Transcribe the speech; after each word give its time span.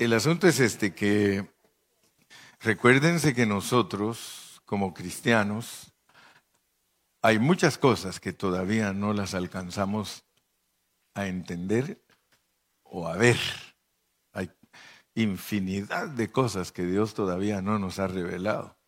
el 0.00 0.14
asunto 0.14 0.48
es 0.48 0.60
este, 0.60 0.94
que 0.94 1.46
recuérdense 2.58 3.34
que 3.34 3.44
nosotros, 3.44 4.62
como 4.64 4.94
cristianos, 4.94 5.92
hay 7.20 7.38
muchas 7.38 7.76
cosas 7.76 8.18
que 8.18 8.32
todavía 8.32 8.94
no 8.94 9.12
las 9.12 9.34
alcanzamos 9.34 10.24
a 11.12 11.26
entender 11.26 12.02
o 12.82 13.08
a 13.08 13.16
ver. 13.18 13.36
Hay 14.32 14.50
infinidad 15.14 16.08
de 16.08 16.32
cosas 16.32 16.72
que 16.72 16.86
Dios 16.86 17.12
todavía 17.12 17.60
no 17.60 17.78
nos 17.78 17.98
ha 17.98 18.06
revelado. 18.06 18.78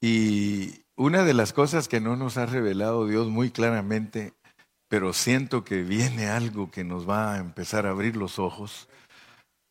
Y 0.00 0.84
una 0.96 1.22
de 1.22 1.34
las 1.34 1.52
cosas 1.52 1.86
que 1.86 2.00
no 2.00 2.16
nos 2.16 2.38
ha 2.38 2.46
revelado 2.46 3.06
Dios 3.06 3.28
muy 3.28 3.52
claramente, 3.52 4.34
pero 4.90 5.12
siento 5.12 5.62
que 5.62 5.84
viene 5.84 6.26
algo 6.26 6.68
que 6.72 6.82
nos 6.82 7.08
va 7.08 7.34
a 7.34 7.38
empezar 7.38 7.86
a 7.86 7.90
abrir 7.90 8.16
los 8.16 8.40
ojos, 8.40 8.88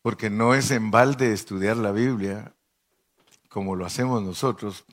porque 0.01 0.29
no 0.29 0.55
es 0.55 0.71
en 0.71 0.91
balde 0.91 1.33
estudiar 1.33 1.75
la 1.75 1.91
Biblia 1.91 2.55
como 3.49 3.75
lo 3.75 3.85
hacemos 3.85 4.23
nosotros 4.23 4.85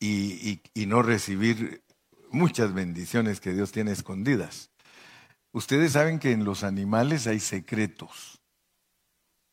y, 0.00 0.60
y 0.74 0.86
no 0.86 1.02
recibir 1.02 1.84
muchas 2.32 2.74
bendiciones 2.74 3.38
que 3.38 3.52
Dios 3.52 3.70
tiene 3.70 3.92
escondidas. 3.92 4.70
Ustedes 5.52 5.92
saben 5.92 6.18
que 6.18 6.32
en 6.32 6.44
los 6.44 6.64
animales 6.64 7.28
hay 7.28 7.38
secretos. 7.38 8.42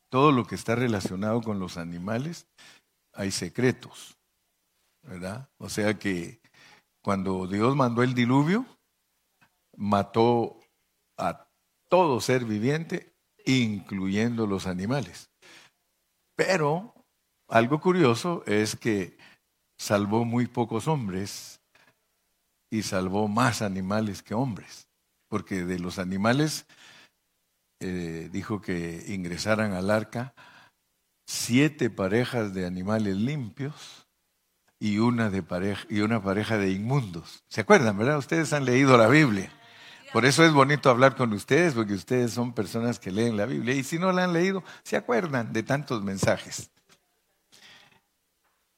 Todo 0.09 0.31
lo 0.31 0.47
que 0.47 0.55
está 0.55 0.73
relacionado 0.73 1.43
con 1.43 1.59
los 1.59 1.77
animales 1.77 2.47
hay 3.13 3.29
secretos. 3.29 4.17
¿verdad? 5.03 5.47
O 5.59 5.69
sea 5.69 5.99
que 5.99 6.41
cuando 7.03 7.45
Dios 7.45 7.75
mandó 7.75 8.01
el 8.01 8.15
diluvio, 8.15 8.65
mató 9.75 10.59
a 11.17 11.47
todo 11.89 12.19
ser 12.21 12.45
viviente, 12.45 13.13
incluyendo 13.45 14.47
los 14.47 14.67
animales. 14.67 15.29
Pero 16.35 16.93
algo 17.47 17.79
curioso 17.79 18.43
es 18.45 18.75
que 18.75 19.17
salvó 19.77 20.25
muy 20.25 20.47
pocos 20.47 20.87
hombres 20.87 21.61
y 22.71 22.83
salvó 22.83 23.27
más 23.27 23.61
animales 23.61 24.23
que 24.23 24.33
hombres, 24.33 24.87
porque 25.27 25.63
de 25.63 25.77
los 25.77 25.99
animales 25.99 26.65
eh, 27.79 28.29
dijo 28.31 28.61
que 28.61 29.03
ingresaran 29.07 29.73
al 29.73 29.91
arca 29.91 30.33
siete 31.27 31.89
parejas 31.89 32.53
de 32.53 32.65
animales 32.65 33.15
limpios 33.17 34.07
y 34.79 34.97
una, 34.99 35.29
de 35.29 35.43
pareja, 35.43 35.85
y 35.89 36.01
una 36.01 36.21
pareja 36.21 36.57
de 36.57 36.71
inmundos. 36.71 37.43
¿Se 37.47 37.61
acuerdan, 37.61 37.97
verdad? 37.97 38.17
Ustedes 38.17 38.51
han 38.53 38.65
leído 38.65 38.97
la 38.97 39.07
Biblia. 39.07 39.51
Por 40.13 40.25
eso 40.25 40.45
es 40.45 40.53
bonito 40.53 40.89
hablar 40.89 41.15
con 41.15 41.33
ustedes, 41.33 41.73
porque 41.73 41.93
ustedes 41.93 42.31
son 42.31 42.53
personas 42.53 42.99
que 42.99 43.11
leen 43.11 43.35
la 43.35 43.45
Biblia. 43.45 43.75
Y 43.75 43.83
si 43.83 43.99
no 43.99 44.11
la 44.11 44.23
han 44.25 44.33
leído, 44.33 44.63
se 44.83 44.95
acuerdan 44.95 45.51
de 45.51 45.63
tantos 45.63 46.03
mensajes. 46.03 46.69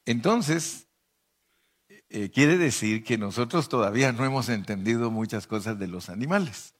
Entonces, 0.05 0.87
eh, 2.09 2.31
quiere 2.31 2.57
decir 2.57 3.03
que 3.03 3.17
nosotros 3.17 3.69
todavía 3.69 4.11
no 4.13 4.23
hemos 4.23 4.49
entendido 4.49 5.11
muchas 5.11 5.45
cosas 5.45 5.77
de 5.77 5.87
los 5.87 6.09
animales. 6.09 6.73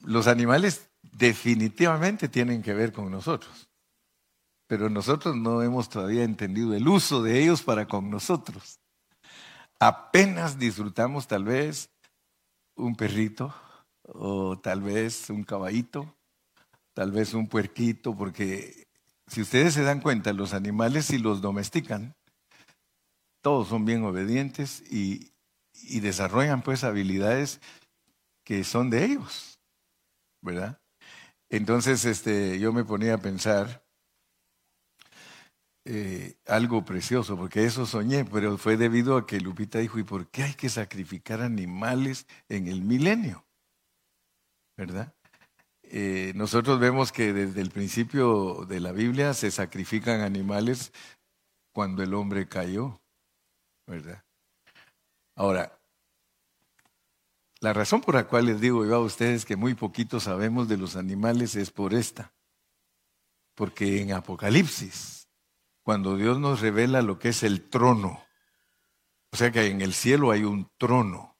Los 0.00 0.26
animales 0.26 0.88
definitivamente 1.02 2.28
tienen 2.28 2.62
que 2.62 2.74
ver 2.74 2.92
con 2.92 3.10
nosotros 3.10 3.68
pero 4.68 4.90
nosotros 4.90 5.34
no 5.34 5.62
hemos 5.62 5.88
todavía 5.88 6.22
entendido 6.22 6.74
el 6.74 6.86
uso 6.86 7.22
de 7.22 7.42
ellos 7.42 7.62
para 7.62 7.88
con 7.88 8.10
nosotros. 8.10 8.78
Apenas 9.80 10.58
disfrutamos 10.58 11.26
tal 11.26 11.44
vez 11.44 11.90
un 12.78 12.96
perrito 12.96 13.54
o 14.04 14.58
tal 14.58 14.80
vez 14.80 15.28
un 15.30 15.44
caballito, 15.44 16.16
tal 16.94 17.12
vez 17.12 17.34
un 17.34 17.46
puerquito, 17.48 18.16
porque 18.16 18.86
si 19.26 19.42
ustedes 19.42 19.74
se 19.74 19.82
dan 19.82 20.00
cuenta, 20.00 20.32
los 20.32 20.54
animales 20.54 21.06
si 21.06 21.18
los 21.18 21.42
domestican, 21.42 22.14
todos 23.42 23.68
son 23.68 23.84
bien 23.84 24.04
obedientes 24.04 24.82
y, 24.90 25.32
y 25.74 26.00
desarrollan 26.00 26.62
pues 26.62 26.84
habilidades 26.84 27.60
que 28.44 28.64
son 28.64 28.90
de 28.90 29.04
ellos, 29.04 29.58
¿verdad? 30.42 30.80
Entonces 31.50 32.04
este, 32.04 32.58
yo 32.58 32.72
me 32.72 32.84
ponía 32.84 33.14
a 33.14 33.18
pensar, 33.18 33.84
eh, 35.90 36.36
algo 36.46 36.84
precioso, 36.84 37.34
porque 37.38 37.64
eso 37.64 37.86
soñé, 37.86 38.26
pero 38.26 38.58
fue 38.58 38.76
debido 38.76 39.16
a 39.16 39.26
que 39.26 39.40
Lupita 39.40 39.78
dijo, 39.78 39.98
¿y 39.98 40.02
por 40.02 40.28
qué 40.28 40.42
hay 40.42 40.52
que 40.52 40.68
sacrificar 40.68 41.40
animales 41.40 42.26
en 42.50 42.68
el 42.68 42.82
milenio? 42.82 43.46
¿Verdad? 44.76 45.14
Eh, 45.84 46.32
nosotros 46.34 46.78
vemos 46.78 47.10
que 47.10 47.32
desde 47.32 47.62
el 47.62 47.70
principio 47.70 48.66
de 48.68 48.80
la 48.80 48.92
Biblia 48.92 49.32
se 49.32 49.50
sacrifican 49.50 50.20
animales 50.20 50.92
cuando 51.72 52.02
el 52.02 52.12
hombre 52.12 52.46
cayó, 52.46 53.00
¿verdad? 53.86 54.22
Ahora, 55.36 55.80
la 57.60 57.72
razón 57.72 58.02
por 58.02 58.14
la 58.14 58.26
cual 58.28 58.44
les 58.44 58.60
digo 58.60 58.84
yo 58.84 58.96
a 58.96 59.00
ustedes 59.00 59.46
que 59.46 59.56
muy 59.56 59.72
poquito 59.72 60.20
sabemos 60.20 60.68
de 60.68 60.76
los 60.76 60.96
animales 60.96 61.56
es 61.56 61.70
por 61.70 61.94
esta, 61.94 62.34
porque 63.54 64.02
en 64.02 64.12
Apocalipsis 64.12 65.17
cuando 65.88 66.18
Dios 66.18 66.38
nos 66.38 66.60
revela 66.60 67.00
lo 67.00 67.18
que 67.18 67.30
es 67.30 67.42
el 67.42 67.70
trono. 67.70 68.22
O 69.32 69.38
sea 69.38 69.50
que 69.50 69.68
en 69.68 69.80
el 69.80 69.94
cielo 69.94 70.32
hay 70.32 70.44
un 70.44 70.70
trono. 70.76 71.38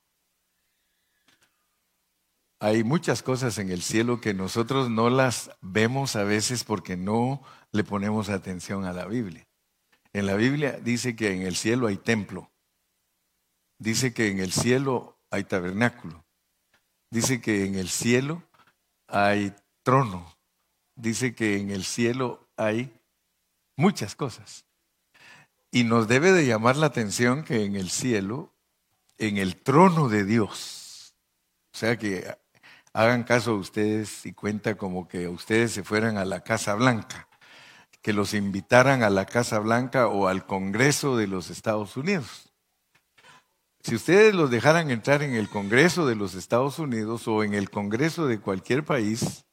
Hay 2.59 2.83
muchas 2.83 3.23
cosas 3.23 3.59
en 3.59 3.69
el 3.69 3.83
cielo 3.83 4.23
que 4.23 4.33
nosotros 4.33 4.89
no 4.89 5.11
las 5.11 5.51
vemos 5.61 6.17
a 6.17 6.25
veces 6.25 6.65
porque 6.65 6.97
no 6.97 7.43
le 7.73 7.85
ponemos 7.85 8.31
atención 8.31 8.87
a 8.87 8.95
la 8.95 9.05
Biblia. 9.05 9.47
En 10.15 10.25
la 10.25 10.35
Biblia 10.35 10.81
dice 10.81 11.15
que 11.15 11.35
en 11.35 11.43
el 11.43 11.55
cielo 11.55 11.87
hay 11.87 11.99
templo. 11.99 12.51
Dice 13.79 14.15
que 14.15 14.29
en 14.29 14.39
el 14.39 14.53
cielo 14.53 15.21
hay 15.31 15.45
tabernáculo. 15.45 16.25
Dice 17.11 17.43
que 17.43 17.67
en 17.67 17.75
el 17.75 17.91
cielo 17.91 18.43
hay 19.09 19.55
trono. 19.83 20.39
Dice 20.97 21.35
que 21.35 21.59
en 21.59 21.69
el 21.69 21.85
cielo 21.85 22.49
hay 22.57 22.98
muchas 23.79 24.15
cosas. 24.15 24.67
Y 25.71 25.85
nos 25.85 26.09
debe 26.09 26.33
de 26.33 26.45
llamar 26.45 26.77
la 26.77 26.87
atención 26.87 27.45
que 27.45 27.65
en 27.65 27.77
el 27.77 27.91
cielo, 27.91 28.53
en 29.17 29.39
el 29.39 29.57
trono 29.57 30.09
de 30.09 30.25
Dios, 30.25 31.15
o 31.73 31.79
sea 31.79 31.97
que 31.97 32.27
hagan 32.93 33.23
caso 33.23 33.53
a 33.53 33.55
ustedes 33.55 34.27
y 34.27 34.33
cuenta 34.33 34.77
como 34.77 35.07
que 35.09 35.29
ustedes 35.29 35.73
se 35.73 35.85
fueran 35.85 36.19
a 36.19 36.25
la 36.25 36.41
Casa 36.41 36.75
Blanca, 36.75 37.29
que 38.03 38.13
los 38.13 38.35
invitaran 38.35 39.03
a 39.03 39.11
la 39.11 39.27
Casa 39.27 39.61
Blanca 39.61 40.09
o 40.09 40.27
al 40.27 40.45
Congreso 40.45 41.17
de 41.17 41.29
los 41.29 41.51
Estados 41.51 41.97
Unidos. 41.97 42.53
Si 43.81 43.95
ustedes 43.95 44.35
los 44.35 44.51
dejaran 44.51 44.91
entrar 44.91 45.23
en 45.23 45.35
el 45.35 45.49
Congreso 45.49 46.07
de 46.07 46.17
los 46.17 46.35
Estados 46.35 46.79
Unidos 46.81 47.29
o 47.29 47.45
en 47.45 47.55
el 47.55 47.71
Congreso 47.71 48.27
de 48.27 48.41
cualquier 48.41 48.85
país, 48.85 49.45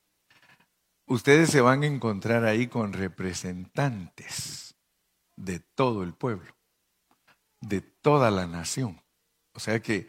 ustedes 1.07 1.49
se 1.49 1.61
van 1.61 1.83
a 1.83 1.88
encontrar 1.88 2.45
ahí 2.45 2.67
con 2.67 2.93
representantes 2.93 4.75
de 5.38 5.59
todo 5.59 6.03
el 6.03 6.13
pueblo, 6.13 6.55
de 7.61 7.81
toda 7.81 8.31
la 8.31 8.47
nación. 8.47 9.01
O 9.53 9.59
sea 9.59 9.81
que, 9.81 10.07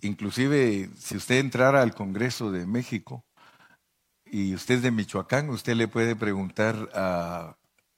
inclusive, 0.00 0.90
si 0.96 1.16
usted 1.16 1.36
entrara 1.36 1.82
al 1.82 1.94
Congreso 1.94 2.50
de 2.50 2.66
México 2.66 3.24
y 4.24 4.54
usted 4.54 4.76
es 4.76 4.82
de 4.82 4.90
Michoacán, 4.90 5.50
usted 5.50 5.74
le 5.74 5.88
puede 5.88 6.16
preguntar 6.16 6.90
a, 6.94 7.56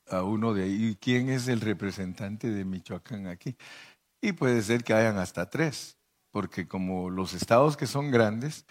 a 0.09 0.23
uno 0.23 0.55
de 0.55 0.65
ahí, 0.65 0.99
¿quién 1.01 1.29
es 1.29 1.49
el 1.49 1.61
representante 1.61 2.51
de 2.51 2.65
Michoacán 2.65 3.27
aquí? 3.27 3.57
Y 4.21 4.33
puede 4.33 4.63
ser 4.63 4.85
que 4.85 4.95
hayan 4.95 5.19
hasta 5.19 5.51
tres, 5.51 5.99
porque 6.31 6.67
como 6.67 7.11
los 7.11 7.33
estados 7.35 7.77
que 7.77 7.87
son 7.87 8.11
grandes, 8.11 8.67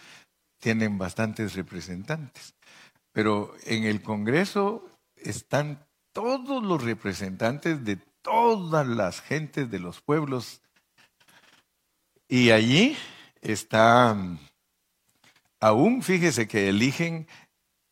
tienen 0.60 0.98
bastantes 0.98 1.56
representantes. 1.56 2.55
Pero 3.16 3.56
en 3.64 3.86
el 3.86 4.02
Congreso 4.02 4.86
están 5.16 5.88
todos 6.12 6.62
los 6.62 6.84
representantes 6.84 7.86
de 7.86 7.96
todas 8.22 8.86
las 8.86 9.22
gentes 9.22 9.72
de 9.72 9.80
los 9.80 10.02
pueblos. 10.02 10.62
Y 12.28 12.52
allí 12.52 12.98
está, 13.40 14.18
aún 15.62 16.04
fíjese 16.04 16.46
que 16.50 16.68
eligen 16.68 17.26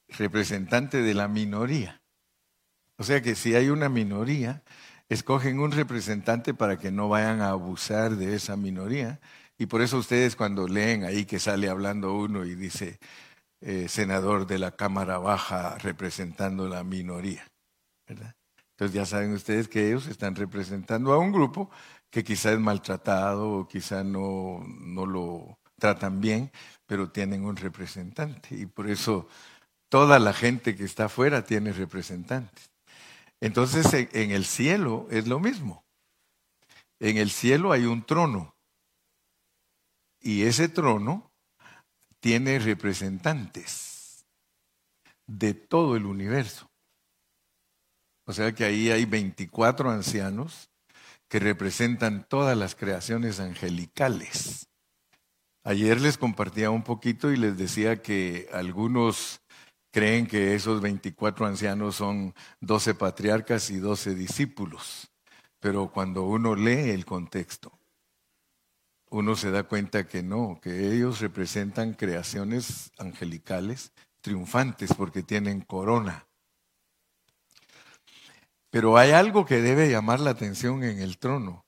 representante 0.09 1.01
de 1.01 1.13
la 1.13 1.30
minoría. 1.30 2.01
O 2.98 3.06
sea 3.06 3.21
que 3.21 3.36
si 3.36 3.56
hay 3.56 3.69
una 3.69 3.88
minoría, 3.88 4.62
escogen 5.07 5.62
un 5.62 5.71
representante 5.71 6.53
para 6.53 6.77
que 6.77 6.92
no 6.92 7.07
vayan 7.07 7.39
a 7.39 7.51
abusar 7.51 8.18
de 8.18 8.36
esa 8.36 8.57
minoría. 8.57 9.21
Y 9.57 9.68
por 9.68 9.81
eso 9.81 10.00
ustedes 10.00 10.36
cuando 10.36 10.68
leen 10.68 11.06
ahí 11.06 11.24
que 11.24 11.39
sale 11.39 11.69
hablando 11.69 12.13
uno 12.13 12.44
y 12.44 12.56
dice, 12.56 13.00
eh, 13.65 13.88
senador 13.88 14.45
de 14.45 14.60
la 14.60 14.71
Cámara 14.71 15.19
Baja 15.19 15.77
representando 15.77 16.68
la 16.68 16.83
minoría. 16.83 17.48
Entonces 18.07 18.94
ya 18.94 19.06
saben 19.06 19.31
ustedes 19.31 19.69
que 19.69 19.88
ellos 19.88 20.07
están 20.07 20.36
representando 20.36 21.13
a 21.13 21.18
un 21.18 21.31
grupo 21.31 21.71
que 22.10 22.25
quizá 22.25 22.51
es 22.51 22.60
maltratado 22.60 23.50
o 23.50 23.68
quizá 23.68 24.04
no, 24.04 24.62
no 24.68 25.06
lo 25.06 25.60
tratan 25.80 26.19
bien, 26.19 26.51
pero 26.86 27.10
tienen 27.10 27.45
un 27.45 27.56
representante 27.56 28.54
y 28.54 28.65
por 28.65 28.89
eso 28.89 29.30
toda 29.88 30.19
la 30.19 30.33
gente 30.33 30.75
que 30.75 30.83
está 30.83 31.06
afuera 31.06 31.45
tiene 31.45 31.71
representantes. 31.71 32.69
Entonces 33.39 34.10
en 34.12 34.31
el 34.31 34.44
cielo 34.44 35.07
es 35.10 35.25
lo 35.25 35.39
mismo. 35.39 35.86
En 37.00 37.15
el 37.15 37.30
cielo 37.30 37.71
hay 37.71 37.86
un 37.86 38.06
trono 38.06 38.57
y 40.19 40.44
ese 40.44 40.68
trono 40.68 41.32
tiene 42.24 42.58
representantes 42.58 44.25
de 45.28 45.54
todo 45.54 45.98
el 45.98 46.06
universo. 46.06 46.72
O 48.25 48.31
sea 48.31 48.54
que 48.54 48.64
ahí 48.64 48.90
hay 48.92 49.04
24 49.04 49.92
ancianos 49.92 50.70
que 51.28 51.40
representan 51.40 52.25
todas 52.30 52.58
las 52.58 52.75
creaciones 52.75 53.42
angelicales. 53.42 54.70
Ayer 55.66 56.00
les 56.00 56.18
compartía 56.18 56.70
un 56.70 56.84
poquito 56.84 57.30
y 57.30 57.36
les 57.36 57.58
decía 57.58 58.02
que 58.02 58.48
algunos 58.54 59.42
creen 59.92 60.25
que 60.25 60.56
esos 60.56 60.80
24 60.80 61.46
ancianos 61.46 61.98
son 61.98 62.34
12 62.62 62.96
patriarcas 62.96 63.70
y 63.70 63.80
12 63.80 64.16
discípulos, 64.16 65.12
pero 65.60 65.92
cuando 65.92 66.24
uno 66.24 66.56
lee 66.56 66.92
el 66.92 67.06
contexto, 67.06 67.78
uno 69.13 69.36
se 69.36 69.51
da 69.51 69.62
cuenta 69.62 70.07
que 70.07 70.24
no, 70.24 70.60
que 70.60 70.92
ellos 70.92 71.21
representan 71.21 71.94
creaciones 71.94 72.92
angelicales 72.98 73.92
triunfantes 74.21 74.92
porque 74.95 75.21
tienen 75.21 75.62
corona. 75.62 76.25
Pero 78.71 78.98
hay 78.98 79.12
algo 79.12 79.45
que 79.45 79.62
debe 79.62 79.92
llamar 79.92 80.19
la 80.19 80.31
atención 80.31 80.83
en 80.83 81.00
el 81.00 81.19
trono, 81.19 81.63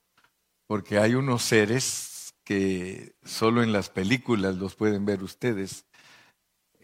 porque 0.65 0.97
hay 0.97 1.13
unos 1.13 1.43
seres 1.43 2.33
que 2.43 3.13
solo 3.23 3.61
en 3.61 3.71
las 3.71 3.89
películas 3.89 4.55
los 4.55 4.75
pueden 4.75 5.05
ver 5.05 5.21
ustedes, 5.21 5.85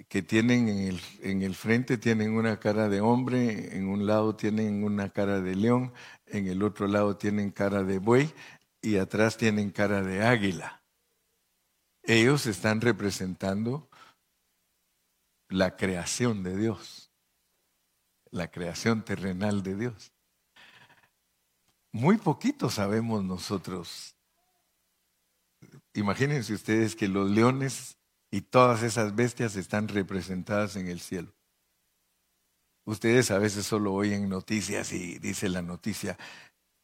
que 0.10 0.22
tienen 0.22 0.70
en 0.70 0.78
el, 0.90 1.02
en 1.22 1.42
el, 1.42 1.56
frente 1.56 1.98
tienen 1.98 2.34
una 2.34 2.60
cara 2.60 2.88
de 2.88 3.02
hombre, 3.02 3.76
en 3.76 3.88
un 3.88 4.06
lado 4.06 4.36
tienen 4.36 4.84
una 4.84 5.10
cara 5.10 5.42
de 5.42 5.56
león, 5.56 5.92
en 6.28 6.48
el 6.48 6.62
otro 6.62 6.88
lado 6.88 7.18
tienen 7.18 7.50
cara 7.50 7.84
de 7.84 7.98
buey 7.98 8.32
y 8.82 8.98
atrás 8.98 9.38
tienen 9.38 9.72
cara 9.72 10.02
de 10.02 10.24
águila. 10.24 10.84
Ellos 12.04 12.46
están 12.48 12.82
representando 12.82 13.90
la 15.50 15.76
creación 15.76 16.44
de 16.44 16.58
Dios 16.58 17.12
la 18.32 18.50
creación 18.50 19.04
terrenal 19.04 19.62
de 19.62 19.76
Dios. 19.76 20.12
Muy 21.92 22.18
poquito 22.18 22.70
sabemos 22.70 23.24
nosotros. 23.24 24.16
Imagínense 25.94 26.54
ustedes 26.54 26.96
que 26.96 27.10
los 27.10 27.30
leones 27.30 27.98
y 28.32 28.42
todas 28.42 28.82
esas 28.82 29.14
bestias 29.14 29.58
están 29.58 29.90
representadas 29.90 30.78
en 30.78 30.88
el 30.88 31.02
cielo. 31.02 31.34
Ustedes 32.86 33.30
a 33.30 33.38
veces 33.38 33.66
solo 33.66 33.94
oyen 33.94 34.30
noticias 34.30 34.94
y 34.94 35.20
dice 35.20 35.50
la 35.50 35.62
noticia, 35.62 36.18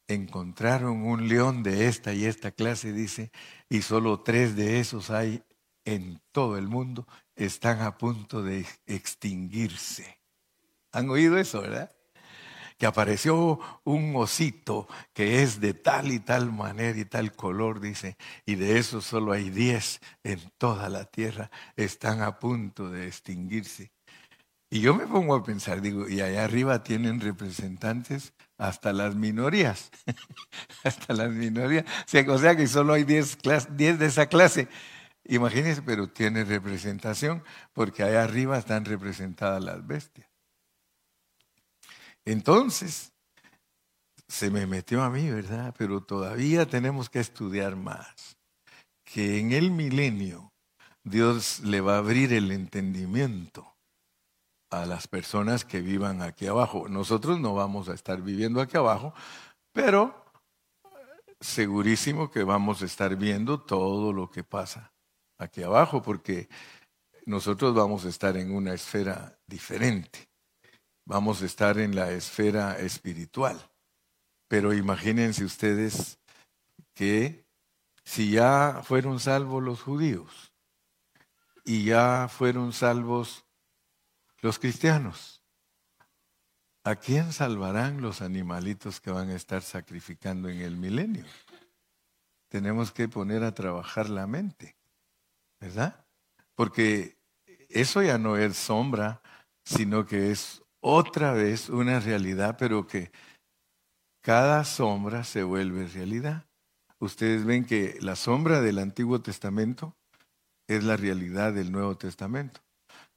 encontraron 0.08 1.02
un 1.06 1.28
león 1.28 1.62
de 1.62 1.86
esta 1.86 2.14
y 2.14 2.24
esta 2.24 2.50
clase, 2.50 2.92
dice, 2.92 3.30
y 3.68 3.82
solo 3.82 4.20
tres 4.20 4.56
de 4.56 4.80
esos 4.80 5.10
hay 5.10 5.42
en 5.84 6.20
todo 6.32 6.58
el 6.58 6.66
mundo, 6.66 7.06
están 7.36 7.80
a 7.82 7.96
punto 7.96 8.42
de 8.42 8.66
extinguirse. 8.86 10.18
¿Han 10.92 11.10
oído 11.10 11.38
eso, 11.38 11.60
verdad? 11.60 11.94
Que 12.78 12.86
apareció 12.86 13.60
un 13.84 14.14
osito 14.16 14.88
que 15.12 15.42
es 15.42 15.60
de 15.60 15.74
tal 15.74 16.10
y 16.10 16.20
tal 16.20 16.52
manera 16.52 16.98
y 16.98 17.04
tal 17.04 17.32
color, 17.32 17.80
dice, 17.80 18.16
y 18.46 18.54
de 18.54 18.78
eso 18.78 19.00
solo 19.00 19.32
hay 19.32 19.50
diez 19.50 20.00
en 20.22 20.40
toda 20.58 20.88
la 20.88 21.04
tierra, 21.04 21.50
están 21.76 22.22
a 22.22 22.38
punto 22.38 22.88
de 22.90 23.06
extinguirse. 23.06 23.92
Y 24.70 24.80
yo 24.80 24.94
me 24.94 25.06
pongo 25.06 25.34
a 25.34 25.42
pensar, 25.42 25.80
digo, 25.80 26.08
y 26.08 26.20
allá 26.20 26.44
arriba 26.44 26.82
tienen 26.82 27.20
representantes 27.20 28.34
hasta 28.58 28.92
las 28.92 29.14
minorías, 29.14 29.90
hasta 30.84 31.14
las 31.14 31.30
minorías, 31.30 31.86
o 32.28 32.38
sea, 32.38 32.54
que 32.54 32.66
solo 32.66 32.92
hay 32.92 33.04
diez 33.04 33.38
de 33.42 34.06
esa 34.06 34.26
clase. 34.26 34.68
Imagínense, 35.24 35.82
pero 35.82 36.08
tiene 36.08 36.44
representación, 36.44 37.42
porque 37.72 38.02
allá 38.02 38.24
arriba 38.24 38.58
están 38.58 38.84
representadas 38.84 39.62
las 39.62 39.86
bestias. 39.86 40.28
Entonces, 42.26 43.12
se 44.26 44.50
me 44.50 44.66
metió 44.66 45.02
a 45.02 45.10
mí, 45.10 45.30
¿verdad? 45.30 45.74
Pero 45.78 46.02
todavía 46.02 46.66
tenemos 46.66 47.08
que 47.08 47.20
estudiar 47.20 47.76
más. 47.76 48.36
Que 49.04 49.38
en 49.38 49.52
el 49.52 49.70
milenio 49.70 50.52
Dios 51.02 51.60
le 51.60 51.80
va 51.80 51.94
a 51.94 51.98
abrir 51.98 52.34
el 52.34 52.50
entendimiento 52.52 53.77
a 54.70 54.86
las 54.86 55.08
personas 55.08 55.64
que 55.64 55.80
vivan 55.80 56.22
aquí 56.22 56.46
abajo. 56.46 56.88
Nosotros 56.88 57.40
no 57.40 57.54
vamos 57.54 57.88
a 57.88 57.94
estar 57.94 58.22
viviendo 58.22 58.60
aquí 58.60 58.76
abajo, 58.76 59.14
pero 59.72 60.24
segurísimo 61.40 62.30
que 62.30 62.44
vamos 62.44 62.82
a 62.82 62.86
estar 62.86 63.16
viendo 63.16 63.60
todo 63.60 64.12
lo 64.12 64.30
que 64.30 64.44
pasa 64.44 64.92
aquí 65.38 65.62
abajo, 65.62 66.02
porque 66.02 66.48
nosotros 67.26 67.74
vamos 67.74 68.04
a 68.04 68.08
estar 68.08 68.36
en 68.36 68.54
una 68.54 68.74
esfera 68.74 69.38
diferente 69.46 70.28
vamos 71.08 71.40
a 71.40 71.46
estar 71.46 71.78
en 71.78 71.96
la 71.96 72.12
esfera 72.12 72.78
espiritual. 72.78 73.58
Pero 74.46 74.74
imagínense 74.74 75.42
ustedes 75.42 76.18
que 76.94 77.46
si 78.04 78.30
ya 78.30 78.82
fueron 78.84 79.18
salvos 79.18 79.62
los 79.62 79.82
judíos 79.82 80.52
y 81.64 81.84
ya 81.84 82.28
fueron 82.28 82.74
salvos 82.74 83.46
los 84.40 84.58
cristianos, 84.58 85.42
¿a 86.84 86.96
quién 86.96 87.32
salvarán 87.32 88.00
los 88.00 88.22
animalitos 88.22 89.00
que 89.00 89.10
van 89.10 89.30
a 89.30 89.34
estar 89.34 89.62
sacrificando 89.62 90.48
en 90.48 90.60
el 90.60 90.76
milenio? 90.76 91.24
Tenemos 92.48 92.92
que 92.92 93.08
poner 93.08 93.44
a 93.44 93.54
trabajar 93.54 94.08
la 94.08 94.26
mente, 94.26 94.76
¿verdad? 95.60 96.06
Porque 96.54 97.18
eso 97.68 98.02
ya 98.02 98.16
no 98.16 98.36
es 98.36 98.56
sombra, 98.56 99.20
sino 99.64 100.06
que 100.06 100.30
es 100.30 100.62
otra 100.80 101.32
vez 101.32 101.68
una 101.68 102.00
realidad, 102.00 102.56
pero 102.58 102.86
que 102.86 103.10
cada 104.22 104.64
sombra 104.64 105.24
se 105.24 105.42
vuelve 105.42 105.86
realidad. 105.86 106.46
Ustedes 107.00 107.44
ven 107.44 107.64
que 107.64 107.98
la 108.00 108.16
sombra 108.16 108.60
del 108.60 108.78
Antiguo 108.78 109.20
Testamento 109.20 109.96
es 110.66 110.84
la 110.84 110.96
realidad 110.96 111.52
del 111.52 111.70
Nuevo 111.70 111.96
Testamento. 111.96 112.60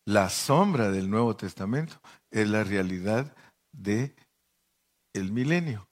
La 0.06 0.30
sombra 0.30 0.90
del 0.90 1.10
Nuevo 1.10 1.36
Testamento 1.36 2.02
es 2.32 2.50
la 2.50 2.64
realidad 2.64 3.36
de 3.72 4.16
el 5.14 5.32
milenio. 5.32 5.90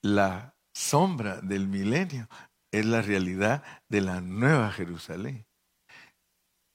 La 0.00 0.54
sombra 0.72 1.40
del 1.40 1.66
milenio 1.66 2.28
es 2.70 2.86
la 2.86 3.02
realidad 3.02 3.64
de 3.88 4.00
la 4.00 4.20
Nueva 4.20 4.70
Jerusalén. 4.70 5.44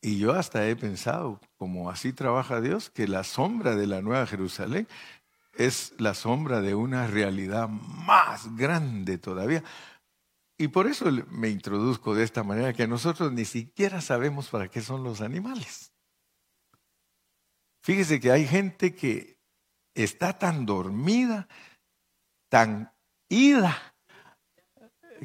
Y 0.01 0.19
yo 0.19 0.33
hasta 0.33 0.67
he 0.67 0.75
pensado, 0.75 1.39
como 1.57 1.89
así 1.89 2.11
trabaja 2.11 2.61
Dios, 2.61 2.89
que 2.89 3.07
la 3.07 3.23
sombra 3.23 3.75
de 3.75 3.87
la 3.87 4.01
Nueva 4.01 4.27
Jerusalén 4.27 4.87
es 5.53 5.93
la 5.97 6.13
sombra 6.13 6.61
de 6.61 6.75
una 6.75 7.07
realidad 7.07 7.69
más 7.69 8.55
grande 8.57 9.17
todavía. 9.17 9.63
Y 10.57 10.67
por 10.67 10.87
eso 10.87 11.05
me 11.31 11.49
introduzco 11.49 12.13
de 12.13 12.23
esta 12.23 12.43
manera, 12.43 12.73
que 12.73 12.87
nosotros 12.87 13.31
ni 13.31 13.45
siquiera 13.45 14.01
sabemos 14.01 14.49
para 14.49 14.67
qué 14.67 14.81
son 14.81 15.03
los 15.03 15.21
animales. 15.21 15.94
Fíjese 17.85 18.19
que 18.19 18.31
hay 18.31 18.47
gente 18.47 18.95
que 18.95 19.37
está 19.93 20.39
tan 20.39 20.65
dormida, 20.65 21.47
tan 22.49 22.91
ida, 23.29 23.77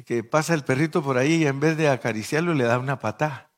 que 0.05 0.23
pasa 0.23 0.53
el 0.53 0.63
perrito 0.63 1.01
por 1.01 1.17
ahí 1.17 1.41
y 1.41 1.47
en 1.47 1.59
vez 1.59 1.75
de 1.75 1.89
acariciarlo 1.89 2.53
le 2.53 2.65
da 2.65 2.77
una 2.77 2.99
patada. 2.99 3.51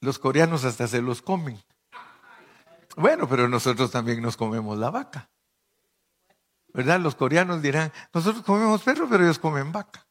Los 0.00 0.18
coreanos 0.18 0.64
hasta 0.64 0.88
se 0.88 1.00
los 1.00 1.22
comen. 1.22 1.62
Bueno, 2.96 3.28
pero 3.28 3.46
nosotros 3.48 3.92
también 3.92 4.20
nos 4.20 4.36
comemos 4.36 4.76
la 4.76 4.90
vaca. 4.90 5.30
¿Verdad? 6.74 6.98
Los 6.98 7.14
coreanos 7.14 7.62
dirán, 7.62 7.92
nosotros 8.12 8.44
comemos 8.44 8.82
perro, 8.82 9.08
pero 9.08 9.22
ellos 9.22 9.38
comen 9.38 9.70
vaca. 9.70 10.09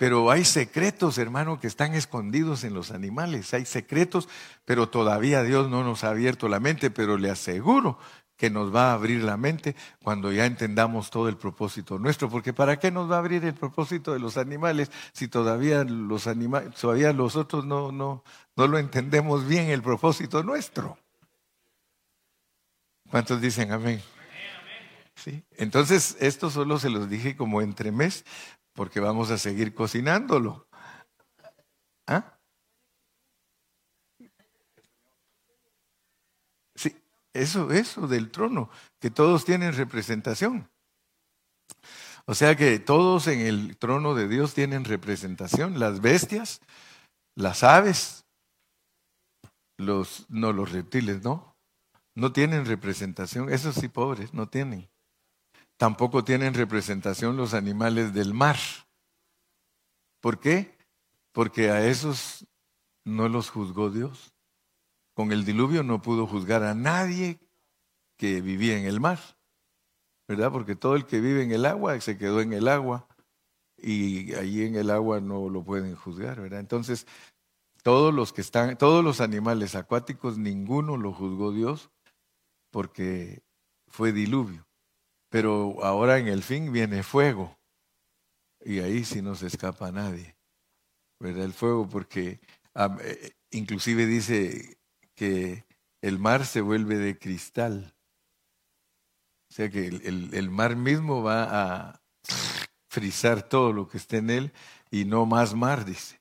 Pero 0.00 0.30
hay 0.30 0.46
secretos, 0.46 1.18
hermano, 1.18 1.60
que 1.60 1.66
están 1.66 1.94
escondidos 1.94 2.64
en 2.64 2.72
los 2.72 2.90
animales. 2.90 3.52
Hay 3.52 3.66
secretos, 3.66 4.30
pero 4.64 4.88
todavía 4.88 5.42
Dios 5.42 5.68
no 5.68 5.84
nos 5.84 6.04
ha 6.04 6.08
abierto 6.08 6.48
la 6.48 6.58
mente, 6.58 6.90
pero 6.90 7.18
le 7.18 7.28
aseguro 7.28 7.98
que 8.38 8.48
nos 8.48 8.74
va 8.74 8.92
a 8.92 8.94
abrir 8.94 9.22
la 9.22 9.36
mente 9.36 9.76
cuando 10.02 10.32
ya 10.32 10.46
entendamos 10.46 11.10
todo 11.10 11.28
el 11.28 11.36
propósito 11.36 11.98
nuestro, 11.98 12.30
porque 12.30 12.54
¿para 12.54 12.78
qué 12.78 12.90
nos 12.90 13.10
va 13.10 13.16
a 13.16 13.18
abrir 13.18 13.44
el 13.44 13.52
propósito 13.52 14.14
de 14.14 14.20
los 14.20 14.38
animales 14.38 14.90
si 15.12 15.28
todavía 15.28 15.84
los 15.84 16.26
animales, 16.26 16.74
todavía 16.76 17.12
los 17.12 17.36
otros 17.36 17.66
no, 17.66 17.92
no, 17.92 18.24
no 18.56 18.66
lo 18.68 18.78
entendemos 18.78 19.46
bien 19.46 19.68
el 19.68 19.82
propósito 19.82 20.42
nuestro? 20.42 20.96
¿Cuántos 23.10 23.38
dicen 23.42 23.70
amén? 23.70 24.00
¿Sí? 25.14 25.44
Entonces, 25.58 26.16
esto 26.20 26.48
solo 26.48 26.78
se 26.78 26.88
los 26.88 27.10
dije 27.10 27.36
como 27.36 27.60
entre 27.60 27.92
mes, 27.92 28.24
porque 28.80 28.98
vamos 28.98 29.30
a 29.30 29.36
seguir 29.36 29.74
cocinándolo. 29.74 30.66
¿Ah? 32.06 32.38
Sí, 36.74 36.96
eso, 37.34 37.70
eso 37.72 38.08
del 38.08 38.30
trono, 38.30 38.70
que 38.98 39.10
todos 39.10 39.44
tienen 39.44 39.74
representación. 39.74 40.70
O 42.24 42.34
sea 42.34 42.56
que 42.56 42.78
todos 42.78 43.26
en 43.26 43.40
el 43.40 43.76
trono 43.76 44.14
de 44.14 44.28
Dios 44.28 44.54
tienen 44.54 44.86
representación, 44.86 45.78
las 45.78 46.00
bestias, 46.00 46.62
las 47.36 47.62
aves, 47.62 48.24
los, 49.76 50.24
no 50.30 50.54
los 50.54 50.72
reptiles, 50.72 51.22
no, 51.22 51.54
no 52.14 52.32
tienen 52.32 52.64
representación, 52.64 53.52
esos 53.52 53.74
sí 53.74 53.88
pobres, 53.88 54.32
no 54.32 54.48
tienen. 54.48 54.88
Tampoco 55.80 56.24
tienen 56.24 56.52
representación 56.52 57.38
los 57.38 57.54
animales 57.54 58.12
del 58.12 58.34
mar. 58.34 58.58
¿Por 60.20 60.38
qué? 60.38 60.76
Porque 61.32 61.70
a 61.70 61.86
esos 61.86 62.46
no 63.06 63.30
los 63.30 63.48
juzgó 63.48 63.88
Dios. 63.88 64.34
Con 65.14 65.32
el 65.32 65.46
diluvio 65.46 65.82
no 65.82 66.02
pudo 66.02 66.26
juzgar 66.26 66.64
a 66.64 66.74
nadie 66.74 67.38
que 68.18 68.42
vivía 68.42 68.76
en 68.76 68.84
el 68.84 69.00
mar. 69.00 69.20
¿verdad? 70.28 70.52
Porque 70.52 70.76
todo 70.76 70.96
el 70.96 71.06
que 71.06 71.18
vive 71.18 71.44
en 71.44 71.50
el 71.50 71.64
agua 71.64 71.98
se 72.02 72.18
quedó 72.18 72.42
en 72.42 72.52
el 72.52 72.68
agua 72.68 73.08
y 73.78 74.34
allí 74.34 74.66
en 74.66 74.74
el 74.74 74.90
agua 74.90 75.18
no 75.22 75.48
lo 75.48 75.64
pueden 75.64 75.96
juzgar, 75.96 76.42
¿verdad? 76.42 76.60
Entonces, 76.60 77.06
todos 77.82 78.12
los 78.12 78.34
que 78.34 78.42
están, 78.42 78.76
todos 78.76 79.02
los 79.02 79.22
animales 79.22 79.74
acuáticos, 79.76 80.36
ninguno 80.36 80.98
lo 80.98 81.14
juzgó 81.14 81.52
Dios 81.52 81.90
porque 82.70 83.42
fue 83.88 84.12
diluvio. 84.12 84.69
Pero 85.30 85.82
ahora 85.82 86.18
en 86.18 86.28
el 86.28 86.42
fin 86.42 86.72
viene 86.72 87.02
fuego 87.02 87.58
y 88.62 88.80
ahí 88.80 89.04
sí 89.04 89.22
no 89.22 89.34
se 89.34 89.46
escapa 89.46 89.90
nadie, 89.90 90.36
¿verdad? 91.18 91.44
El 91.44 91.52
fuego 91.54 91.88
porque 91.88 92.40
eh, 92.74 93.32
inclusive 93.50 94.06
dice 94.06 94.78
que 95.14 95.64
el 96.02 96.18
mar 96.18 96.44
se 96.44 96.60
vuelve 96.60 96.98
de 96.98 97.18
cristal 97.18 97.94
o 99.50 99.52
sea 99.52 99.68
que 99.68 99.88
el, 99.88 100.50
mar 100.50 100.76
mismo 100.76 101.24
va 101.24 101.88
a 101.88 102.02
frizar 102.88 103.42
todo 103.48 103.72
lo 103.72 103.88
que 103.88 103.98
esté 103.98 104.18
en 104.18 104.30
él 104.30 104.52
y 104.92 105.04
no 105.04 105.26
más 105.26 105.54
mar, 105.54 105.84
dice. 105.84 106.20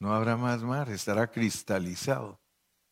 No 0.00 0.14
habrá 0.14 0.36
más 0.36 0.62
mar, 0.62 0.88
estará 0.88 1.32
cristalizado 1.32 2.40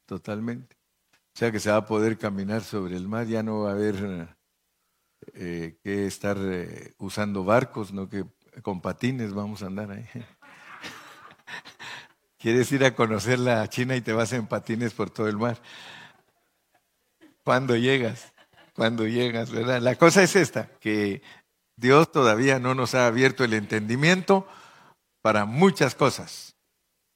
totalmente. 0.05 0.77
O 1.13 1.39
sea 1.39 1.53
que 1.53 1.61
se 1.61 1.71
va 1.71 1.77
a 1.77 1.87
poder 1.87 2.19
caminar 2.19 2.65
sobre 2.65 2.97
el 2.97 3.07
mar, 3.07 3.29
ya 3.29 3.45
no 3.45 3.61
va 3.61 3.71
a 3.71 3.75
haber 3.75 4.37
eh, 5.35 5.79
que 5.83 6.07
estar 6.07 6.37
eh, 6.41 6.95
usando 6.99 7.45
barcos, 7.45 7.93
no 7.93 8.09
que 8.09 8.25
con 8.63 8.81
patines 8.81 9.35
vamos 9.35 9.63
a 9.63 9.67
andar 9.67 9.91
ahí. 9.91 10.07
Quieres 12.39 12.71
ir 12.73 12.85
a 12.85 12.95
conocer 12.95 13.39
la 13.39 13.69
China 13.69 13.97
y 13.97 14.01
te 14.01 14.13
vas 14.13 14.33
en 14.33 14.47
patines 14.47 14.95
por 14.95 15.11
todo 15.11 15.29
el 15.29 15.37
mar. 15.37 15.61
¿Cuándo 17.45 17.77
llegas? 17.77 18.33
cuando 18.77 19.07
llegas, 19.07 19.51
¿verdad? 19.51 19.81
La 19.81 19.97
cosa 19.97 20.23
es 20.23 20.37
esta, 20.37 20.69
que 20.81 21.23
Dios 21.77 22.13
todavía 22.13 22.59
no 22.59 22.75
nos 22.75 22.95
ha 22.95 23.07
abierto 23.07 23.43
el 23.43 23.55
entendimiento 23.55 24.47
para 25.23 25.47
muchas 25.47 25.95
cosas. 25.95 26.55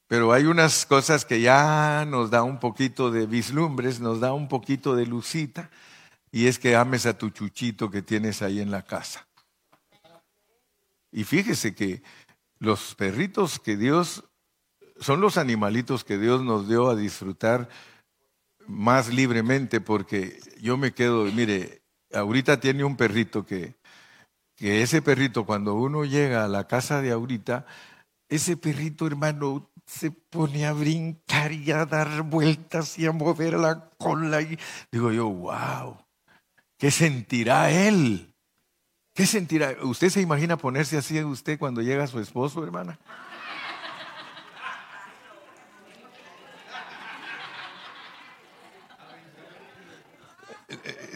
Pero 0.08 0.32
hay 0.32 0.46
unas 0.46 0.86
cosas 0.86 1.24
que 1.24 1.40
ya 1.40 2.04
nos 2.08 2.30
da 2.30 2.42
un 2.42 2.58
poquito 2.58 3.10
de 3.10 3.26
vislumbres, 3.26 4.00
nos 4.00 4.20
da 4.20 4.32
un 4.32 4.48
poquito 4.48 4.96
de 4.96 5.06
lucita, 5.06 5.70
y 6.32 6.46
es 6.46 6.58
que 6.58 6.76
ames 6.76 7.06
a 7.06 7.18
tu 7.18 7.30
chuchito 7.30 7.90
que 7.90 8.02
tienes 8.02 8.42
ahí 8.42 8.60
en 8.60 8.70
la 8.70 8.82
casa. 8.82 9.26
Y 11.12 11.24
fíjese 11.24 11.74
que 11.74 12.02
los 12.58 12.94
perritos 12.94 13.58
que 13.58 13.76
Dios, 13.76 14.24
son 15.00 15.20
los 15.20 15.38
animalitos 15.38 16.04
que 16.04 16.18
Dios 16.18 16.42
nos 16.42 16.68
dio 16.68 16.88
a 16.88 16.96
disfrutar 16.96 17.68
más 18.66 19.12
libremente 19.12 19.80
porque 19.80 20.38
yo 20.60 20.76
me 20.76 20.92
quedo, 20.92 21.24
mire, 21.24 21.82
ahorita 22.12 22.60
tiene 22.60 22.84
un 22.84 22.96
perrito 22.96 23.44
que, 23.44 23.74
que 24.54 24.82
ese 24.82 25.02
perrito 25.02 25.44
cuando 25.44 25.74
uno 25.74 26.04
llega 26.04 26.44
a 26.44 26.48
la 26.48 26.68
casa 26.68 27.00
de 27.00 27.10
ahorita, 27.10 27.66
ese 28.28 28.56
perrito 28.56 29.06
hermano 29.06 29.70
se 29.86 30.12
pone 30.12 30.66
a 30.66 30.72
brincar 30.72 31.50
y 31.50 31.72
a 31.72 31.84
dar 31.84 32.22
vueltas 32.22 32.96
y 32.96 33.06
a 33.06 33.12
mover 33.12 33.54
la 33.54 33.90
cola 33.98 34.40
y 34.40 34.56
digo 34.92 35.10
yo, 35.10 35.28
wow, 35.28 35.96
¿qué 36.80 36.90
sentirá 36.90 37.70
él? 37.70 38.34
¿Qué 39.14 39.26
sentirá? 39.26 39.76
¿Usted 39.82 40.08
se 40.08 40.22
imagina 40.22 40.56
ponerse 40.56 40.96
así 40.96 41.22
usted 41.22 41.58
cuando 41.58 41.82
llega 41.82 42.06
su 42.06 42.18
esposo, 42.18 42.64
hermana? 42.64 42.98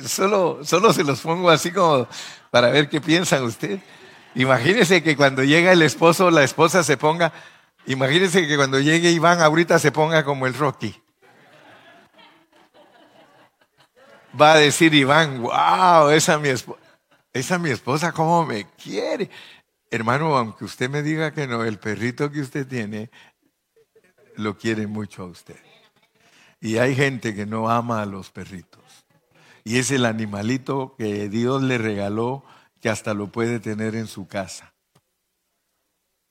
solo, 0.07 0.61
solo 0.65 0.93
se 0.93 1.03
los 1.03 1.21
pongo 1.21 1.49
así 1.49 1.73
como 1.73 2.07
para 2.51 2.69
ver 2.69 2.91
qué 2.91 3.01
piensan 3.01 3.43
usted. 3.45 3.81
Imagínese 4.35 5.03
que 5.03 5.17
cuando 5.17 5.45
llega 5.45 5.73
el 5.73 5.81
esposo, 5.81 6.31
la 6.31 6.45
esposa 6.45 6.85
se 6.85 6.99
ponga, 6.99 7.33
imagínese 7.87 8.47
que 8.47 8.57
cuando 8.57 8.81
llegue 8.81 9.13
Iván 9.13 9.41
ahorita 9.41 9.79
se 9.79 9.93
ponga 9.93 10.25
como 10.25 10.47
el 10.47 10.53
Rocky. 10.55 11.04
Va 14.41 14.55
a 14.55 14.59
decir 14.59 14.95
Iván, 14.95 15.43
wow, 15.43 16.11
esa 16.11 16.39
mi 16.39 16.49
esposa, 16.49 16.81
esa 17.33 17.59
mi 17.59 17.71
esposa 17.71 18.13
cómo 18.13 18.45
me 18.45 18.67
quiere. 18.71 19.31
Hermano, 19.91 20.37
aunque 20.37 20.65
usted 20.65 20.91
me 20.91 21.03
diga 21.03 21.33
que 21.33 21.47
no, 21.47 21.65
el 21.65 21.79
perrito 21.79 22.31
que 22.31 22.41
usted 22.41 22.67
tiene 22.67 23.11
lo 24.37 24.57
quiere 24.57 24.87
mucho 24.87 25.23
a 25.23 25.27
usted. 25.27 25.61
Y 26.61 26.79
hay 26.79 26.97
gente 26.97 27.35
que 27.35 27.47
no 27.47 27.71
ama 27.71 28.03
a 28.03 28.07
los 28.07 28.31
perritos. 28.31 28.83
Y 29.63 29.79
es 29.79 29.91
el 29.91 30.05
animalito 30.05 30.95
que 30.97 31.29
Dios 31.29 31.63
le 31.63 31.79
regaló 31.79 32.45
que 32.81 32.89
hasta 32.89 33.15
lo 33.15 33.31
puede 33.31 33.61
tener 33.61 33.95
en 33.95 34.07
su 34.07 34.27
casa. 34.27 34.75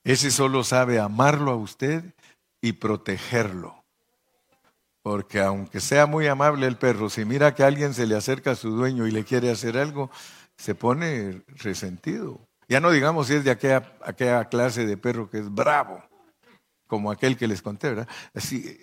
Ese 0.04 0.30
solo 0.30 0.64
sabe 0.64 1.00
amarlo 1.00 1.52
a 1.52 1.56
usted 1.56 2.14
y 2.60 2.72
protegerlo. 2.72 3.83
Porque 5.04 5.38
aunque 5.38 5.80
sea 5.80 6.06
muy 6.06 6.26
amable 6.28 6.66
el 6.66 6.78
perro, 6.78 7.10
si 7.10 7.26
mira 7.26 7.54
que 7.54 7.62
alguien 7.62 7.92
se 7.92 8.06
le 8.06 8.16
acerca 8.16 8.52
a 8.52 8.56
su 8.56 8.70
dueño 8.70 9.06
y 9.06 9.10
le 9.10 9.22
quiere 9.22 9.50
hacer 9.50 9.76
algo, 9.76 10.10
se 10.56 10.74
pone 10.74 11.42
resentido. 11.46 12.40
Ya 12.68 12.80
no 12.80 12.90
digamos 12.90 13.26
si 13.26 13.34
es 13.34 13.44
de 13.44 13.50
aquella, 13.50 13.98
aquella 14.02 14.46
clase 14.46 14.86
de 14.86 14.96
perro 14.96 15.28
que 15.28 15.40
es 15.40 15.52
bravo, 15.52 16.02
como 16.86 17.10
aquel 17.10 17.36
que 17.36 17.46
les 17.46 17.60
conté, 17.60 17.90
¿verdad? 17.90 18.08
Así, 18.32 18.80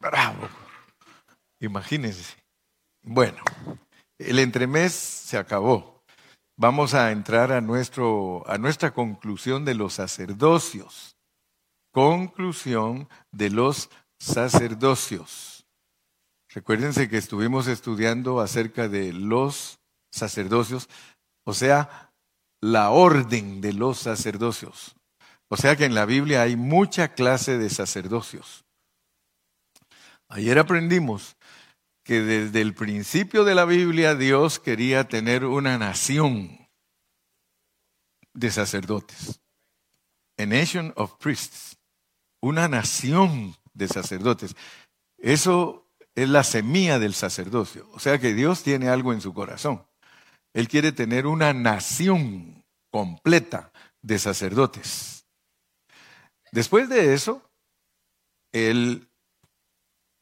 bravo. 0.00 0.48
Imagínense. 1.60 2.34
Bueno, 3.02 3.42
el 4.16 4.38
entremés 4.38 4.94
se 4.94 5.36
acabó. 5.36 6.02
Vamos 6.56 6.94
a 6.94 7.12
entrar 7.12 7.52
a, 7.52 7.60
nuestro, 7.60 8.42
a 8.48 8.56
nuestra 8.56 8.94
conclusión 8.94 9.66
de 9.66 9.74
los 9.74 9.92
sacerdocios. 9.92 11.14
Conclusión 11.92 13.06
de 13.32 13.50
los 13.50 13.90
sacerdocios. 14.18 15.57
Recuérdense 16.50 17.08
que 17.08 17.18
estuvimos 17.18 17.66
estudiando 17.66 18.40
acerca 18.40 18.88
de 18.88 19.12
los 19.12 19.80
sacerdocios, 20.10 20.88
o 21.44 21.52
sea, 21.52 22.12
la 22.60 22.90
orden 22.90 23.60
de 23.60 23.72
los 23.72 23.98
sacerdocios. 23.98 24.96
O 25.48 25.56
sea 25.56 25.76
que 25.76 25.84
en 25.84 25.94
la 25.94 26.06
Biblia 26.06 26.42
hay 26.42 26.56
mucha 26.56 27.14
clase 27.14 27.58
de 27.58 27.70
sacerdocios. 27.70 28.64
Ayer 30.28 30.58
aprendimos 30.58 31.36
que 32.04 32.20
desde 32.20 32.60
el 32.60 32.74
principio 32.74 33.44
de 33.44 33.54
la 33.54 33.64
Biblia 33.64 34.14
Dios 34.14 34.58
quería 34.58 35.08
tener 35.08 35.44
una 35.44 35.78
nación 35.78 36.68
de 38.34 38.50
sacerdotes. 38.50 39.40
A 40.38 40.46
nation 40.46 40.92
of 40.96 41.14
priests. 41.18 41.76
Una 42.40 42.68
nación 42.68 43.56
de 43.74 43.88
sacerdotes. 43.88 44.54
Eso 45.18 45.87
es 46.22 46.28
la 46.28 46.44
semilla 46.44 46.98
del 46.98 47.14
sacerdocio. 47.14 47.88
O 47.92 47.98
sea 47.98 48.18
que 48.18 48.34
Dios 48.34 48.62
tiene 48.62 48.88
algo 48.88 49.12
en 49.12 49.20
su 49.20 49.34
corazón. 49.34 49.86
Él 50.54 50.68
quiere 50.68 50.92
tener 50.92 51.26
una 51.26 51.52
nación 51.52 52.64
completa 52.90 53.72
de 54.02 54.18
sacerdotes. 54.18 55.26
Después 56.52 56.88
de 56.88 57.14
eso, 57.14 57.42
Él 58.52 59.08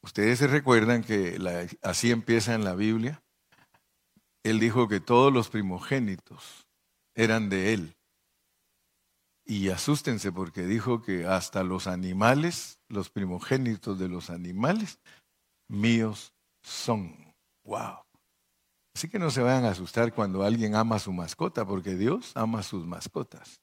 Ustedes 0.07 0.39
se 0.39 0.47
recuerdan 0.47 1.03
que 1.03 1.37
así 1.81 2.11
empieza 2.11 2.53
en 2.53 2.63
la 2.63 2.75
Biblia. 2.75 3.21
Él 4.41 4.57
dijo 4.57 4.87
que 4.87 5.01
todos 5.01 5.33
los 5.33 5.49
primogénitos 5.49 6.65
eran 7.13 7.49
de 7.49 7.73
él. 7.73 7.97
Y 9.45 9.67
asústense 9.67 10.31
porque 10.31 10.61
dijo 10.61 11.01
que 11.01 11.25
hasta 11.25 11.61
los 11.63 11.87
animales, 11.87 12.79
los 12.87 13.09
primogénitos 13.09 13.99
de 13.99 14.07
los 14.07 14.29
animales, 14.29 14.99
míos 15.67 16.33
son. 16.61 17.33
¡Wow! 17.63 18.05
Así 18.95 19.09
que 19.09 19.19
no 19.19 19.29
se 19.29 19.41
vayan 19.41 19.65
a 19.65 19.69
asustar 19.71 20.13
cuando 20.13 20.43
alguien 20.43 20.75
ama 20.75 20.95
a 20.95 20.99
su 20.99 21.13
mascota, 21.13 21.65
porque 21.65 21.95
Dios 21.95 22.31
ama 22.35 22.59
a 22.59 22.63
sus 22.63 22.85
mascotas. 22.85 23.61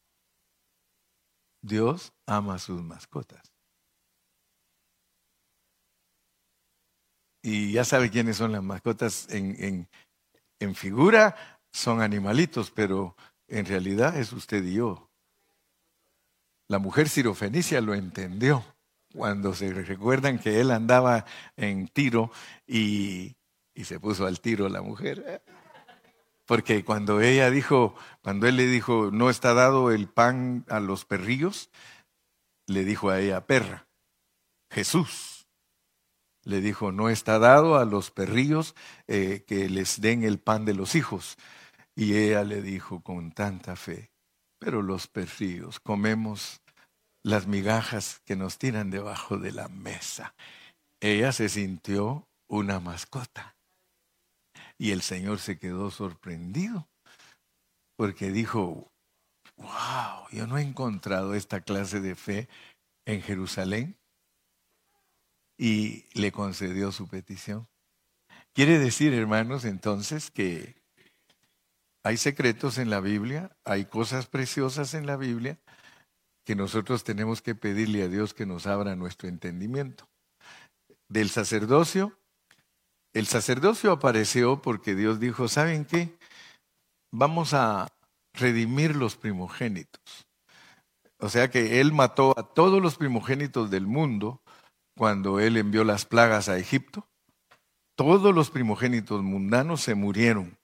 Dios 1.60 2.12
ama 2.26 2.54
a 2.54 2.58
sus 2.58 2.82
mascotas. 2.82 3.52
Y 7.42 7.72
ya 7.72 7.84
sabe 7.84 8.10
quiénes 8.10 8.36
son 8.36 8.52
las 8.52 8.62
mascotas 8.62 9.28
en, 9.30 9.56
en, 9.62 9.88
en 10.60 10.74
figura, 10.74 11.36
son 11.72 12.00
animalitos, 12.00 12.70
pero 12.70 13.16
en 13.48 13.66
realidad 13.66 14.16
es 14.16 14.32
usted 14.32 14.64
y 14.64 14.74
yo. 14.74 15.10
La 16.68 16.78
mujer 16.78 17.08
sirofenicia 17.08 17.80
lo 17.80 17.94
entendió 17.94 18.64
cuando 19.14 19.54
se 19.54 19.72
recuerdan 19.72 20.38
que 20.38 20.60
él 20.60 20.72
andaba 20.72 21.24
en 21.56 21.86
tiro 21.88 22.32
y, 22.66 23.36
se 23.82 24.00
puso 24.00 24.26
al 24.26 24.40
tiro 24.40 24.68
la 24.68 24.82
mujer. 24.82 25.42
Porque 26.46 26.84
cuando 26.84 27.20
ella 27.20 27.50
dijo, 27.50 27.94
cuando 28.22 28.46
él 28.46 28.56
le 28.56 28.66
dijo, 28.66 29.10
no 29.12 29.30
está 29.30 29.54
dado 29.54 29.92
el 29.92 30.08
pan 30.08 30.64
a 30.68 30.80
los 30.80 31.04
perrillos, 31.04 31.70
le 32.66 32.84
dijo 32.84 33.10
a 33.10 33.20
ella, 33.20 33.46
perra. 33.46 33.86
Jesús 34.70 35.46
le 36.42 36.60
dijo, 36.60 36.92
no 36.92 37.08
está 37.08 37.38
dado 37.38 37.78
a 37.78 37.84
los 37.84 38.10
perrillos 38.10 38.74
eh, 39.06 39.44
que 39.46 39.68
les 39.68 40.00
den 40.00 40.24
el 40.24 40.38
pan 40.38 40.64
de 40.64 40.74
los 40.74 40.94
hijos. 40.94 41.36
Y 41.94 42.16
ella 42.16 42.42
le 42.42 42.60
dijo 42.60 43.00
con 43.00 43.32
tanta 43.32 43.76
fe, 43.76 44.10
pero 44.58 44.82
los 44.82 45.06
perrillos 45.06 45.78
comemos 45.78 46.63
las 47.24 47.46
migajas 47.46 48.20
que 48.26 48.36
nos 48.36 48.58
tiran 48.58 48.90
debajo 48.90 49.38
de 49.38 49.50
la 49.50 49.68
mesa. 49.68 50.34
Ella 51.00 51.32
se 51.32 51.48
sintió 51.48 52.28
una 52.46 52.78
mascota. 52.80 53.56
Y 54.78 54.92
el 54.92 55.00
Señor 55.02 55.40
se 55.40 55.58
quedó 55.58 55.90
sorprendido 55.90 56.86
porque 57.96 58.30
dijo, 58.30 58.92
wow, 59.56 60.28
yo 60.32 60.46
no 60.46 60.58
he 60.58 60.62
encontrado 60.62 61.34
esta 61.34 61.62
clase 61.62 62.00
de 62.00 62.14
fe 62.14 62.48
en 63.06 63.22
Jerusalén. 63.22 63.96
Y 65.56 66.04
le 66.12 66.30
concedió 66.30 66.92
su 66.92 67.08
petición. 67.08 67.68
Quiere 68.52 68.78
decir, 68.78 69.14
hermanos, 69.14 69.64
entonces 69.64 70.30
que 70.30 70.82
hay 72.02 72.18
secretos 72.18 72.76
en 72.76 72.90
la 72.90 73.00
Biblia, 73.00 73.56
hay 73.64 73.86
cosas 73.86 74.26
preciosas 74.26 74.92
en 74.92 75.06
la 75.06 75.16
Biblia 75.16 75.58
que 76.44 76.54
nosotros 76.54 77.04
tenemos 77.04 77.42
que 77.42 77.54
pedirle 77.54 78.02
a 78.02 78.08
Dios 78.08 78.34
que 78.34 78.46
nos 78.46 78.66
abra 78.66 78.96
nuestro 78.96 79.28
entendimiento. 79.28 80.08
Del 81.08 81.30
sacerdocio, 81.30 82.18
el 83.14 83.26
sacerdocio 83.26 83.92
apareció 83.92 84.60
porque 84.60 84.94
Dios 84.94 85.20
dijo, 85.20 85.48
¿saben 85.48 85.84
qué? 85.84 86.16
Vamos 87.12 87.54
a 87.54 87.88
redimir 88.34 88.96
los 88.96 89.16
primogénitos. 89.16 90.26
O 91.18 91.28
sea 91.28 91.48
que 91.48 91.80
Él 91.80 91.92
mató 91.92 92.38
a 92.38 92.52
todos 92.52 92.82
los 92.82 92.96
primogénitos 92.96 93.70
del 93.70 93.86
mundo 93.86 94.42
cuando 94.96 95.40
Él 95.40 95.56
envió 95.56 95.84
las 95.84 96.04
plagas 96.04 96.48
a 96.48 96.58
Egipto. 96.58 97.06
Todos 97.96 98.34
los 98.34 98.50
primogénitos 98.50 99.22
mundanos 99.22 99.80
se 99.80 99.94
murieron. 99.94 100.58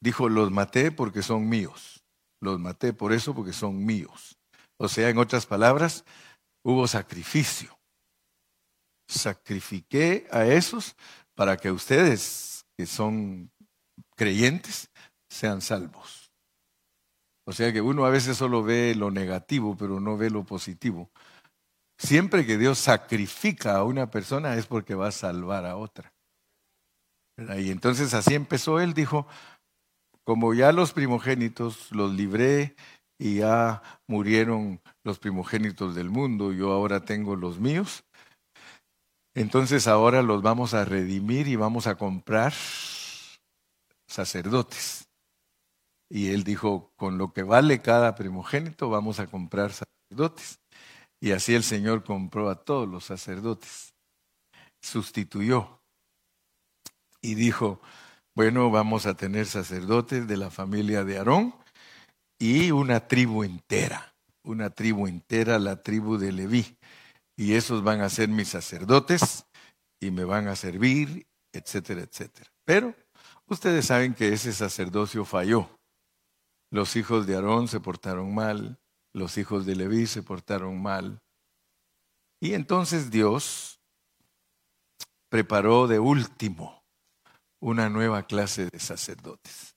Dijo, 0.00 0.28
los 0.28 0.50
maté 0.50 0.90
porque 0.90 1.22
son 1.22 1.48
míos. 1.48 2.02
Los 2.40 2.58
maté 2.58 2.92
por 2.92 3.12
eso 3.12 3.34
porque 3.34 3.52
son 3.52 3.86
míos. 3.86 4.36
O 4.82 4.88
sea, 4.88 5.08
en 5.08 5.18
otras 5.18 5.46
palabras, 5.46 6.04
hubo 6.64 6.88
sacrificio. 6.88 7.78
Sacrifiqué 9.06 10.26
a 10.32 10.44
esos 10.44 10.96
para 11.36 11.56
que 11.56 11.70
ustedes, 11.70 12.66
que 12.76 12.86
son 12.86 13.52
creyentes, 14.16 14.90
sean 15.30 15.60
salvos. 15.60 16.32
O 17.46 17.52
sea 17.52 17.72
que 17.72 17.80
uno 17.80 18.04
a 18.04 18.10
veces 18.10 18.36
solo 18.36 18.64
ve 18.64 18.96
lo 18.96 19.12
negativo, 19.12 19.76
pero 19.76 20.00
no 20.00 20.16
ve 20.16 20.30
lo 20.30 20.42
positivo. 20.42 21.12
Siempre 21.96 22.44
que 22.44 22.58
Dios 22.58 22.80
sacrifica 22.80 23.76
a 23.76 23.84
una 23.84 24.10
persona 24.10 24.56
es 24.56 24.66
porque 24.66 24.96
va 24.96 25.06
a 25.08 25.12
salvar 25.12 25.64
a 25.64 25.76
otra. 25.76 26.12
Y 27.56 27.70
entonces 27.70 28.14
así 28.14 28.34
empezó 28.34 28.80
él, 28.80 28.94
dijo, 28.94 29.28
como 30.24 30.54
ya 30.54 30.72
los 30.72 30.92
primogénitos 30.92 31.92
los 31.92 32.12
libré 32.12 32.74
y 33.22 33.36
ya 33.36 33.80
murieron 34.08 34.80
los 35.04 35.20
primogénitos 35.20 35.94
del 35.94 36.10
mundo, 36.10 36.52
yo 36.52 36.72
ahora 36.72 37.04
tengo 37.04 37.36
los 37.36 37.60
míos. 37.60 38.02
Entonces 39.32 39.86
ahora 39.86 40.22
los 40.22 40.42
vamos 40.42 40.74
a 40.74 40.84
redimir 40.84 41.46
y 41.46 41.54
vamos 41.54 41.86
a 41.86 41.94
comprar 41.94 42.52
sacerdotes. 44.08 45.08
Y 46.10 46.30
él 46.30 46.42
dijo, 46.42 46.90
con 46.96 47.16
lo 47.16 47.32
que 47.32 47.44
vale 47.44 47.80
cada 47.80 48.16
primogénito 48.16 48.90
vamos 48.90 49.20
a 49.20 49.28
comprar 49.28 49.70
sacerdotes. 49.72 50.58
Y 51.20 51.30
así 51.30 51.54
el 51.54 51.62
Señor 51.62 52.02
compró 52.02 52.50
a 52.50 52.56
todos 52.56 52.88
los 52.88 53.04
sacerdotes, 53.04 53.94
sustituyó 54.80 55.80
y 57.20 57.36
dijo, 57.36 57.80
bueno, 58.34 58.72
vamos 58.72 59.06
a 59.06 59.14
tener 59.14 59.46
sacerdotes 59.46 60.26
de 60.26 60.36
la 60.36 60.50
familia 60.50 61.04
de 61.04 61.18
Aarón 61.18 61.61
y 62.42 62.72
una 62.72 63.06
tribu 63.06 63.44
entera, 63.44 64.16
una 64.42 64.68
tribu 64.68 65.06
entera, 65.06 65.60
la 65.60 65.80
tribu 65.80 66.18
de 66.18 66.32
Leví. 66.32 66.76
Y 67.36 67.54
esos 67.54 67.84
van 67.84 68.00
a 68.00 68.08
ser 68.08 68.30
mis 68.30 68.48
sacerdotes 68.48 69.46
y 70.00 70.10
me 70.10 70.24
van 70.24 70.48
a 70.48 70.56
servir, 70.56 71.24
etcétera, 71.52 72.00
etcétera. 72.00 72.50
Pero 72.64 72.96
ustedes 73.46 73.86
saben 73.86 74.12
que 74.12 74.32
ese 74.32 74.52
sacerdocio 74.52 75.24
falló. 75.24 75.70
Los 76.72 76.96
hijos 76.96 77.28
de 77.28 77.36
Aarón 77.36 77.68
se 77.68 77.78
portaron 77.78 78.34
mal, 78.34 78.80
los 79.14 79.38
hijos 79.38 79.64
de 79.64 79.76
Leví 79.76 80.08
se 80.08 80.24
portaron 80.24 80.82
mal. 80.82 81.22
Y 82.40 82.54
entonces 82.54 83.12
Dios 83.12 83.78
preparó 85.28 85.86
de 85.86 86.00
último 86.00 86.82
una 87.60 87.88
nueva 87.88 88.24
clase 88.24 88.66
de 88.66 88.80
sacerdotes. 88.80 89.76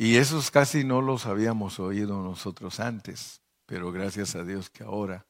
Y 0.00 0.16
esos 0.16 0.50
casi 0.50 0.82
no 0.82 1.02
los 1.02 1.26
habíamos 1.26 1.78
oído 1.78 2.22
nosotros 2.22 2.80
antes, 2.80 3.42
pero 3.66 3.92
gracias 3.92 4.34
a 4.34 4.44
Dios 4.44 4.70
que 4.70 4.82
ahora 4.82 5.26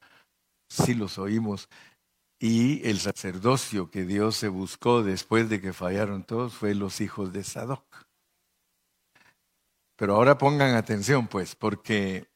sí 0.69 0.95
los 0.95 1.19
oímos. 1.19 1.69
Y 2.39 2.89
el 2.89 3.01
sacerdocio 3.01 3.91
que 3.91 4.05
Dios 4.05 4.37
se 4.37 4.47
buscó 4.47 5.03
después 5.03 5.49
de 5.49 5.61
que 5.61 5.73
fallaron 5.73 6.23
todos 6.23 6.55
fue 6.55 6.77
los 6.77 7.01
hijos 7.01 7.33
de 7.33 7.43
Sadoc. 7.43 7.85
Pero 9.97 10.15
ahora 10.15 10.39
pongan 10.39 10.77
atención, 10.77 11.27
pues, 11.27 11.57
porque 11.57 12.29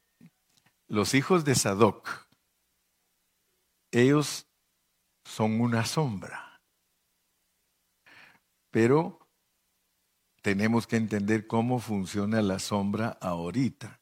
los 0.89 1.13
hijos 1.13 1.45
de 1.45 1.55
Sadoc, 1.55 2.27
ellos 3.93 4.45
son 5.23 5.61
una 5.61 5.85
sombra. 5.85 6.59
Pero 8.71 9.24
tenemos 10.45 10.85
que 10.85 10.95
entender 10.95 11.47
cómo 11.47 11.79
funciona 11.79 12.39
la 12.43 12.59
sombra 12.59 13.17
ahorita. 13.19 13.99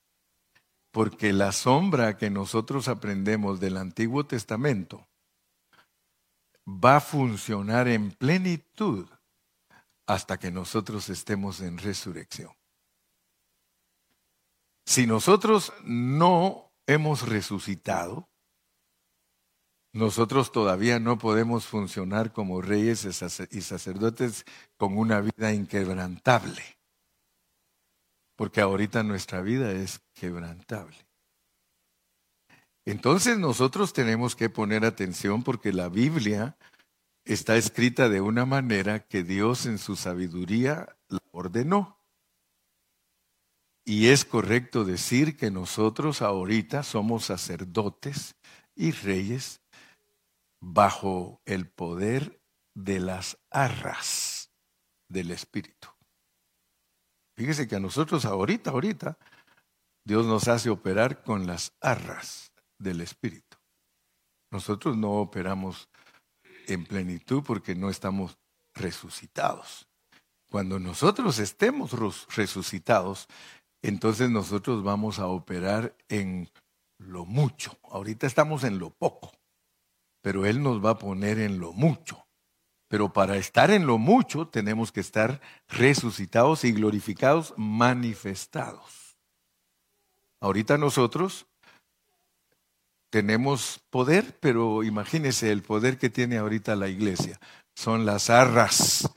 Porque 0.92 1.32
la 1.32 1.54
sombra 1.54 2.18
que 2.18 2.30
nosotros 2.30 2.90
aprendemos 2.90 3.62
del 3.62 3.78
Antiguo 3.78 4.26
Testamento 4.26 5.08
va 6.68 6.98
a 6.98 7.00
funcionar 7.00 7.88
en 7.88 8.12
plenitud 8.12 9.08
hasta 10.06 10.38
que 10.38 10.52
nosotros 10.52 11.08
estemos 11.08 11.62
en 11.62 11.78
resurrección. 11.78 12.52
Si 14.86 15.08
nosotros 15.08 15.72
no 15.86 16.74
hemos 16.88 17.26
resucitado, 17.26 18.28
nosotros 19.94 20.52
todavía 20.52 21.00
no 21.00 21.20
podemos 21.20 21.68
funcionar 21.68 22.34
como 22.34 22.62
reyes 22.62 23.06
y 23.52 23.62
sacerdotes 23.62 24.44
con 24.76 24.98
una 24.98 25.22
vida 25.22 25.54
inquebrantable, 25.54 26.64
porque 28.36 28.60
ahorita 28.60 29.04
nuestra 29.04 29.42
vida 29.42 29.72
es 29.72 30.02
quebrantable. 30.16 30.98
Entonces 32.86 33.38
nosotros 33.38 33.94
tenemos 33.94 34.36
que 34.36 34.50
poner 34.50 34.84
atención 34.84 35.44
porque 35.44 35.72
la 35.72 35.90
Biblia 35.90 36.58
está 37.24 37.56
escrita 37.56 38.10
de 38.10 38.20
una 38.20 38.46
manera 38.46 39.00
que 39.08 39.24
Dios 39.24 39.68
en 39.68 39.78
su 39.78 39.96
sabiduría 39.96 40.98
la 41.08 41.22
ordenó. 41.32 42.00
Y 43.86 44.08
es 44.08 44.26
correcto 44.26 44.86
decir 44.86 45.38
que 45.38 45.52
nosotros 45.52 46.22
ahorita 46.22 46.84
somos 46.84 47.26
sacerdotes 47.26 48.36
y 48.76 48.92
reyes 48.92 49.63
bajo 50.66 51.42
el 51.46 51.68
poder 51.68 52.42
de 52.74 53.02
las 53.02 53.38
arras 53.52 54.50
del 55.10 55.32
Espíritu. 55.32 55.90
Fíjese 57.36 57.68
que 57.68 57.76
a 57.76 57.82
nosotros 57.82 58.24
ahorita, 58.24 58.72
ahorita, 58.72 59.18
Dios 60.06 60.26
nos 60.26 60.48
hace 60.48 60.70
operar 60.70 61.24
con 61.24 61.48
las 61.48 61.74
arras 61.82 62.54
del 62.80 63.02
Espíritu. 63.02 63.58
Nosotros 64.52 64.96
no 64.96 65.14
operamos 65.16 65.90
en 66.68 66.86
plenitud 66.86 67.44
porque 67.46 67.76
no 67.76 67.90
estamos 67.90 68.38
resucitados. 68.74 69.90
Cuando 70.50 70.80
nosotros 70.80 71.40
estemos 71.40 71.92
resucitados, 72.34 73.28
entonces 73.82 74.30
nosotros 74.30 74.82
vamos 74.84 75.20
a 75.20 75.28
operar 75.28 75.96
en 76.08 76.50
lo 77.00 77.26
mucho. 77.26 77.78
Ahorita 77.84 78.28
estamos 78.28 78.64
en 78.64 78.80
lo 78.80 78.92
poco 78.92 79.32
pero 80.24 80.46
Él 80.46 80.64
nos 80.64 80.84
va 80.84 80.92
a 80.92 80.98
poner 80.98 81.38
en 81.38 81.60
lo 81.60 81.74
mucho. 81.74 82.26
Pero 82.88 83.12
para 83.12 83.36
estar 83.36 83.72
en 83.72 83.86
lo 83.86 83.98
mucho 83.98 84.48
tenemos 84.48 84.94
que 84.94 85.02
estar 85.02 85.42
resucitados 85.68 86.64
y 86.64 86.72
glorificados, 86.72 87.54
manifestados. 87.58 89.18
Ahorita 90.40 90.78
nosotros 90.78 91.46
tenemos 93.10 93.82
poder, 93.90 94.40
pero 94.40 94.84
imagínense 94.84 95.52
el 95.52 95.62
poder 95.62 95.98
que 95.98 96.10
tiene 96.10 96.38
ahorita 96.38 96.78
la 96.78 96.88
iglesia. 96.88 97.38
Son 97.76 98.06
las 98.06 98.30
arras. 98.30 99.10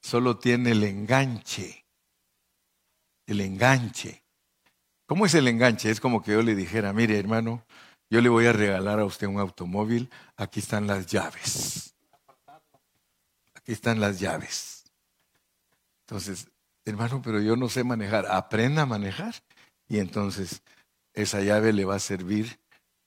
Solo 0.00 0.38
tiene 0.38 0.70
el 0.70 0.82
enganche. 0.82 1.84
El 3.26 3.42
enganche. 3.42 4.24
¿Cómo 5.04 5.26
es 5.26 5.34
el 5.34 5.46
enganche? 5.46 5.90
Es 5.90 6.00
como 6.00 6.22
que 6.22 6.32
yo 6.32 6.42
le 6.42 6.54
dijera, 6.54 6.94
mire 6.94 7.18
hermano, 7.18 7.66
yo 8.12 8.20
le 8.20 8.28
voy 8.28 8.44
a 8.44 8.52
regalar 8.52 9.00
a 9.00 9.06
usted 9.06 9.26
un 9.26 9.40
automóvil, 9.40 10.10
aquí 10.36 10.60
están 10.60 10.86
las 10.86 11.06
llaves. 11.06 11.94
Aquí 13.54 13.72
están 13.72 14.00
las 14.00 14.20
llaves. 14.20 14.84
Entonces, 16.00 16.46
hermano, 16.84 17.22
pero 17.24 17.40
yo 17.40 17.56
no 17.56 17.70
sé 17.70 17.84
manejar, 17.84 18.26
aprenda 18.26 18.82
a 18.82 18.86
manejar 18.86 19.36
y 19.88 19.98
entonces 19.98 20.62
esa 21.14 21.40
llave 21.40 21.72
le 21.72 21.86
va 21.86 21.94
a 21.94 22.00
servir 22.00 22.60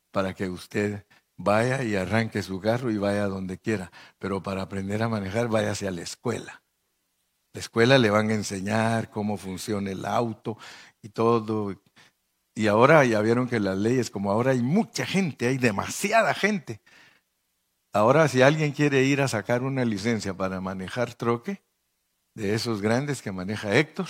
para 0.10 0.34
que 0.34 0.50
usted 0.50 1.06
vaya 1.38 1.84
y 1.84 1.96
arranque 1.96 2.42
su 2.42 2.60
carro 2.60 2.90
y 2.90 2.98
vaya 2.98 3.28
donde 3.28 3.60
quiera. 3.60 3.92
Pero 4.18 4.42
para 4.42 4.64
aprender 4.64 5.04
a 5.04 5.08
manejar, 5.08 5.50
váyase 5.50 5.88
a 5.88 5.92
la 5.92 6.02
escuela. 6.02 6.64
La 7.54 7.60
escuela 7.60 8.00
le 8.00 8.10
van 8.10 8.32
a 8.32 8.34
enseñar 8.34 9.12
cómo 9.12 9.38
funciona 9.38 9.92
el 9.92 10.04
auto 10.04 10.58
y 11.04 11.10
todo. 11.10 11.80
Y 12.56 12.68
ahora 12.68 13.04
ya 13.04 13.20
vieron 13.22 13.50
que 13.50 13.60
las 13.60 13.78
leyes, 13.78 14.10
como 14.10 14.32
ahora 14.32 14.52
hay 14.52 14.62
mucha 14.62 15.06
gente, 15.06 15.48
hay 15.48 15.58
demasiada 15.58 16.34
gente. 16.34 16.82
Ahora 17.92 18.28
si 18.30 18.42
alguien 18.42 18.72
quiere 18.72 19.04
ir 19.04 19.22
a 19.22 19.28
sacar 19.28 19.62
una 19.62 19.84
licencia 19.84 20.34
para 20.34 20.62
manejar 20.62 21.14
troque, 21.14 21.62
de 22.34 22.54
esos 22.54 22.82
grandes 22.82 23.22
que 23.22 23.32
maneja 23.32 23.76
Héctor, 23.76 24.08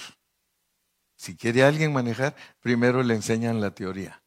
si 1.16 1.36
quiere 1.36 1.64
alguien 1.64 1.94
manejar, 1.94 2.36
primero 2.60 3.04
le 3.04 3.16
enseñan 3.16 3.62
la 3.62 3.74
teoría. 3.74 4.24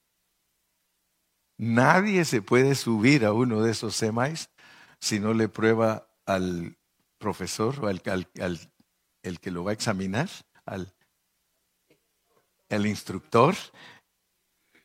Nadie 1.56 2.24
se 2.24 2.40
puede 2.40 2.76
subir 2.76 3.24
a 3.24 3.32
uno 3.32 3.62
de 3.62 3.72
esos 3.72 3.96
semáis 3.96 4.50
si 5.00 5.18
no 5.18 5.34
le 5.34 5.48
prueba 5.48 6.08
al 6.24 6.76
profesor 7.18 7.84
o 7.84 7.88
al, 7.88 8.00
el 9.22 9.40
que 9.40 9.50
lo 9.50 9.64
va 9.64 9.72
a 9.72 9.74
examinar, 9.74 10.28
al 10.64 10.94
el 12.68 12.86
instructor, 12.86 13.54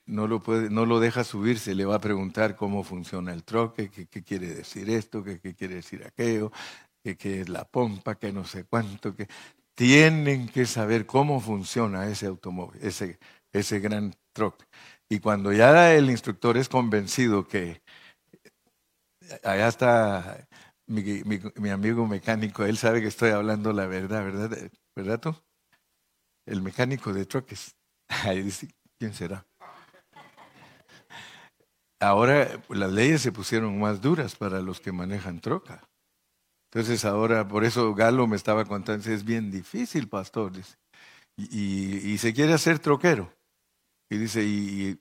no 0.05 0.27
lo, 0.27 0.41
puede, 0.41 0.69
no 0.69 0.85
lo 0.85 0.99
deja 0.99 1.23
subirse, 1.23 1.75
le 1.75 1.85
va 1.85 1.95
a 1.95 2.01
preguntar 2.01 2.55
cómo 2.55 2.83
funciona 2.83 3.33
el 3.33 3.43
troque, 3.43 3.89
qué, 3.89 4.23
quiere 4.23 4.47
decir 4.47 4.89
esto, 4.89 5.23
qué, 5.23 5.39
quiere 5.55 5.75
decir 5.75 6.03
aquello, 6.05 6.51
qué, 7.03 7.41
es 7.41 7.49
la 7.49 7.65
pompa, 7.65 8.15
qué 8.15 8.31
no 8.31 8.45
sé 8.45 8.65
cuánto. 8.65 9.15
Que... 9.15 9.27
Tienen 9.75 10.47
que 10.49 10.65
saber 10.65 11.05
cómo 11.05 11.39
funciona 11.39 12.07
ese 12.07 12.27
automóvil, 12.27 12.79
ese, 12.83 13.19
ese 13.51 13.79
gran 13.79 14.13
troque. 14.33 14.65
Y 15.09 15.19
cuando 15.19 15.53
ya 15.53 15.93
el 15.93 16.09
instructor 16.09 16.57
es 16.57 16.69
convencido 16.69 17.47
que 17.47 17.81
allá 19.43 19.67
está 19.67 20.47
mi, 20.87 21.23
mi, 21.23 21.69
amigo 21.69 22.07
mecánico, 22.07 22.65
él 22.65 22.77
sabe 22.77 23.01
que 23.01 23.07
estoy 23.07 23.31
hablando 23.31 23.73
la 23.73 23.87
verdad, 23.87 24.23
¿verdad? 24.23 24.71
¿Verdad 24.95 25.19
tú? 25.19 25.35
El 26.45 26.61
mecánico 26.61 27.13
de 27.13 27.25
troques. 27.25 27.75
Ahí 28.25 28.41
dice, 28.43 28.67
¿quién 28.99 29.13
será? 29.13 29.45
Ahora 32.03 32.61
las 32.69 32.91
leyes 32.91 33.21
se 33.21 33.31
pusieron 33.31 33.79
más 33.79 34.01
duras 34.01 34.35
para 34.35 34.61
los 34.61 34.81
que 34.81 34.91
manejan 34.91 35.39
troca. 35.39 35.87
Entonces 36.69 37.05
ahora, 37.05 37.47
por 37.47 37.63
eso 37.63 37.93
Galo 37.95 38.27
me 38.27 38.35
estaba 38.35 38.65
contando, 38.65 39.09
es 39.09 39.23
bien 39.23 39.49
difícil, 39.49 40.09
pastor. 40.09 40.51
Y, 41.37 42.17
se 42.17 42.33
quiere 42.33 42.53
hacer 42.53 42.79
troquero. 42.79 43.33
Y 44.09 44.17
dice, 44.17 44.43
y, 44.43 44.99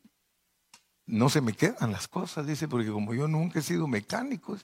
no 1.06 1.28
se 1.28 1.40
me 1.40 1.54
quedan 1.54 1.90
las 1.90 2.06
cosas, 2.06 2.46
dice, 2.46 2.68
porque 2.68 2.90
como 2.90 3.14
yo 3.14 3.26
nunca 3.26 3.58
he 3.58 3.62
sido 3.62 3.88
mecánico, 3.88 4.56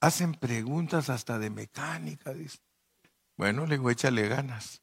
hacen 0.00 0.34
preguntas 0.34 1.08
hasta 1.08 1.38
de 1.38 1.50
mecánica, 1.50 2.34
dice. 2.34 2.58
Bueno, 3.36 3.64
le 3.66 3.76
digo, 3.76 3.90
échale 3.90 4.26
ganas. 4.28 4.82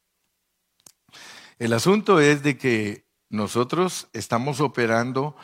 El 1.59 1.73
asunto 1.73 2.19
es 2.21 2.43
de 2.43 2.57
que 2.57 3.05
nosotros 3.29 4.07
estamos 4.13 4.61
operando 4.61 5.35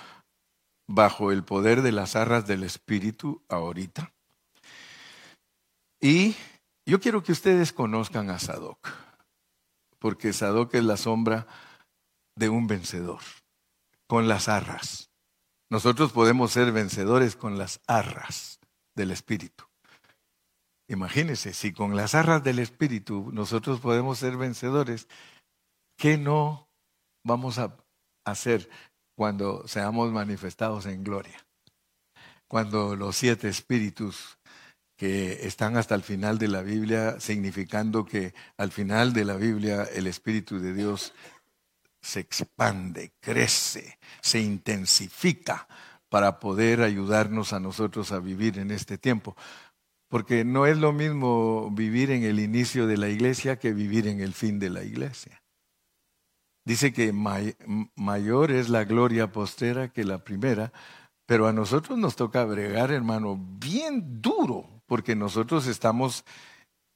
bajo 0.89 1.31
el 1.31 1.43
poder 1.43 1.83
de 1.83 1.91
las 1.91 2.15
arras 2.15 2.47
del 2.47 2.63
Espíritu 2.63 3.43
ahorita. 3.47 4.11
Y 6.01 6.35
yo 6.83 6.99
quiero 6.99 7.21
que 7.21 7.31
ustedes 7.31 7.71
conozcan 7.71 8.31
a 8.31 8.39
Sadoc, 8.39 8.89
porque 9.99 10.33
Sadoc 10.33 10.73
es 10.73 10.83
la 10.83 10.97
sombra 10.97 11.45
de 12.35 12.49
un 12.49 12.65
vencedor, 12.65 13.19
con 14.07 14.27
las 14.27 14.49
arras. 14.49 15.11
Nosotros 15.69 16.11
podemos 16.11 16.51
ser 16.53 16.71
vencedores 16.71 17.35
con 17.35 17.59
las 17.59 17.81
arras 17.85 18.59
del 18.95 19.11
Espíritu. 19.11 19.65
Imagínense, 20.87 21.53
si 21.53 21.71
con 21.71 21.95
las 21.95 22.15
arras 22.15 22.43
del 22.43 22.57
Espíritu 22.57 23.29
nosotros 23.31 23.79
podemos 23.79 24.17
ser 24.17 24.37
vencedores, 24.37 25.07
¿qué 25.97 26.17
no 26.17 26.67
vamos 27.23 27.59
a 27.59 27.77
hacer 28.25 28.67
cuando 29.19 29.67
seamos 29.67 30.13
manifestados 30.13 30.85
en 30.85 31.03
gloria. 31.03 31.45
Cuando 32.47 32.95
los 32.95 33.17
siete 33.17 33.49
espíritus 33.49 34.37
que 34.95 35.45
están 35.45 35.75
hasta 35.75 35.93
el 35.93 36.03
final 36.03 36.37
de 36.37 36.47
la 36.47 36.61
Biblia, 36.61 37.19
significando 37.19 38.05
que 38.05 38.33
al 38.55 38.71
final 38.71 39.11
de 39.11 39.25
la 39.25 39.35
Biblia 39.35 39.83
el 39.93 40.07
Espíritu 40.07 40.61
de 40.61 40.73
Dios 40.73 41.11
se 42.01 42.21
expande, 42.21 43.11
crece, 43.19 43.99
se 44.21 44.39
intensifica 44.39 45.67
para 46.07 46.39
poder 46.39 46.81
ayudarnos 46.81 47.51
a 47.51 47.59
nosotros 47.59 48.13
a 48.13 48.19
vivir 48.19 48.57
en 48.57 48.71
este 48.71 48.97
tiempo. 48.97 49.35
Porque 50.07 50.45
no 50.45 50.65
es 50.65 50.77
lo 50.77 50.93
mismo 50.93 51.69
vivir 51.71 52.11
en 52.11 52.23
el 52.23 52.39
inicio 52.39 52.87
de 52.87 52.95
la 52.95 53.09
iglesia 53.09 53.59
que 53.59 53.73
vivir 53.73 54.07
en 54.07 54.21
el 54.21 54.33
fin 54.33 54.59
de 54.59 54.69
la 54.69 54.85
iglesia. 54.85 55.38
Dice 56.69 56.93
que 56.93 57.11
mayor 57.11 58.51
es 58.51 58.69
la 58.69 58.83
gloria 58.83 59.31
postera 59.31 59.91
que 59.91 60.03
la 60.03 60.23
primera, 60.23 60.71
pero 61.25 61.47
a 61.47 61.51
nosotros 61.51 61.97
nos 61.97 62.15
toca 62.15 62.45
bregar, 62.45 62.91
hermano, 62.91 63.39
bien 63.57 64.21
duro, 64.21 64.69
porque 64.85 65.15
nosotros 65.15 65.65
estamos 65.65 66.25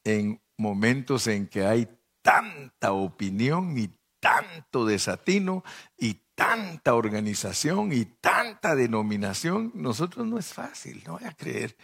en 0.03 0.39
momentos 0.59 1.25
en 1.25 1.47
que 1.47 1.65
hay 1.65 1.87
tanta 2.21 2.91
opinión 2.91 3.75
y 3.75 3.89
tanto 4.19 4.85
desatino 4.85 5.63
y 5.97 6.21
tanta 6.35 6.93
organización 6.93 7.93
y 7.93 8.05
tanta 8.05 8.75
denominación, 8.75 9.71
nosotros 9.73 10.27
no 10.27 10.37
es 10.37 10.53
fácil, 10.53 11.01
no 11.03 11.13
voy 11.13 11.23
a 11.23 11.33
creer. 11.33 11.75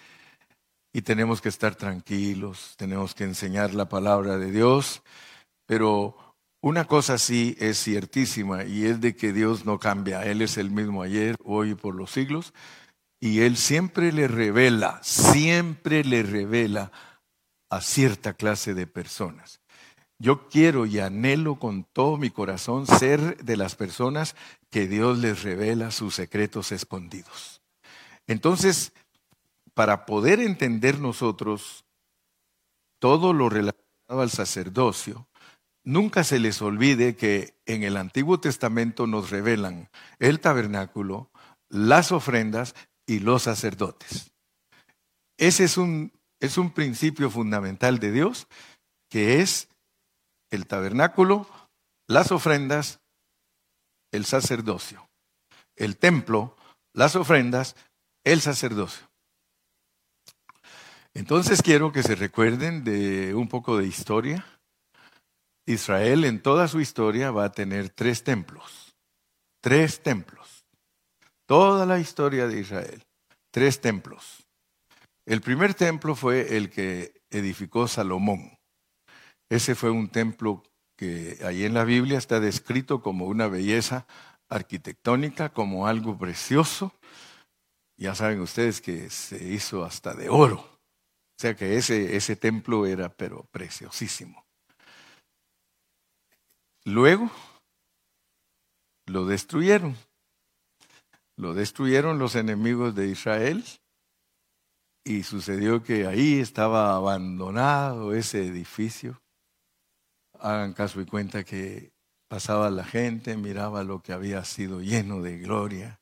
Y 0.94 1.02
tenemos 1.02 1.42
que 1.42 1.50
estar 1.50 1.74
tranquilos, 1.74 2.76
tenemos 2.78 3.16
que 3.16 3.24
enseñar 3.24 3.74
la 3.74 3.90
palabra 3.90 4.38
de 4.38 4.52
Dios, 4.52 5.02
pero 5.66 6.29
una 6.62 6.86
cosa 6.86 7.18
sí 7.18 7.56
es 7.60 7.82
ciertísima 7.82 8.66
y 8.66 8.86
es 8.86 9.00
de 9.00 9.16
que 9.16 9.32
Dios 9.32 9.66
no 9.66 9.80
cambia. 9.80 10.24
Él 10.26 10.42
es 10.42 10.58
el 10.58 10.72
mismo 10.72 11.04
ayer, 11.04 11.36
hoy 11.44 11.72
y 11.72 11.76
por 11.76 11.96
los 11.96 12.12
siglos. 12.12 12.54
Y 13.22 13.42
Él 13.42 13.58
siempre 13.58 14.12
le 14.12 14.28
revela, 14.28 15.00
siempre 15.02 16.04
le 16.04 16.24
revela 16.24 16.92
a 17.70 17.82
cierta 17.82 18.34
clase 18.34 18.74
de 18.74 18.88
personas. 18.88 19.62
Yo 20.18 20.50
quiero 20.50 20.86
y 20.86 21.00
anhelo 21.00 21.60
con 21.60 21.86
todo 21.86 22.18
mi 22.18 22.30
corazón 22.30 22.88
ser 22.88 23.38
de 23.38 23.56
las 23.56 23.76
personas 23.76 24.36
que 24.70 24.88
Dios 24.88 25.18
les 25.20 25.44
revela 25.44 25.92
sus 25.92 26.16
secretos 26.16 26.74
escondidos. 26.74 27.62
Entonces, 28.28 28.92
para 29.74 30.06
poder 30.06 30.42
entender 30.42 31.00
nosotros 31.00 31.86
todo 33.00 33.32
lo 33.32 33.48
relacionado 33.48 34.22
al 34.22 34.30
sacerdocio, 34.30 35.29
Nunca 35.84 36.24
se 36.24 36.40
les 36.40 36.62
olvide 36.62 37.16
que 37.16 37.60
en 37.66 37.84
el 37.84 37.98
Antiguo 37.98 38.40
Testamento 38.40 39.08
nos 39.08 39.30
revelan 39.30 39.90
el 40.20 40.40
tabernáculo, 40.40 41.32
las 41.70 42.12
ofrendas 42.12 42.76
y 43.08 43.20
los 43.20 43.44
sacerdotes. 43.44 44.32
Ese 45.38 45.64
es 45.64 45.78
un, 45.78 46.12
es 46.40 46.58
un 46.58 46.72
principio 46.72 47.30
fundamental 47.30 48.00
de 48.00 48.12
Dios, 48.12 48.48
que 49.10 49.42
es 49.42 49.70
el 50.52 50.68
tabernáculo, 50.68 51.48
las 52.08 52.32
ofrendas, 52.32 53.00
el 54.12 54.26
sacerdocio. 54.26 55.10
El 55.76 55.98
templo, 55.98 56.58
las 56.94 57.16
ofrendas, 57.16 57.76
el 58.26 58.42
sacerdocio. 58.42 59.10
Entonces 61.14 61.62
quiero 61.62 61.92
que 61.92 62.04
se 62.04 62.16
recuerden 62.16 62.84
de 62.84 63.34
un 63.34 63.48
poco 63.48 63.78
de 63.78 63.88
historia 63.88 64.59
Israel 65.70 66.26
en 66.26 66.42
toda 66.42 66.68
su 66.68 66.82
historia 66.82 67.30
va 67.30 67.46
a 67.46 67.52
tener 67.52 67.90
tres 67.90 68.24
templos. 68.24 68.96
Tres 69.62 70.02
templos. 70.02 70.66
Toda 71.46 71.86
la 71.86 72.00
historia 72.00 72.48
de 72.48 72.60
Israel. 72.60 73.04
Tres 73.52 73.80
templos. 73.80 74.48
El 75.28 75.42
primer 75.42 75.76
templo 75.76 76.16
fue 76.16 76.58
el 76.58 76.72
que 76.72 77.22
edificó 77.30 77.88
Salomón. 77.88 78.58
Ese 79.48 79.76
fue 79.76 79.92
un 79.92 80.10
templo 80.10 80.64
que 80.98 81.38
ahí 81.44 81.66
en 81.66 81.76
la 81.76 81.84
Biblia 81.84 82.18
está 82.18 82.40
descrito 82.40 83.04
como 83.04 83.28
una 83.28 83.48
belleza 83.48 84.08
arquitectónica, 84.50 85.50
como 85.50 85.86
algo 85.86 86.18
precioso. 86.18 86.94
Ya 87.96 88.16
saben 88.16 88.42
ustedes 88.42 88.82
que 88.82 89.12
se 89.12 89.44
hizo 89.54 89.86
hasta 89.86 90.16
de 90.16 90.30
oro. 90.30 90.62
O 90.62 91.38
sea 91.40 91.56
que 91.56 91.78
ese, 91.78 92.16
ese 92.16 92.36
templo 92.36 92.88
era 92.88 93.10
pero 93.10 93.46
preciosísimo. 93.52 94.49
Luego 96.86 97.30
lo 99.06 99.26
destruyeron. 99.26 99.96
Lo 101.36 101.54
destruyeron 101.54 102.20
los 102.20 102.36
enemigos 102.36 102.96
de 102.96 103.08
Israel 103.08 103.64
y 105.04 105.24
sucedió 105.24 105.84
que 105.84 106.06
ahí 106.06 106.40
estaba 106.40 106.96
abandonado 106.96 108.14
ese 108.14 108.46
edificio. 108.46 109.22
Hagan 110.40 110.74
caso 110.74 111.02
y 111.02 111.06
cuenta 111.06 111.44
que 111.44 111.92
pasaba 112.28 112.70
la 112.70 112.84
gente, 112.84 113.36
miraba 113.38 113.84
lo 113.84 114.02
que 114.02 114.14
había 114.14 114.46
sido 114.46 114.82
lleno 114.82 115.22
de 115.22 115.40
gloria, 115.40 116.00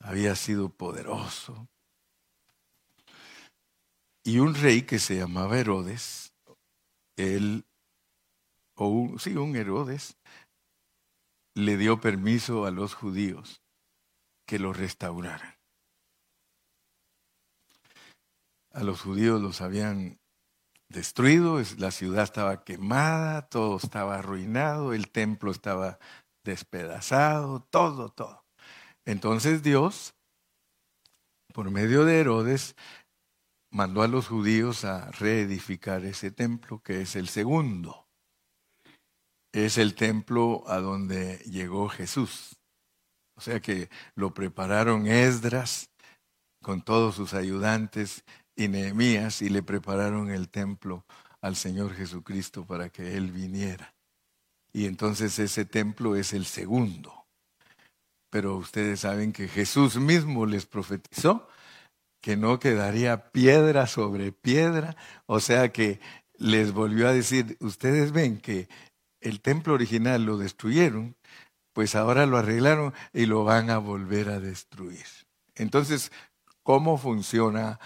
había 0.00 0.34
sido 0.34 0.70
poderoso. 0.70 1.68
Y 4.24 4.40
un 4.40 4.54
rey 4.54 4.82
que 4.82 4.98
se 4.98 5.16
llamaba 5.16 5.58
Herodes, 5.58 6.32
él, 7.16 7.64
o 8.78 9.18
sí, 9.18 9.36
un 9.36 9.56
Herodes, 9.56 10.16
le 11.54 11.76
dio 11.76 12.00
permiso 12.00 12.66
a 12.66 12.70
los 12.70 12.94
judíos 12.94 13.62
que 14.46 14.58
lo 14.58 14.72
restauraran. 14.72 15.56
A 18.72 18.82
los 18.84 19.02
judíos 19.02 19.40
los 19.42 19.60
habían 19.60 20.20
destruido, 20.88 21.60
la 21.78 21.90
ciudad 21.90 22.24
estaba 22.24 22.64
quemada, 22.64 23.48
todo 23.48 23.76
estaba 23.76 24.18
arruinado, 24.18 24.94
el 24.94 25.10
templo 25.10 25.50
estaba 25.50 25.98
despedazado, 26.44 27.62
todo, 27.70 28.10
todo. 28.10 28.44
Entonces 29.04 29.62
Dios, 29.62 30.14
por 31.52 31.70
medio 31.70 32.04
de 32.04 32.20
Herodes, 32.20 32.76
mandó 33.70 34.02
a 34.02 34.08
los 34.08 34.28
judíos 34.28 34.84
a 34.84 35.10
reedificar 35.10 36.04
ese 36.04 36.30
templo, 36.30 36.80
que 36.82 37.02
es 37.02 37.16
el 37.16 37.28
segundo. 37.28 38.07
Es 39.64 39.76
el 39.76 39.96
templo 39.96 40.62
a 40.68 40.78
donde 40.78 41.38
llegó 41.38 41.88
Jesús. 41.88 42.60
O 43.34 43.40
sea 43.40 43.58
que 43.58 43.90
lo 44.14 44.32
prepararon 44.32 45.08
Esdras 45.08 45.90
con 46.62 46.82
todos 46.82 47.16
sus 47.16 47.34
ayudantes 47.34 48.22
y 48.54 48.68
Nehemías 48.68 49.42
y 49.42 49.48
le 49.48 49.64
prepararon 49.64 50.30
el 50.30 50.48
templo 50.48 51.04
al 51.40 51.56
Señor 51.56 51.92
Jesucristo 51.94 52.66
para 52.66 52.88
que 52.90 53.16
Él 53.16 53.32
viniera. 53.32 53.96
Y 54.72 54.86
entonces 54.86 55.36
ese 55.40 55.64
templo 55.64 56.14
es 56.14 56.34
el 56.34 56.46
segundo. 56.46 57.26
Pero 58.30 58.56
ustedes 58.56 59.00
saben 59.00 59.32
que 59.32 59.48
Jesús 59.48 59.96
mismo 59.96 60.46
les 60.46 60.66
profetizó 60.66 61.48
que 62.20 62.36
no 62.36 62.60
quedaría 62.60 63.32
piedra 63.32 63.88
sobre 63.88 64.30
piedra, 64.30 64.96
o 65.26 65.40
sea 65.40 65.72
que 65.72 66.00
les 66.38 66.72
volvió 66.72 67.08
a 67.08 67.12
decir, 67.12 67.56
ustedes 67.60 68.12
ven 68.12 68.38
que 68.38 68.68
el 69.28 69.40
templo 69.40 69.74
original 69.74 70.24
lo 70.24 70.38
destruyeron, 70.38 71.16
pues 71.72 71.94
ahora 71.94 72.26
lo 72.26 72.38
arreglaron 72.38 72.94
y 73.12 73.26
lo 73.26 73.44
van 73.44 73.70
a 73.70 73.78
volver 73.78 74.30
a 74.30 74.40
destruir. 74.40 75.06
Entonces, 75.54 76.10
¿cómo 76.62 76.98
funciona 76.98 77.78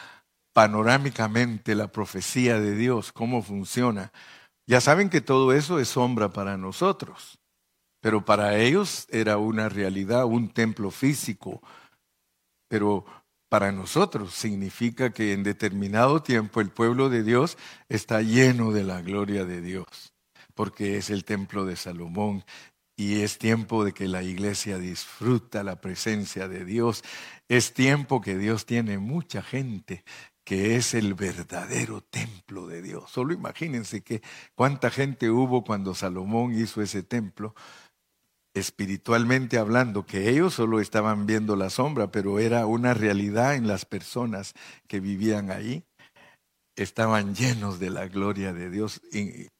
panorámicamente 0.52 1.74
la 1.74 1.88
profecía 1.88 2.60
de 2.60 2.74
Dios, 2.74 3.12
cómo 3.12 3.42
funciona. 3.42 4.12
Ya 4.66 4.80
saben 4.80 5.10
que 5.10 5.20
todo 5.20 5.52
eso 5.52 5.78
es 5.78 5.88
sombra 5.88 6.30
para 6.30 6.56
nosotros, 6.56 7.38
pero 8.00 8.24
para 8.24 8.58
ellos 8.58 9.06
era 9.10 9.38
una 9.38 9.68
realidad, 9.68 10.24
un 10.24 10.50
templo 10.52 10.90
físico, 10.90 11.60
pero 12.68 13.04
para 13.48 13.72
nosotros 13.72 14.34
significa 14.34 15.10
que 15.12 15.32
en 15.32 15.42
determinado 15.42 16.22
tiempo 16.22 16.60
el 16.60 16.70
pueblo 16.70 17.08
de 17.08 17.22
Dios 17.22 17.58
está 17.88 18.22
lleno 18.22 18.72
de 18.72 18.84
la 18.84 19.02
gloria 19.02 19.44
de 19.44 19.60
Dios, 19.60 20.11
porque 20.54 20.96
es 20.96 21.10
el 21.10 21.24
templo 21.24 21.64
de 21.64 21.76
Salomón 21.76 22.44
y 22.96 23.22
es 23.22 23.38
tiempo 23.38 23.84
de 23.84 23.92
que 23.92 24.06
la 24.06 24.22
iglesia 24.22 24.78
disfruta 24.78 25.62
la 25.62 25.80
presencia 25.80 26.48
de 26.48 26.64
Dios. 26.64 27.02
Es 27.48 27.74
tiempo 27.74 28.20
que 28.20 28.36
Dios 28.36 28.66
tiene 28.66 28.98
mucha 28.98 29.42
gente 29.42 30.04
que 30.44 30.76
es 30.76 30.94
el 30.94 31.14
verdadero 31.14 32.00
templo 32.00 32.66
de 32.66 32.82
Dios. 32.82 33.10
Solo 33.10 33.32
imagínense 33.32 34.02
cuánta 34.54 34.90
gente 34.90 35.30
hubo 35.30 35.64
cuando 35.64 35.94
Salomón 35.94 36.52
hizo 36.52 36.82
ese 36.82 37.02
templo, 37.02 37.54
espiritualmente 38.54 39.58
hablando, 39.58 40.04
que 40.04 40.28
ellos 40.28 40.54
solo 40.54 40.80
estaban 40.80 41.26
viendo 41.26 41.56
la 41.56 41.70
sombra, 41.70 42.10
pero 42.10 42.38
era 42.38 42.66
una 42.66 42.92
realidad 42.92 43.54
en 43.54 43.66
las 43.66 43.84
personas 43.84 44.52
que 44.88 45.00
vivían 45.00 45.50
ahí. 45.50 45.84
Estaban 46.76 47.34
llenos 47.34 47.78
de 47.78 47.90
la 47.90 48.06
gloria 48.08 48.52
de 48.52 48.70
Dios. 48.70 49.00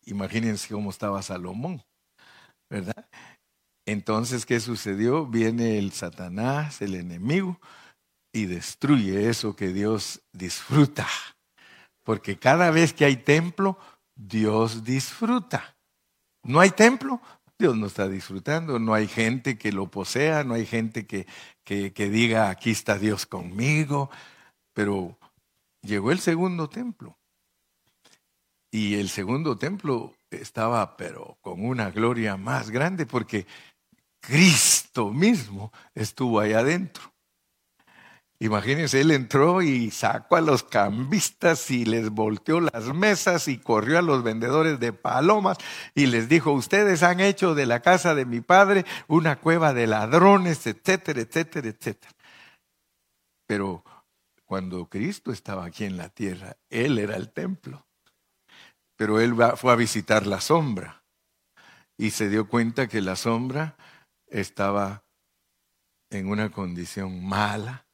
Imagínense 0.04 0.72
cómo 0.72 0.90
estaba 0.90 1.22
Salomón, 1.22 1.82
¿verdad? 2.70 3.06
Entonces, 3.86 4.46
¿qué 4.46 4.60
sucedió? 4.60 5.26
Viene 5.26 5.78
el 5.78 5.92
Satanás, 5.92 6.80
el 6.82 6.94
enemigo, 6.94 7.60
y 8.32 8.46
destruye 8.46 9.28
eso 9.28 9.56
que 9.56 9.72
Dios 9.72 10.22
disfruta. 10.32 11.06
Porque 12.04 12.38
cada 12.38 12.70
vez 12.70 12.92
que 12.92 13.04
hay 13.04 13.16
templo, 13.16 13.78
Dios 14.14 14.84
disfruta. 14.84 15.76
No 16.44 16.60
hay 16.60 16.70
templo, 16.70 17.20
Dios 17.58 17.76
no 17.76 17.86
está 17.86 18.08
disfrutando. 18.08 18.78
No 18.78 18.94
hay 18.94 19.06
gente 19.06 19.58
que 19.58 19.72
lo 19.72 19.90
posea, 19.90 20.44
no 20.44 20.54
hay 20.54 20.66
gente 20.66 21.06
que, 21.06 21.26
que, 21.64 21.92
que 21.92 22.08
diga, 22.08 22.50
aquí 22.50 22.70
está 22.70 22.98
Dios 22.98 23.26
conmigo. 23.26 24.10
Pero 24.72 25.18
llegó 25.82 26.12
el 26.12 26.20
segundo 26.20 26.68
templo. 26.68 27.18
Y 28.70 28.94
el 28.94 29.10
segundo 29.10 29.58
templo 29.58 30.14
estaba, 30.30 30.96
pero 30.96 31.36
con 31.42 31.64
una 31.64 31.90
gloria 31.90 32.36
más 32.36 32.70
grande, 32.70 33.04
porque 33.04 33.46
Cristo 34.20 35.10
mismo 35.10 35.72
estuvo 35.94 36.40
ahí 36.40 36.54
adentro. 36.54 37.12
Imagínense, 38.38 39.00
él 39.00 39.12
entró 39.12 39.62
y 39.62 39.92
sacó 39.92 40.34
a 40.34 40.40
los 40.40 40.64
cambistas 40.64 41.70
y 41.70 41.84
les 41.84 42.10
volteó 42.10 42.60
las 42.60 42.92
mesas 42.92 43.46
y 43.46 43.58
corrió 43.58 43.98
a 44.00 44.02
los 44.02 44.24
vendedores 44.24 44.80
de 44.80 44.92
palomas 44.92 45.58
y 45.94 46.06
les 46.06 46.28
dijo, 46.28 46.50
ustedes 46.50 47.04
han 47.04 47.20
hecho 47.20 47.54
de 47.54 47.66
la 47.66 47.82
casa 47.82 48.16
de 48.16 48.24
mi 48.24 48.40
padre 48.40 48.84
una 49.06 49.36
cueva 49.36 49.72
de 49.74 49.86
ladrones, 49.86 50.66
etcétera, 50.66 51.20
etcétera, 51.20 51.68
etcétera. 51.68 52.12
Pero 53.46 53.84
cuando 54.52 54.84
Cristo 54.84 55.32
estaba 55.32 55.64
aquí 55.64 55.84
en 55.84 55.96
la 55.96 56.10
tierra, 56.10 56.58
Él 56.68 56.98
era 56.98 57.16
el 57.16 57.32
templo. 57.32 57.86
Pero 58.98 59.18
Él 59.18 59.34
fue 59.56 59.72
a 59.72 59.76
visitar 59.76 60.26
la 60.26 60.42
sombra 60.42 61.02
y 61.96 62.10
se 62.10 62.28
dio 62.28 62.46
cuenta 62.46 62.86
que 62.86 63.00
la 63.00 63.16
sombra 63.16 63.78
estaba 64.26 65.04
en 66.10 66.28
una 66.28 66.50
condición 66.50 67.24
mala 67.24 67.86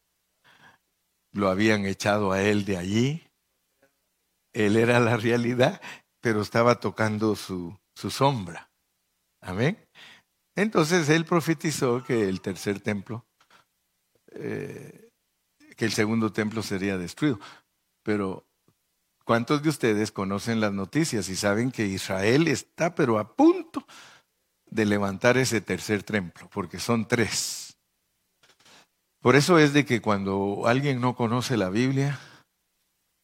lo 1.31 1.49
habían 1.49 1.87
echado 1.87 2.33
a 2.33 2.43
él 2.43 2.65
de 2.65 2.77
allí. 2.77 3.23
Él 4.53 4.77
era 4.77 4.99
la 4.99 5.17
realidad, 5.17 5.81
pero 6.21 6.43
estaba 6.43 6.81
tocando 6.81 7.37
su, 7.37 7.79
su 7.95 8.11
sombra. 8.11 8.69
Amén. 9.41 9.79
Entonces 10.57 11.09
él 11.09 11.25
profetizó 11.25 12.03
que 12.03 12.29
el 12.29 12.41
tercer 12.41 12.81
templo, 12.81 13.25
eh, 14.33 15.08
que 15.79 15.85
el 15.85 15.93
segundo 15.93 16.33
templo 16.33 16.61
sería 16.63 16.99
destruido. 16.99 17.39
Pero, 18.03 18.45
¿cuántos 19.25 19.63
de 19.63 19.69
ustedes 19.69 20.11
conocen 20.11 20.61
las 20.61 20.73
noticias 20.73 21.29
y 21.29 21.37
saben 21.37 21.71
que 21.71 21.87
Israel 21.87 22.49
está, 22.49 22.97
pero 22.97 23.21
a 23.21 23.37
punto 23.37 23.87
de 24.67 24.85
levantar 24.85 25.39
ese 25.39 25.61
tercer 25.61 26.03
templo? 26.03 26.51
Porque 26.53 26.81
son 26.81 27.07
tres. 27.07 27.79
Por 29.21 29.37
eso 29.37 29.57
es 29.59 29.73
de 29.73 29.85
que 29.85 30.03
cuando 30.03 30.67
alguien 30.67 31.01
no 31.01 31.15
conoce 31.15 31.57
la 31.57 31.71
Biblia 31.71 32.19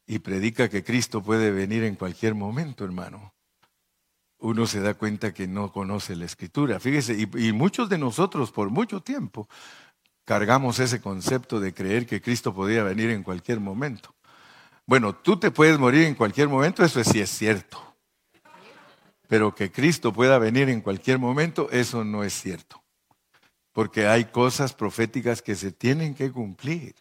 y 0.07 0.21
predica 0.21 0.69
que 0.69 0.85
Cristo 0.85 1.25
puede 1.25 1.51
venir 1.51 1.83
en 1.83 1.97
cualquier 1.97 2.37
momento, 2.37 2.85
hermano, 2.85 3.35
uno 4.39 4.67
se 4.69 4.81
da 4.81 4.95
cuenta 4.95 5.35
que 5.35 5.49
no 5.49 5.73
conoce 5.73 6.15
la 6.15 6.27
escritura. 6.27 6.79
Fíjese, 6.79 7.17
y, 7.19 7.53
muchos 7.53 7.89
de 7.89 7.99
nosotros 7.99 8.53
por 8.53 8.71
mucho 8.71 9.01
tiempo 9.01 9.49
cargamos 10.25 10.79
ese 10.79 11.01
concepto 11.01 11.61
de 11.61 11.75
creer 11.75 12.07
que 12.07 12.21
Cristo 12.21 12.55
podía 12.55 12.83
venir 12.83 13.11
en 13.11 13.23
cualquier 13.23 13.61
momento. 13.61 14.15
Bueno, 14.87 15.15
tú 15.15 15.39
te 15.39 15.51
puedes 15.51 15.79
morir 15.79 16.05
en 16.05 16.15
cualquier 16.15 16.49
momento, 16.49 16.85
eso 16.85 17.03
sí 17.05 17.21
es 17.21 17.31
cierto. 17.31 17.79
Pero 19.29 19.55
que 19.55 19.73
Cristo 19.73 20.13
pueda 20.13 20.39
venir 20.39 20.69
en 20.69 20.81
cualquier 20.81 21.19
momento, 21.19 21.69
eso 21.71 22.05
no 22.05 22.25
es 22.25 22.35
cierto 22.35 22.85
porque 23.75 24.07
hay 24.07 24.27
cosas 24.27 24.73
proféticas 24.73 25.43
que 25.43 25.57
se 25.57 25.73
tienen 25.73 26.15
que 26.15 26.31
cumplir. 26.31 26.95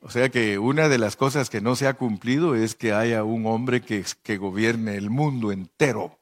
O 0.00 0.10
sea 0.10 0.30
que 0.30 0.58
una 0.58 0.88
de 0.88 0.98
las 0.98 1.14
cosas 1.14 1.50
que 1.50 1.60
no 1.60 1.76
se 1.76 1.86
ha 1.86 1.94
cumplido 1.94 2.54
es 2.54 2.74
que 2.74 2.92
haya 2.92 3.22
un 3.22 3.46
hombre 3.46 3.82
que, 3.82 4.04
que 4.22 4.38
gobierne 4.38 4.96
el 4.96 5.10
mundo 5.10 5.52
entero, 5.52 6.18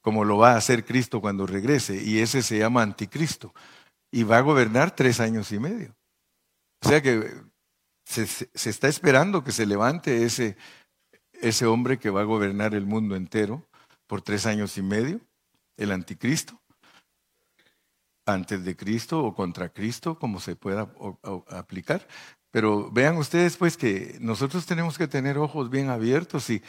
como 0.00 0.24
lo 0.24 0.36
va 0.36 0.52
a 0.52 0.56
hacer 0.56 0.84
Cristo 0.84 1.20
cuando 1.20 1.46
regrese, 1.46 2.02
y 2.02 2.18
ese 2.18 2.42
se 2.42 2.58
llama 2.58 2.82
anticristo, 2.82 3.54
y 4.14 4.22
va 4.22 4.38
a 4.38 4.42
gobernar 4.42 4.94
tres 4.94 5.18
años 5.18 5.50
y 5.50 5.58
medio. 5.58 5.96
O 6.84 6.88
sea 6.88 7.02
que 7.02 7.34
se, 8.04 8.26
se 8.28 8.70
está 8.70 8.86
esperando 8.86 9.42
que 9.42 9.50
se 9.50 9.66
levante 9.66 10.24
ese, 10.24 10.56
ese 11.32 11.66
hombre 11.66 11.98
que 11.98 12.10
va 12.10 12.20
a 12.20 12.24
gobernar 12.24 12.76
el 12.76 12.86
mundo 12.86 13.16
entero 13.16 13.66
por 14.06 14.22
tres 14.22 14.46
años 14.46 14.78
y 14.78 14.82
medio, 14.82 15.20
el 15.76 15.90
anticristo, 15.90 16.62
antes 18.24 18.64
de 18.64 18.76
Cristo 18.76 19.24
o 19.24 19.34
contra 19.34 19.70
Cristo, 19.70 20.16
como 20.16 20.38
se 20.38 20.54
pueda 20.54 20.94
aplicar. 21.48 22.06
Pero 22.52 22.92
vean 22.92 23.16
ustedes 23.16 23.56
pues 23.56 23.76
que 23.76 24.16
nosotros 24.20 24.64
tenemos 24.64 24.96
que 24.96 25.08
tener 25.08 25.38
ojos 25.38 25.70
bien 25.70 25.90
abiertos 25.90 26.48
y 26.50 26.62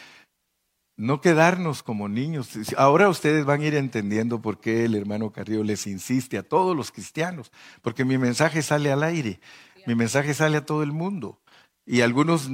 no 0.98 1.22
quedarnos 1.22 1.84
como 1.84 2.08
niños. 2.08 2.52
Ahora 2.78 3.10
ustedes 3.10 3.46
van 3.46 3.62
a 3.62 3.66
ir 3.66 3.76
entendiendo 3.76 4.42
por 4.42 4.60
qué 4.60 4.86
el 4.86 4.96
hermano 4.96 5.32
Carrillo 5.32 5.64
les 5.64 5.88
insiste 5.88 6.38
a 6.38 6.44
todos 6.44 6.76
los 6.76 6.92
cristianos, 6.92 7.52
porque 7.82 8.06
mi 8.06 8.18
mensaje 8.18 8.62
sale 8.62 8.92
al 8.92 9.04
aire, 9.04 9.40
mi 9.86 9.96
mensaje 9.96 10.34
sale 10.34 10.58
a 10.58 10.66
todo 10.66 10.84
el 10.84 10.92
mundo. 10.92 11.42
Y 11.86 12.02
algunos 12.02 12.50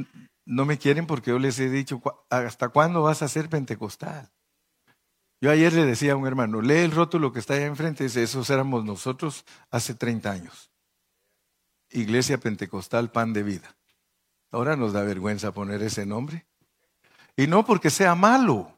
no 0.45 0.65
me 0.65 0.77
quieren 0.77 1.08
porque 1.08 1.32
yo 1.32 1.39
les 1.39 1.60
he 1.60 1.69
dicho, 1.69 2.01
¿hasta 2.30 2.69
cuándo 2.69 3.04
vas 3.04 3.21
a 3.21 3.27
ser 3.27 3.49
pentecostal? 3.49 4.32
Yo 5.39 5.49
ayer 5.49 5.73
le 5.73 5.86
decía 5.86 6.13
a 6.13 6.15
un 6.15 6.27
hermano, 6.27 6.62
lee 6.62 6.80
el 6.80 6.91
rótulo 6.91 7.34
que 7.34 7.39
está 7.39 7.56
ahí 7.56 7.63
enfrente, 7.63 8.04
dice, 8.04 8.21
esos 8.21 8.49
éramos 8.49 8.86
nosotros 8.86 9.45
hace 9.71 9.95
30 9.95 10.32
años. 10.32 10.71
Iglesia 11.89 12.38
Pentecostal 12.38 13.12
Pan 13.12 13.34
de 13.34 13.43
Vida. 13.43 13.75
Ahora 14.51 14.75
nos 14.75 14.93
da 14.93 15.01
vergüenza 15.04 15.51
poner 15.51 15.82
ese 15.82 16.06
nombre. 16.06 16.45
Y 17.35 17.47
no 17.47 17.65
porque 17.65 17.89
sea 17.89 18.15
malo. 18.15 18.77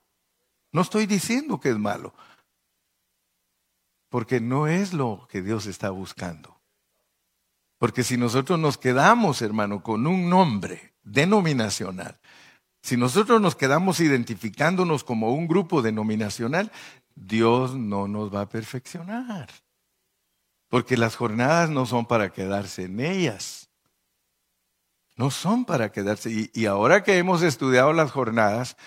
No 0.71 0.81
estoy 0.81 1.05
diciendo 1.05 1.59
que 1.59 1.69
es 1.69 1.77
malo. 1.77 2.13
Porque 4.09 4.39
no 4.39 4.67
es 4.67 4.93
lo 4.93 5.27
que 5.29 5.41
Dios 5.41 5.65
está 5.65 5.89
buscando. 5.89 6.59
Porque 7.77 8.03
si 8.03 8.17
nosotros 8.17 8.59
nos 8.59 8.77
quedamos, 8.77 9.41
hermano, 9.41 9.83
con 9.83 10.07
un 10.07 10.29
nombre 10.29 10.93
denominacional, 11.03 12.17
si 12.81 12.97
nosotros 12.97 13.41
nos 13.41 13.55
quedamos 13.55 13.99
identificándonos 13.99 15.03
como 15.03 15.33
un 15.33 15.47
grupo 15.47 15.81
denominacional, 15.81 16.71
Dios 17.15 17.75
no 17.75 18.07
nos 18.07 18.33
va 18.33 18.41
a 18.41 18.49
perfeccionar. 18.49 19.49
Porque 20.69 20.97
las 20.97 21.15
jornadas 21.15 21.69
no 21.69 21.85
son 21.85 22.05
para 22.05 22.31
quedarse 22.31 22.83
en 22.83 22.99
ellas. 22.99 23.62
No 25.15 25.29
son 25.29 25.65
para 25.65 25.91
quedarse. 25.91 26.49
Y, 26.53 26.65
ahora 26.65 27.03
que 27.03 27.17
hemos 27.17 27.41
estudiado 27.43 27.93
las 27.93 28.11
jornadas, 28.11 28.77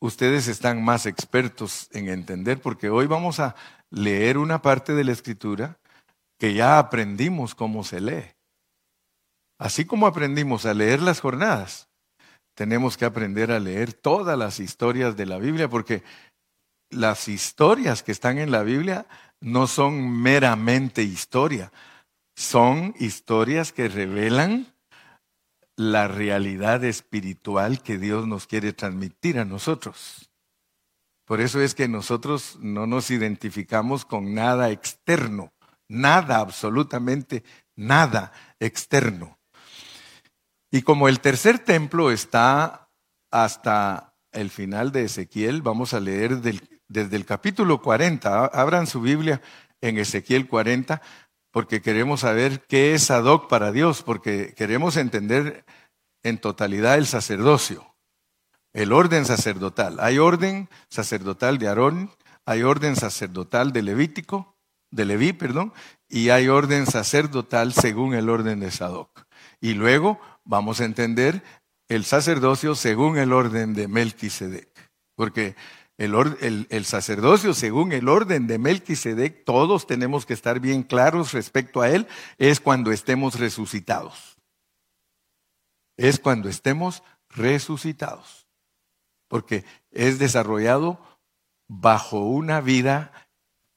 ustedes 0.00 0.46
están 0.46 0.84
más 0.84 1.06
expertos 1.06 1.88
en 1.92 2.08
entender, 2.08 2.60
porque 2.60 2.90
hoy 2.90 3.06
vamos 3.06 3.40
a 3.40 3.56
leer 3.90 4.38
una 4.38 4.62
parte 4.62 4.94
de 4.94 5.04
la 5.04 5.12
escritura 5.12 5.78
que 6.38 6.54
ya 6.54 6.78
aprendimos 6.78 7.54
cómo 7.54 7.82
se 7.82 8.00
lee. 8.00 8.24
Así 9.58 9.84
como 9.84 10.06
aprendimos 10.06 10.66
a 10.66 10.74
leer 10.74 11.02
las 11.02 11.20
jornadas, 11.20 11.88
tenemos 12.54 12.96
que 12.96 13.04
aprender 13.04 13.50
a 13.50 13.58
leer 13.58 13.92
todas 13.92 14.38
las 14.38 14.60
historias 14.60 15.16
de 15.16 15.26
la 15.26 15.38
Biblia, 15.38 15.68
porque 15.68 16.04
las 16.90 17.26
historias 17.26 18.04
que 18.04 18.12
están 18.12 18.38
en 18.38 18.52
la 18.52 18.62
Biblia 18.62 19.06
no 19.40 19.66
son 19.66 20.22
meramente 20.22 21.02
historia, 21.02 21.72
son 22.36 22.94
historias 22.98 23.72
que 23.72 23.88
revelan 23.88 24.72
la 25.78 26.08
realidad 26.08 26.82
espiritual 26.82 27.80
que 27.84 27.98
Dios 27.98 28.26
nos 28.26 28.48
quiere 28.48 28.72
transmitir 28.72 29.38
a 29.38 29.44
nosotros. 29.44 30.28
Por 31.24 31.40
eso 31.40 31.60
es 31.60 31.76
que 31.76 31.86
nosotros 31.86 32.58
no 32.60 32.88
nos 32.88 33.12
identificamos 33.12 34.04
con 34.04 34.34
nada 34.34 34.70
externo, 34.70 35.52
nada, 35.86 36.40
absolutamente 36.40 37.44
nada 37.76 38.32
externo. 38.58 39.38
Y 40.72 40.82
como 40.82 41.06
el 41.06 41.20
tercer 41.20 41.60
templo 41.60 42.10
está 42.10 42.90
hasta 43.30 44.16
el 44.32 44.50
final 44.50 44.90
de 44.90 45.04
Ezequiel, 45.04 45.62
vamos 45.62 45.94
a 45.94 46.00
leer 46.00 46.40
desde 46.88 47.16
el 47.16 47.24
capítulo 47.24 47.80
40, 47.80 48.46
abran 48.46 48.88
su 48.88 49.00
Biblia 49.00 49.40
en 49.80 49.98
Ezequiel 49.98 50.48
40, 50.48 51.00
porque 51.50 51.80
queremos 51.82 52.20
saber 52.20 52.66
qué 52.66 52.94
es 52.94 53.04
Sadoc 53.04 53.48
para 53.48 53.72
Dios, 53.72 54.02
porque 54.02 54.54
queremos 54.56 54.96
entender 54.96 55.64
en 56.22 56.38
totalidad 56.38 56.96
el 56.96 57.06
sacerdocio, 57.06 57.94
el 58.72 58.92
orden 58.92 59.24
sacerdotal. 59.24 59.98
Hay 60.00 60.18
orden 60.18 60.68
sacerdotal 60.88 61.58
de 61.58 61.68
Aarón, 61.68 62.10
hay 62.44 62.62
orden 62.62 62.96
sacerdotal 62.96 63.72
de 63.72 63.82
Levítico, 63.82 64.56
de 64.90 65.04
Leví, 65.04 65.32
perdón, 65.32 65.72
y 66.08 66.30
hay 66.30 66.48
orden 66.48 66.86
sacerdotal 66.86 67.72
según 67.72 68.14
el 68.14 68.28
orden 68.28 68.60
de 68.60 68.70
Sadoc. 68.70 69.26
Y 69.60 69.74
luego 69.74 70.20
vamos 70.44 70.80
a 70.80 70.84
entender 70.84 71.42
el 71.88 72.04
sacerdocio 72.04 72.74
según 72.74 73.18
el 73.18 73.32
orden 73.32 73.74
de 73.74 73.88
Melquisedec, 73.88 74.68
porque 75.14 75.56
el, 75.98 76.84
sacerdocio, 76.84 77.52
según 77.54 77.92
el 77.92 78.08
orden 78.08 78.46
de 78.46 78.58
Melquisedec, 78.58 79.44
todos 79.44 79.86
tenemos 79.88 80.24
que 80.26 80.34
estar 80.34 80.60
bien 80.60 80.84
claros 80.84 81.32
respecto 81.32 81.80
a 81.80 81.90
él, 81.90 82.06
es 82.38 82.60
cuando 82.60 82.92
estemos 82.92 83.38
resucitados. 83.38 84.38
Es 85.96 86.20
cuando 86.20 86.48
estemos 86.48 87.02
resucitados. 87.30 88.46
Porque 89.26 89.64
es 89.90 90.20
desarrollado 90.20 91.00
bajo 91.66 92.20
una 92.20 92.60
vida 92.60 93.12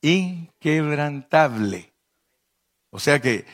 inquebrantable. 0.01 1.91
O 2.91 2.99
sea 2.99 3.19
que 3.19 3.47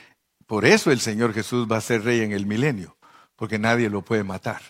por 0.45 0.65
eso 0.65 0.91
el 0.91 0.99
Señor 0.99 1.33
Jesús 1.33 1.67
va 1.71 1.77
a 1.77 1.81
ser 1.81 2.03
rey 2.03 2.19
en 2.19 2.33
el 2.33 2.45
milenio, 2.45 2.97
porque 3.37 3.59
nadie 3.59 3.89
lo 3.89 4.01
puede 4.01 4.25
matar. 4.25 4.61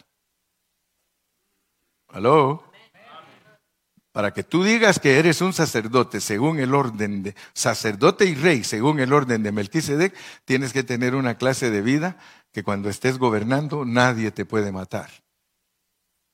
¿Aló? 2.10 2.67
Para 4.18 4.34
que 4.34 4.42
tú 4.42 4.64
digas 4.64 4.98
que 4.98 5.20
eres 5.20 5.42
un 5.42 5.54
sacerdote 5.54 6.22
según 6.22 6.58
el 6.58 6.74
orden 6.74 7.22
de 7.22 7.36
sacerdote 7.54 8.26
y 8.26 8.34
rey 8.34 8.64
según 8.64 9.00
el 9.00 9.14
orden 9.14 9.44
de 9.44 9.52
Melquisedec, 9.52 10.12
tienes 10.44 10.74
que 10.74 10.82
tener 10.82 11.14
una 11.14 11.38
clase 11.38 11.70
de 11.70 11.84
vida 11.84 12.18
que 12.52 12.64
cuando 12.64 12.90
estés 12.90 13.20
gobernando 13.20 13.86
nadie 13.86 14.32
te 14.32 14.44
puede 14.44 14.72
matar. 14.72 15.12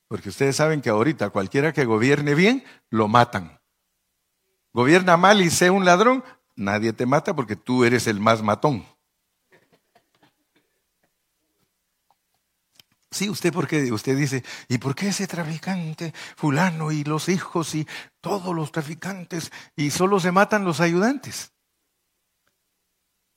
Porque 0.08 0.30
ustedes 0.30 0.56
saben 0.56 0.80
que 0.80 0.88
ahorita 0.88 1.28
cualquiera 1.28 1.74
que 1.74 1.84
gobierne 1.84 2.34
bien, 2.34 2.64
lo 2.88 3.06
matan. 3.06 3.60
Gobierna 4.72 5.18
mal 5.18 5.42
y 5.42 5.50
sea 5.50 5.70
un 5.70 5.84
ladrón, 5.84 6.24
nadie 6.56 6.94
te 6.94 7.04
mata 7.04 7.36
porque 7.36 7.54
tú 7.54 7.84
eres 7.84 8.06
el 8.06 8.18
más 8.18 8.42
matón. 8.42 8.86
Sí, 13.14 13.30
usted 13.30 13.52
porque 13.52 13.92
usted 13.92 14.16
dice, 14.16 14.42
¿y 14.66 14.78
por 14.78 14.96
qué 14.96 15.10
ese 15.10 15.28
traficante 15.28 16.12
fulano 16.34 16.90
y 16.90 17.04
los 17.04 17.28
hijos 17.28 17.76
y 17.76 17.86
todos 18.20 18.52
los 18.52 18.72
traficantes 18.72 19.52
y 19.76 19.92
solo 19.92 20.18
se 20.18 20.32
matan 20.32 20.64
los 20.64 20.80
ayudantes? 20.80 21.52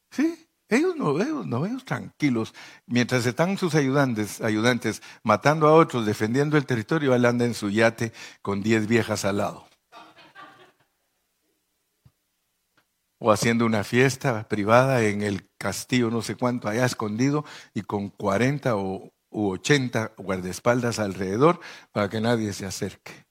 Sí, 0.10 0.48
ellos 0.68 0.96
no, 0.96 1.22
ellos 1.22 1.46
no, 1.46 1.64
ellos 1.68 1.86
tranquilos. 1.86 2.56
Mientras 2.88 3.28
están 3.28 3.56
sus 3.60 3.76
ayudantes, 3.76 4.42
ayudantes 4.42 5.04
matando 5.22 5.68
a 5.68 5.74
otros, 5.74 6.08
defendiendo 6.08 6.58
el 6.58 6.66
territorio, 6.66 7.14
él 7.14 7.24
anda 7.26 7.46
en 7.46 7.54
su 7.54 7.70
yate 7.70 8.14
con 8.42 8.64
diez 8.64 8.88
viejas 8.88 9.26
al 9.26 9.38
lado. 9.38 9.68
O 13.20 13.32
haciendo 13.32 13.64
una 13.68 13.84
fiesta 13.84 14.48
privada 14.48 15.04
en 15.04 15.22
el 15.22 15.48
castillo, 15.60 16.10
no 16.10 16.24
sé 16.24 16.36
cuánto, 16.36 16.68
allá 16.68 16.86
escondido, 16.86 17.46
y 17.76 17.84
con 17.84 18.10
cuarenta 18.10 18.76
o 18.76 19.12
u 19.30 19.50
80 19.52 20.14
guardaespaldas 20.18 21.00
alrededor 21.00 21.60
para 21.92 22.10
que 22.10 22.22
nadie 22.22 22.54
se 22.54 22.66
acerque. 22.66 23.26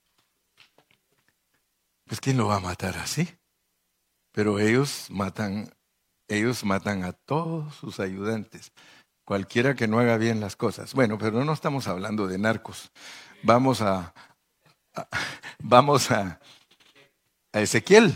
Pues 2.07 2.21
¿quién 2.21 2.37
lo 2.37 2.49
va 2.49 2.57
a 2.57 2.61
matar 2.61 2.97
así? 2.99 3.29
Pero 4.33 4.59
ellos 4.59 5.07
matan, 5.11 5.75
ellos 6.29 6.65
matan 6.65 7.05
a 7.05 7.13
todos 7.13 7.75
sus 7.75 8.01
ayudantes, 8.01 8.73
cualquiera 9.25 9.75
que 9.75 9.89
no 9.89 9.99
haga 9.99 10.17
bien 10.17 10.41
las 10.41 10.57
cosas. 10.57 10.95
Bueno, 10.95 11.19
pero 11.19 11.45
no 11.45 11.53
estamos 11.53 11.89
hablando 11.89 12.27
de 12.27 12.39
narcos. 12.39 12.93
Vamos 13.43 13.81
a, 13.81 14.15
a 14.95 15.09
vamos 15.59 16.11
a, 16.11 16.39
a 17.53 17.61
Ezequiel. 17.61 18.15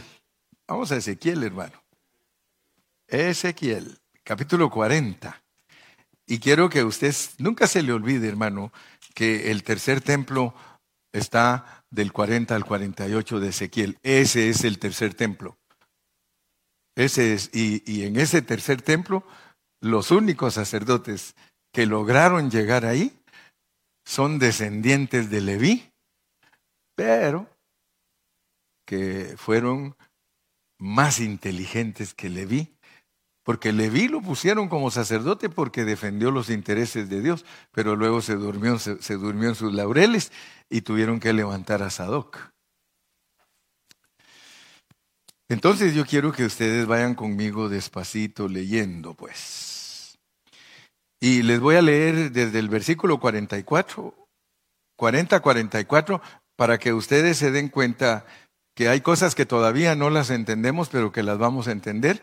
Vamos 0.68 0.93
a 0.93 0.97
Ezequiel, 0.97 1.43
hermano. 1.43 1.83
Ezequiel, 3.09 3.99
capítulo 4.22 4.70
40. 4.70 5.43
Y 6.31 6.39
quiero 6.39 6.68
que 6.70 6.85
usted 6.85 7.12
nunca 7.39 7.66
se 7.66 7.83
le 7.83 7.93
olvide, 7.93 8.28
hermano, 8.28 8.72
que 9.14 9.51
el 9.51 9.64
tercer 9.64 10.01
templo 10.01 10.55
está 11.12 11.85
del 11.91 12.12
40 12.12 12.55
al 12.55 12.64
48 12.64 13.41
de 13.41 13.49
Ezequiel. 13.49 13.99
Ese 14.05 14.49
es 14.49 14.62
el 14.62 14.78
tercer 14.78 15.14
templo. 15.14 15.59
Ese 16.95 17.35
es, 17.35 17.51
y, 17.53 17.83
y 17.85 18.05
en 18.05 18.16
ese 18.16 18.43
tercer 18.43 18.81
templo, 18.81 19.26
los 19.81 20.12
únicos 20.12 20.55
sacerdotes 20.55 21.35
que 21.72 21.85
lograron 21.85 22.49
llegar 22.49 22.87
ahí 22.87 23.12
son 24.05 24.39
descendientes 24.39 25.31
de 25.31 25.41
Leví, 25.41 25.91
pero 26.95 27.49
que 28.87 29.35
fueron 29.37 29.97
más 30.78 31.18
inteligentes 31.18 32.14
que 32.14 32.28
Leví, 32.28 32.72
porque 33.51 33.73
Leví 33.73 34.07
lo 34.07 34.23
pusieron 34.23 34.69
como 34.69 34.93
sacerdote 34.93 35.49
porque 35.49 35.85
defendió 35.85 36.31
los 36.31 36.51
intereses 36.51 37.09
de 37.11 37.21
Dios, 37.21 37.45
pero 37.73 37.97
luego 37.97 38.23
se 38.23 38.37
durmió, 38.37 38.79
se, 38.79 39.15
durmió 39.17 39.49
en 39.49 39.57
sus 39.57 39.75
laureles 39.75 40.31
y 40.69 40.83
tuvieron 40.83 41.19
que 41.19 41.33
levantar 41.33 41.83
a 41.83 41.91
Sadoc. 41.91 42.39
Entonces 45.49 45.97
yo 45.97 46.07
quiero 46.07 46.31
que 46.31 46.45
ustedes 46.45 46.87
vayan 46.87 47.17
conmigo 47.17 47.69
despacito 47.69 48.47
leyendo, 48.47 49.15
pues. 49.15 50.17
Y 51.21 51.43
les 51.43 51.59
voy 51.59 51.75
a 51.75 51.83
leer 51.83 52.31
desde 52.31 52.61
el 52.61 52.69
versículo 52.69 53.19
44, 53.19 54.29
40-44, 54.97 56.21
para 56.55 56.79
que 56.79 56.93
ustedes 56.93 57.39
se 57.39 57.51
den 57.51 57.69
cuenta 57.69 58.27
que 58.77 58.89
hay 58.89 59.01
cosas 59.01 59.35
que 59.35 59.45
todavía 59.45 59.97
no 59.97 60.09
las 60.09 60.31
entendemos, 60.31 60.89
pero 60.89 61.11
que 61.11 61.25
las 61.25 61.39
vamos 61.39 61.67
a 61.67 61.73
entender, 61.73 62.23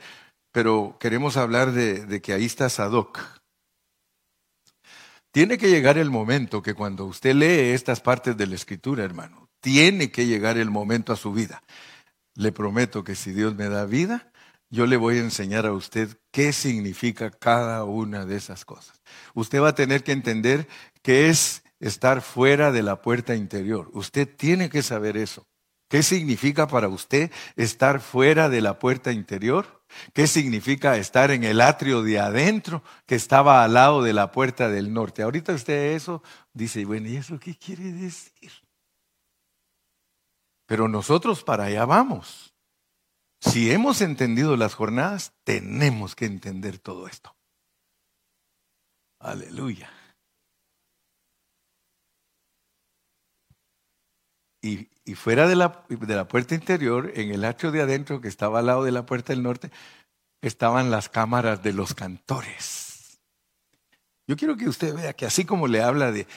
pero 0.58 0.97
queremos 0.99 1.38
hablar 1.38 1.72
de, 1.72 2.20
que 2.20 2.34
ahí 2.34 2.45
está 2.45 2.68
Sadoc. 2.68 3.20
Tiene 5.32 5.55
que 5.60 5.70
llegar 5.70 5.99
el 5.99 6.10
momento 6.10 6.64
que 6.64 6.74
cuando 6.74 7.05
usted 7.05 7.36
lee 7.36 7.76
estas 7.76 8.01
partes 8.01 8.36
de 8.36 8.47
la 8.47 8.55
escritura, 8.55 9.03
hermano, 9.03 9.49
tiene 9.62 10.10
que 10.10 10.26
llegar 10.26 10.58
el 10.58 10.72
momento 10.72 11.14
a 11.14 11.16
su 11.16 11.32
vida. 11.32 11.62
Le 12.34 12.51
prometo 12.51 13.03
que 13.03 13.14
si 13.14 13.34
Dios 13.34 13.53
me 13.53 13.70
da 13.70 13.86
vida, 13.86 14.32
yo 14.72 14.88
le 14.88 14.97
voy 14.97 15.18
a 15.18 15.22
enseñar 15.22 15.68
a 15.68 15.74
usted 15.74 16.18
qué 16.32 16.51
significa 16.51 17.30
cada 17.30 17.84
una 17.84 18.26
de 18.26 18.38
esas 18.38 18.66
cosas. 18.66 18.99
Usted 19.36 19.62
va 19.62 19.70
a 19.70 19.76
tener 19.76 20.03
que 20.03 20.12
entender 20.12 20.68
que 21.03 21.30
es 21.30 21.62
estar 21.80 22.24
fuera 22.24 22.72
de 22.72 22.82
la 22.82 23.03
puerta 23.03 23.36
interior. 23.36 23.91
Usted 23.93 24.28
tiene 24.28 24.72
que 24.72 24.82
saber 24.82 25.18
eso. 25.18 25.45
¿Qué 25.88 26.04
significa 26.04 26.68
para 26.68 26.90
usted 26.90 27.32
estar 27.56 28.02
fuera 28.02 28.50
de 28.50 28.62
la 28.62 28.78
puerta 28.78 29.12
interior? 29.12 29.84
¿Qué 30.14 30.28
significa 30.28 30.98
estar 30.98 31.32
en 31.32 31.46
el 31.46 31.62
atrio 31.62 32.04
de 32.04 32.20
adentro 32.20 32.84
que 33.06 33.16
estaba 33.16 33.64
al 33.64 33.74
lado 33.74 34.04
de 34.04 34.14
la 34.14 34.32
puerta 34.32 34.68
del 34.68 34.94
norte? 34.94 35.24
Ahorita 35.24 35.54
usted 35.54 35.96
eso 35.96 36.22
dice, 36.54 36.84
bueno, 36.84 37.08
¿y 37.08 37.16
eso 37.16 37.40
qué 37.40 37.56
quiere 37.56 37.94
decir? 37.94 38.52
Pero 40.66 40.90
nosotros 40.90 41.44
para 41.44 41.66
allá 41.66 41.86
vamos. 41.86 42.54
Si 43.40 43.72
hemos 43.72 44.02
entendido 44.02 44.58
las 44.58 44.74
jornadas, 44.74 45.34
tenemos 45.46 46.16
que 46.16 46.26
entender 46.26 46.80
todo 46.80 47.08
esto. 47.08 47.36
Aleluya. 49.20 49.90
Y, 54.68 55.15
fuera 55.15 55.47
de 55.47 55.55
la, 55.55 55.86
de 55.88 56.15
la 56.15 56.28
puerta 56.28 56.53
interior, 56.53 57.11
en 57.15 57.32
el 57.32 57.45
atrio 57.45 57.72
de 57.72 57.82
adentro 57.82 58.20
que 58.20 58.28
estaba 58.28 58.59
al 58.59 58.65
lado 58.65 58.84
de 58.84 58.91
la 58.91 59.05
puerta 59.05 59.32
del 59.32 59.41
norte, 59.41 59.72
estaban 60.41 60.91
las 60.91 61.07
cámaras 61.07 61.63
de 61.63 61.72
los 61.72 61.93
cantores. 61.93 63.22
Yo 64.28 64.36
quiero 64.36 64.57
que 64.57 64.68
usted 64.68 64.93
vea 64.93 65.13
que 65.13 65.26
así 65.26 65.45
como 65.45 65.68
le 65.68 65.82
habla 65.82 66.11
de 66.11 66.28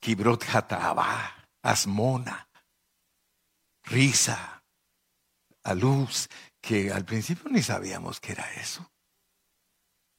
Kibrot 0.00 0.44
Hataba, 0.52 1.48
Asmona, 1.62 2.48
Risa, 3.84 4.62
Aluz, 5.62 6.28
que 6.60 6.92
al 6.92 7.06
principio 7.06 7.50
ni 7.50 7.62
sabíamos 7.62 8.20
que 8.20 8.32
era 8.32 8.52
eso. 8.54 8.90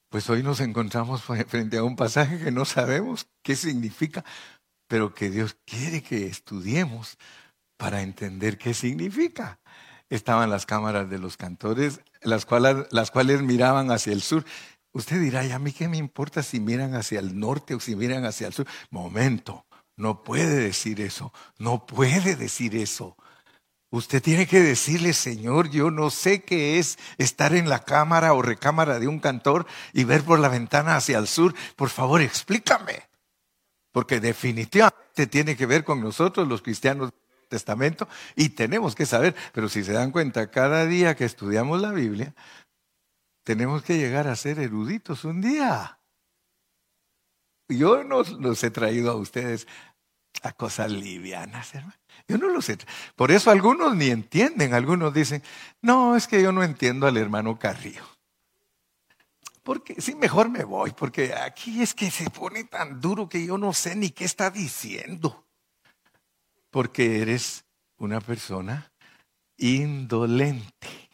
Pues 0.09 0.28
hoy 0.32 0.41
nos 0.41 0.59
encontramos 0.59 1.22
frente 1.24 1.78
a 1.78 1.84
un 1.84 1.95
pasaje 1.95 2.39
que 2.39 2.51
no 2.51 2.65
sabemos 2.65 3.28
qué 3.43 3.55
significa, 3.55 4.26
pero 4.88 5.13
que 5.13 5.30
Dios 5.30 5.55
quiere 5.65 6.01
que 6.01 6.26
estudiemos 6.26 7.20
para 7.80 8.02
entender 8.02 8.58
qué 8.58 8.74
significa. 8.74 9.58
Estaban 10.10 10.50
las 10.50 10.66
cámaras 10.66 11.10
de 11.10 11.18
los 11.18 11.38
cantores, 11.38 12.02
las 12.22 12.46
cuales, 12.46 13.42
miraban 13.42 13.90
hacia 13.90 14.12
el 14.12 14.22
sur. 14.22 14.44
Usted 14.92 15.22
dirá, 15.22 15.46
¿y 15.46 15.52
a 15.52 15.60
mí 15.60 15.72
qué 15.72 15.88
me 15.88 15.96
importa 15.96 16.44
si 16.44 16.60
miran 16.60 16.94
hacia 16.94 17.22
el 17.22 17.40
norte 17.40 17.76
o 17.76 17.80
si 17.80 17.96
miran 17.96 18.26
hacia 18.26 18.48
el 18.48 18.54
sur? 18.54 18.68
Momento, 18.90 19.66
no 19.96 20.24
puede 20.24 20.58
decir 20.58 21.00
eso, 21.00 21.32
no 21.58 21.86
puede 21.86 22.36
decir 22.36 22.76
eso. 22.76 23.16
Usted 23.92 24.22
tiene 24.22 24.46
que 24.46 24.60
decirle, 24.60 25.14
Señor, 25.14 25.70
yo 25.70 25.90
no 25.90 26.10
sé 26.10 26.44
qué 26.44 26.80
es 26.80 27.00
estar 27.18 27.56
en 27.56 27.70
la 27.70 27.86
cámara 27.86 28.34
o 28.34 28.42
recámara 28.42 29.00
de 29.00 29.08
un 29.08 29.20
cantor 29.20 29.66
y 29.94 30.04
ver 30.04 30.24
por 30.24 30.40
la 30.40 30.50
ventana 30.50 30.98
hacia 30.98 31.18
el 31.18 31.28
sur. 31.28 31.56
Por 31.78 31.90
favor, 31.90 32.22
explícame. 32.22 33.08
Porque 33.94 34.20
definitivamente 34.20 35.28
tiene 35.28 35.56
que 35.56 35.66
ver 35.66 35.86
con 35.86 36.02
nosotros 36.02 36.46
los 36.46 36.62
cristianos 36.62 37.12
Testamento 37.50 38.08
y 38.36 38.50
tenemos 38.50 38.95
que 38.95 39.06
saber, 39.06 39.36
pero 39.52 39.68
si 39.68 39.84
se 39.84 39.91
dan 39.91 40.12
cuenta, 40.12 40.50
cada 40.52 40.86
día 40.86 41.16
que 41.16 41.26
estudiamos 41.26 41.82
la 41.82 41.91
Biblia, 41.91 42.34
tenemos 43.43 43.84
que 43.84 43.97
llegar 43.97 44.28
a 44.28 44.36
ser 44.36 44.60
eruditos 44.60 45.26
un 45.26 45.41
día. 45.41 46.00
Yo 47.68 48.04
no 48.04 48.24
los 48.24 48.64
he 48.64 48.72
traído 48.72 49.12
a 49.12 49.16
ustedes 49.16 49.68
a 50.43 50.54
cosas 50.54 50.91
livianas, 50.91 51.74
hermano. 51.76 52.00
Yo 52.28 52.38
no 52.38 52.47
los 52.47 52.70
he 52.70 52.78
Por 53.16 53.32
eso 53.32 53.52
algunos 53.52 53.95
ni 53.95 54.10
entienden, 54.10 54.74
algunos 54.74 55.14
dicen, 55.14 55.43
no, 55.82 56.16
es 56.16 56.28
que 56.28 56.41
yo 56.41 56.52
no 56.52 56.64
entiendo 56.64 57.08
al 57.08 57.18
hermano 57.18 57.58
Carrillo. 57.58 58.04
Porque 59.64 60.00
sí, 60.00 60.16
mejor 60.16 60.50
me 60.50 60.64
voy, 60.64 60.91
porque 60.91 61.34
aquí 61.34 61.82
es 61.82 61.93
que 61.93 62.10
se 62.10 62.30
pone 62.30 62.64
tan 62.64 63.02
duro 63.02 63.28
que 63.28 63.45
yo 63.45 63.58
no 63.58 63.74
sé 63.74 63.95
ni 63.95 64.12
qué 64.12 64.26
está 64.26 64.50
diciendo 64.50 65.49
porque 66.70 67.22
eres 67.22 67.65
una 67.97 68.22
persona 68.22 68.91
indolente. 69.57 71.09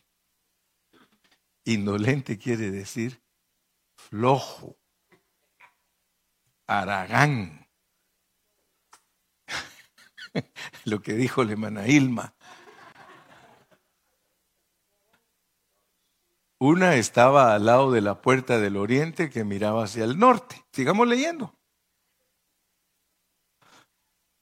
Indolente 1.65 2.37
quiere 2.37 2.69
decir 2.69 3.21
flojo, 3.95 4.77
aragán. 6.67 7.67
Lo 10.85 11.01
que 11.01 11.13
dijo 11.13 11.43
Lemana 11.43 11.87
Ilma. 11.87 12.35
Una 16.59 16.95
estaba 16.95 17.53
al 17.53 17.65
lado 17.65 17.91
de 17.91 18.01
la 18.01 18.21
puerta 18.21 18.59
del 18.59 18.77
oriente 18.77 19.29
que 19.29 19.43
miraba 19.43 19.83
hacia 19.83 20.05
el 20.05 20.17
norte. 20.17 20.63
Sigamos 20.71 21.07
leyendo. 21.07 21.53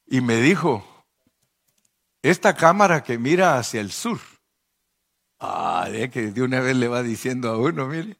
Y 0.05 0.22
me 0.22 0.36
dijo, 0.36 0.93
esta 2.24 2.56
cámara 2.56 3.04
que 3.04 3.20
mira 3.20 3.58
hacia 3.58 3.82
el 3.82 3.92
sur. 3.92 4.20
Ah, 5.40 5.88
que 6.12 6.32
de 6.32 6.42
una 6.42 6.62
vez 6.62 6.76
le 6.78 6.88
va 6.88 7.04
diciendo 7.04 7.50
a 7.50 7.58
uno, 7.58 7.88
mire. 7.88 8.18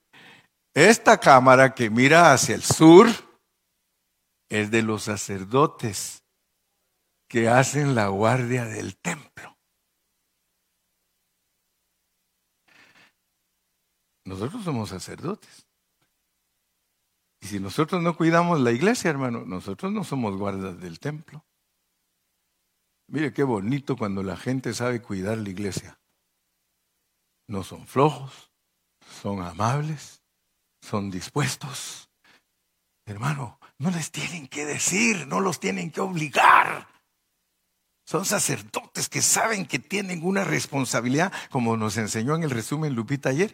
Esta 0.76 1.20
cámara 1.20 1.74
que 1.74 1.90
mira 1.90 2.34
hacia 2.34 2.56
el 2.56 2.64
sur 2.64 3.08
es 4.50 4.70
de 4.72 4.82
los 4.84 5.04
sacerdotes 5.04 6.24
que 7.30 7.48
hacen 7.48 7.96
la 7.96 8.10
guardia 8.10 8.66
del 8.66 8.98
templo. 8.98 9.58
Nosotros 14.26 14.64
somos 14.64 14.90
sacerdotes. 14.90 15.66
Y 17.42 17.48
si 17.48 17.60
nosotros 17.60 18.02
no 18.02 18.18
cuidamos 18.18 18.60
la 18.60 18.72
iglesia, 18.72 19.10
hermano, 19.10 19.46
nosotros 19.46 19.92
no 19.92 20.04
somos 20.04 20.36
guardas 20.38 20.80
del 20.80 21.00
templo. 21.00 21.46
Mire 23.14 23.32
qué 23.32 23.44
bonito 23.44 23.96
cuando 23.96 24.24
la 24.24 24.36
gente 24.36 24.74
sabe 24.74 25.00
cuidar 25.00 25.38
la 25.38 25.50
iglesia. 25.50 26.00
No 27.48 27.64
son 27.64 27.86
flojos, 27.86 28.52
son 29.22 29.44
amables, 29.44 30.24
son 30.82 31.12
dispuestos. 31.12 32.10
Hermano, 33.06 33.60
no 33.78 33.92
les 33.92 34.10
tienen 34.10 34.48
que 34.48 34.66
decir, 34.66 35.28
no 35.28 35.42
los 35.42 35.60
tienen 35.60 35.92
que 35.92 36.02
obligar. 36.02 36.88
Son 38.04 38.26
sacerdotes 38.26 39.10
que 39.10 39.22
saben 39.22 39.68
que 39.68 39.78
tienen 39.78 40.26
una 40.26 40.44
responsabilidad, 40.44 41.32
como 41.52 41.78
nos 41.78 41.98
enseñó 41.98 42.36
en 42.36 42.42
el 42.42 42.50
resumen 42.50 42.96
Lupita 42.96 43.30
ayer. 43.30 43.54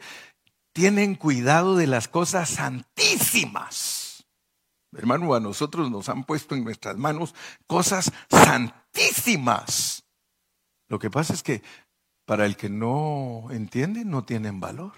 Tienen 0.71 1.15
cuidado 1.15 1.75
de 1.75 1.87
las 1.87 2.07
cosas 2.07 2.47
santísimas. 2.47 3.98
Hermano, 4.91 5.33
a 5.33 5.39
nosotros 5.39 5.91
nos 5.91 6.09
han 6.09 6.23
puesto 6.23 6.55
en 6.55 6.63
nuestras 6.63 6.97
manos 6.97 7.35
cosas 7.67 8.11
santísimas 8.29 10.03
lo 10.89 10.97
que 10.99 11.09
pasa 11.09 11.33
es 11.33 11.43
que 11.43 11.61
para 12.25 12.45
el 12.45 12.57
que 12.57 12.69
no 12.69 13.47
entiende, 13.51 14.03
no 14.03 14.25
tienen 14.25 14.59
valor. 14.59 14.93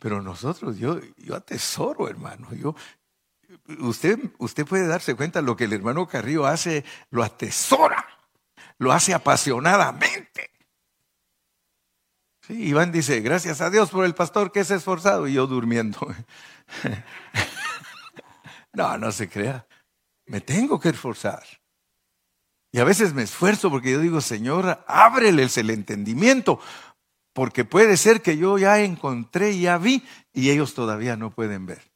Pero 0.00 0.20
nosotros, 0.22 0.78
yo, 0.78 1.00
yo 1.16 1.34
atesoro, 1.34 2.08
hermano. 2.08 2.52
Yo, 2.54 2.74
usted, 3.80 4.18
usted 4.38 4.66
puede 4.66 4.86
darse 4.86 5.14
cuenta 5.14 5.42
lo 5.42 5.56
que 5.56 5.64
el 5.64 5.72
hermano 5.72 6.06
Carrillo 6.06 6.46
hace, 6.46 6.84
lo 7.10 7.24
atesora, 7.24 8.04
lo 8.78 8.92
hace 8.92 9.14
apasionadamente. 9.14 10.50
Sí, 12.46 12.68
Iván 12.68 12.92
dice, 12.92 13.20
gracias 13.20 13.60
a 13.60 13.70
Dios 13.70 13.90
por 13.90 14.04
el 14.04 14.14
pastor 14.14 14.52
que 14.52 14.60
es 14.60 14.70
esforzado 14.70 15.26
y 15.26 15.34
yo 15.34 15.46
durmiendo. 15.46 15.98
No, 18.78 18.96
no 18.96 19.10
se 19.10 19.28
crea. 19.28 19.66
Me 20.26 20.40
tengo 20.40 20.78
que 20.78 20.90
esforzar. 20.90 21.42
Y 22.70 22.78
a 22.78 22.84
veces 22.84 23.12
me 23.12 23.24
esfuerzo 23.24 23.70
porque 23.70 23.90
yo 23.90 23.98
digo, 23.98 24.20
Señor, 24.20 24.84
ábreles 24.86 25.58
el 25.58 25.70
entendimiento, 25.70 26.60
porque 27.32 27.64
puede 27.64 27.96
ser 27.96 28.22
que 28.22 28.36
yo 28.36 28.56
ya 28.56 28.78
encontré, 28.78 29.58
ya 29.58 29.78
vi, 29.78 30.04
y 30.32 30.50
ellos 30.50 30.74
todavía 30.74 31.16
no 31.16 31.30
pueden 31.32 31.66
ver. 31.66 31.90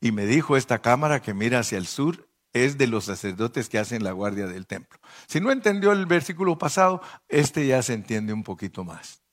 y 0.00 0.12
me 0.12 0.26
dijo 0.26 0.56
esta 0.56 0.78
cámara 0.80 1.20
que 1.22 1.34
mira 1.34 1.58
hacia 1.58 1.78
el 1.78 1.88
sur, 1.88 2.28
es 2.52 2.78
de 2.78 2.86
los 2.86 3.06
sacerdotes 3.06 3.68
que 3.68 3.80
hacen 3.80 4.04
la 4.04 4.12
guardia 4.12 4.46
del 4.46 4.68
templo. 4.68 5.00
Si 5.26 5.40
no 5.40 5.50
entendió 5.50 5.90
el 5.90 6.06
versículo 6.06 6.56
pasado, 6.56 7.02
este 7.26 7.66
ya 7.66 7.82
se 7.82 7.94
entiende 7.94 8.32
un 8.32 8.44
poquito 8.44 8.84
más, 8.84 9.24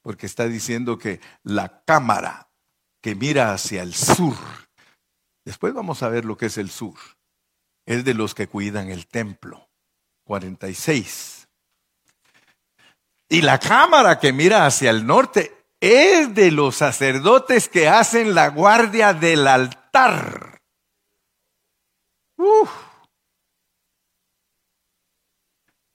porque 0.00 0.24
está 0.24 0.48
diciendo 0.48 0.96
que 0.96 1.20
la 1.42 1.82
cámara 1.84 2.48
que 3.02 3.14
mira 3.14 3.52
hacia 3.52 3.82
el 3.82 3.92
sur, 3.92 4.36
después 5.46 5.72
vamos 5.72 6.02
a 6.02 6.10
ver 6.10 6.26
lo 6.26 6.36
que 6.36 6.46
es 6.46 6.58
el 6.58 6.70
sur 6.70 6.96
es 7.86 8.04
de 8.04 8.14
los 8.14 8.34
que 8.34 8.48
cuidan 8.48 8.90
el 8.90 9.06
templo. 9.06 9.68
46. 10.24 11.48
Y 13.28 13.42
la 13.42 13.58
cámara 13.58 14.18
que 14.18 14.32
mira 14.32 14.66
hacia 14.66 14.90
el 14.90 15.06
norte 15.06 15.52
es 15.80 16.34
de 16.34 16.50
los 16.50 16.76
sacerdotes 16.76 17.68
que 17.68 17.88
hacen 17.88 18.34
la 18.34 18.48
guardia 18.48 19.14
del 19.14 19.46
altar. 19.46 20.60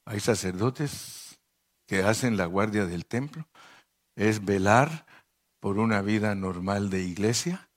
Hay 0.06 0.20
sacerdotes 0.20 1.40
que 1.88 2.04
hacen 2.04 2.38
la 2.38 2.46
guardia 2.46 2.86
del 2.86 3.06
templo. 3.06 3.46
Es 4.16 4.44
velar 4.44 5.06
por 5.60 5.78
una 5.78 6.02
vida 6.02 6.36
normal 6.36 6.90
de 6.90 7.02
iglesia. 7.02 7.70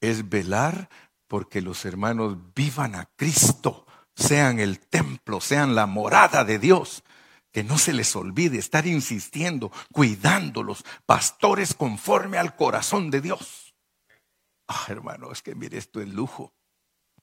Es 0.00 0.28
velar 0.28 0.88
porque 1.28 1.60
los 1.60 1.84
hermanos 1.84 2.36
vivan 2.54 2.94
a 2.94 3.04
Cristo, 3.14 3.86
sean 4.16 4.58
el 4.58 4.80
templo, 4.80 5.40
sean 5.40 5.74
la 5.74 5.86
morada 5.86 6.44
de 6.44 6.58
Dios. 6.58 7.04
Que 7.52 7.64
no 7.64 7.78
se 7.78 7.92
les 7.92 8.14
olvide 8.14 8.58
estar 8.58 8.86
insistiendo, 8.86 9.72
cuidándolos, 9.92 10.84
pastores 11.06 11.74
conforme 11.74 12.36
al 12.38 12.56
corazón 12.56 13.10
de 13.10 13.20
Dios. 13.20 13.74
Ah, 14.66 14.84
hermano, 14.88 15.32
es 15.32 15.42
que 15.42 15.54
mire, 15.54 15.78
esto 15.78 16.00
es 16.00 16.08
lujo. 16.08 16.52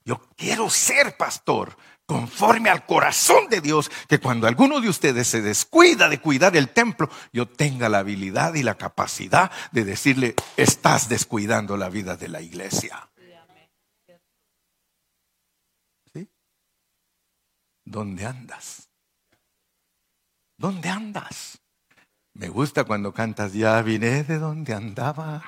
Yo 0.04 0.22
quiero 0.36 0.70
ser 0.70 1.18
pastor 1.18 1.78
conforme 2.06 2.70
al 2.70 2.86
corazón 2.86 3.50
de 3.50 3.62
Dios, 3.62 3.90
que 4.08 4.20
cuando 4.20 4.48
alguno 4.48 4.80
de 4.80 4.90
ustedes 4.90 5.28
se 5.28 5.42
descuida 5.42 6.10
de 6.10 6.20
cuidar 6.20 6.56
el 6.56 6.70
templo, 6.70 7.10
yo 7.34 7.48
tenga 7.48 7.90
la 7.90 8.00
habilidad 8.00 8.54
y 8.54 8.62
la 8.62 8.76
capacidad 8.76 9.52
de 9.72 9.84
decirle, 9.84 10.36
estás 10.58 11.10
descuidando 11.10 11.78
la 11.78 11.90
vida 11.90 12.18
de 12.18 12.28
la 12.28 12.42
iglesia. 12.42 13.10
¿Dónde 17.86 18.26
andas? 18.26 18.90
¿Dónde 20.58 20.90
andas? 20.90 21.60
Me 22.34 22.50
gusta 22.50 22.84
cuando 22.84 23.14
cantas, 23.14 23.54
ya 23.54 23.82
vine 23.82 24.24
de 24.24 24.40
donde 24.40 24.74
andaba. 24.74 25.44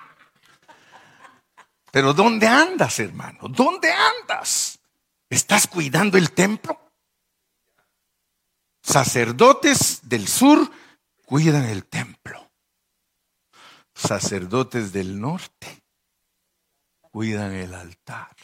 Pero 1.91 2.13
¿dónde 2.13 2.47
andas, 2.47 2.99
hermano? 2.99 3.47
¿Dónde 3.49 3.91
andas? 3.91 4.79
¿Estás 5.29 5.67
cuidando 5.67 6.17
el 6.17 6.31
templo? 6.31 6.79
Sacerdotes 8.81 10.07
del 10.07 10.27
sur 10.27 10.71
cuidan 11.25 11.65
el 11.65 11.85
templo. 11.85 12.51
Sacerdotes 13.93 14.93
del 14.93 15.19
norte 15.19 15.83
cuidan 17.01 17.51
el 17.53 17.73
altar. 17.73 18.35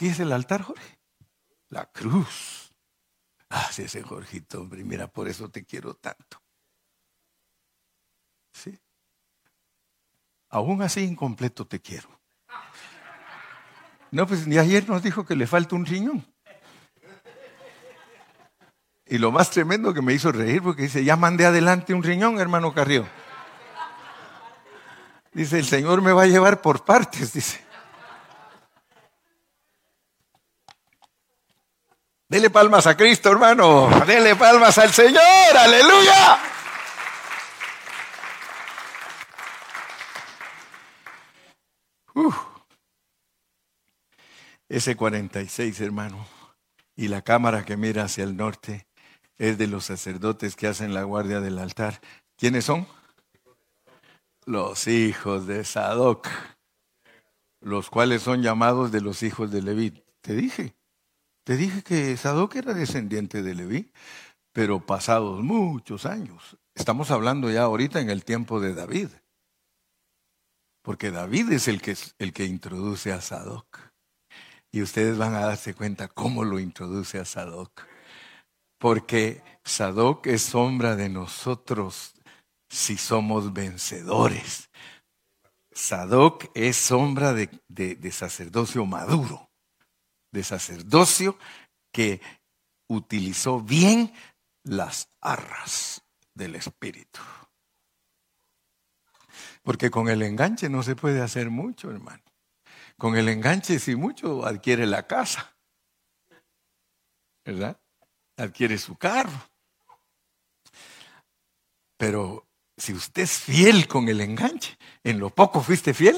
¿Qué 0.00 0.08
es 0.08 0.18
el 0.18 0.32
altar, 0.32 0.62
Jorge? 0.62 0.98
La 1.68 1.84
cruz. 1.84 2.72
Ah, 3.50 3.68
sí, 3.70 3.82
ese 3.82 4.02
Jorgito, 4.02 4.62
hombre, 4.62 4.82
mira, 4.82 5.08
por 5.08 5.28
eso 5.28 5.50
te 5.50 5.62
quiero 5.62 5.92
tanto. 5.92 6.42
Sí. 8.50 8.80
Aún 10.48 10.80
así 10.80 11.02
incompleto 11.02 11.66
te 11.66 11.82
quiero. 11.82 12.08
No, 14.10 14.26
pues 14.26 14.46
ni 14.46 14.56
ayer 14.56 14.88
nos 14.88 15.02
dijo 15.02 15.26
que 15.26 15.36
le 15.36 15.46
falta 15.46 15.76
un 15.76 15.84
riñón. 15.84 16.26
Y 19.04 19.18
lo 19.18 19.30
más 19.30 19.50
tremendo 19.50 19.92
que 19.92 20.00
me 20.00 20.14
hizo 20.14 20.32
reír 20.32 20.62
porque 20.62 20.84
dice, 20.84 21.04
ya 21.04 21.16
mandé 21.16 21.44
adelante 21.44 21.92
un 21.92 22.02
riñón, 22.02 22.40
hermano 22.40 22.72
Carrió. 22.72 23.06
Dice, 25.34 25.58
el 25.58 25.66
Señor 25.66 26.00
me 26.00 26.12
va 26.12 26.22
a 26.22 26.26
llevar 26.26 26.62
por 26.62 26.86
partes, 26.86 27.34
dice. 27.34 27.69
Dele 32.30 32.48
palmas 32.48 32.86
a 32.86 32.96
Cristo, 32.96 33.32
hermano. 33.32 33.90
Dele 34.06 34.36
palmas 34.36 34.78
al 34.78 34.92
Señor. 34.92 35.20
Aleluya. 35.58 36.38
Ese 44.68 44.94
46, 44.94 45.80
hermano, 45.80 46.24
y 46.94 47.08
la 47.08 47.22
cámara 47.22 47.64
que 47.64 47.76
mira 47.76 48.04
hacia 48.04 48.22
el 48.22 48.36
norte 48.36 48.86
es 49.36 49.58
de 49.58 49.66
los 49.66 49.86
sacerdotes 49.86 50.54
que 50.54 50.68
hacen 50.68 50.94
la 50.94 51.02
guardia 51.02 51.40
del 51.40 51.58
altar. 51.58 52.00
¿Quiénes 52.36 52.66
son? 52.66 52.86
Los 54.46 54.86
hijos 54.86 55.48
de 55.48 55.64
Sadoc, 55.64 56.28
los 57.60 57.90
cuales 57.90 58.22
son 58.22 58.40
llamados 58.40 58.92
de 58.92 59.00
los 59.00 59.24
hijos 59.24 59.50
de 59.50 59.62
Leví. 59.62 60.04
Te 60.20 60.36
dije, 60.36 60.76
te 61.50 61.56
dije 61.56 61.82
que 61.82 62.16
Sadoc 62.16 62.54
era 62.54 62.74
descendiente 62.74 63.42
de 63.42 63.56
Leví, 63.56 63.90
pero 64.52 64.86
pasados 64.86 65.42
muchos 65.42 66.06
años. 66.06 66.56
Estamos 66.76 67.10
hablando 67.10 67.50
ya 67.50 67.62
ahorita 67.62 68.00
en 68.00 68.08
el 68.08 68.24
tiempo 68.24 68.60
de 68.60 68.72
David. 68.72 69.08
Porque 70.80 71.10
David 71.10 71.50
es 71.50 71.66
el 71.66 71.82
que, 71.82 71.96
el 72.20 72.32
que 72.32 72.44
introduce 72.44 73.12
a 73.12 73.20
Sadoc. 73.20 73.80
Y 74.70 74.80
ustedes 74.80 75.18
van 75.18 75.34
a 75.34 75.40
darse 75.40 75.74
cuenta 75.74 76.06
cómo 76.06 76.44
lo 76.44 76.60
introduce 76.60 77.18
a 77.18 77.24
Sadoc. 77.24 77.82
Porque 78.78 79.42
Sadoc 79.64 80.28
es 80.28 80.42
sombra 80.42 80.94
de 80.94 81.08
nosotros 81.08 82.14
si 82.68 82.96
somos 82.96 83.52
vencedores. 83.52 84.70
Sadoc 85.72 86.48
es 86.54 86.76
sombra 86.76 87.34
de 87.34 88.12
sacerdocio 88.12 88.86
maduro 88.86 89.49
de 90.30 90.44
sacerdocio 90.44 91.38
que 91.92 92.20
utilizó 92.88 93.60
bien 93.60 94.12
las 94.64 95.08
arras 95.20 96.02
del 96.34 96.56
Espíritu. 96.56 97.20
Porque 99.62 99.90
con 99.90 100.08
el 100.08 100.22
enganche 100.22 100.68
no 100.68 100.82
se 100.82 100.96
puede 100.96 101.20
hacer 101.20 101.50
mucho, 101.50 101.90
hermano. 101.90 102.22
Con 102.96 103.16
el 103.16 103.28
enganche, 103.28 103.78
si 103.78 103.96
mucho, 103.96 104.46
adquiere 104.46 104.86
la 104.86 105.06
casa. 105.06 105.56
¿Verdad? 107.44 107.80
Adquiere 108.36 108.78
su 108.78 108.96
carro. 108.96 109.50
Pero 111.96 112.46
si 112.76 112.94
usted 112.94 113.22
es 113.22 113.38
fiel 113.38 113.86
con 113.86 114.08
el 114.08 114.20
enganche, 114.20 114.78
en 115.04 115.18
lo 115.18 115.30
poco 115.30 115.62
fuiste 115.62 115.92
fiel, 115.92 116.16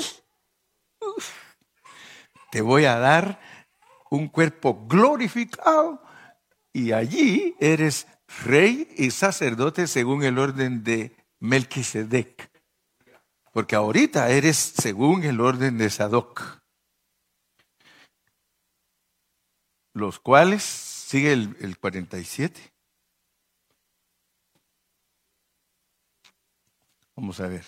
te 2.50 2.60
voy 2.60 2.84
a 2.84 2.98
dar 2.98 3.40
un 4.12 4.28
cuerpo 4.28 4.86
glorificado 4.86 6.02
y 6.70 6.92
allí 6.92 7.56
eres 7.58 8.06
rey 8.44 8.86
y 8.98 9.10
sacerdote 9.10 9.86
según 9.86 10.22
el 10.22 10.38
orden 10.38 10.84
de 10.84 11.16
Melquisedec. 11.40 12.50
Porque 13.54 13.74
ahorita 13.74 14.28
eres 14.28 14.56
según 14.56 15.24
el 15.24 15.40
orden 15.40 15.78
de 15.78 15.88
Sadoc. 15.88 16.60
Los 19.94 20.20
cuales, 20.20 20.62
sigue 20.62 21.32
el, 21.32 21.56
el 21.60 21.78
47. 21.78 22.60
Vamos 27.16 27.40
a 27.40 27.46
ver. 27.48 27.64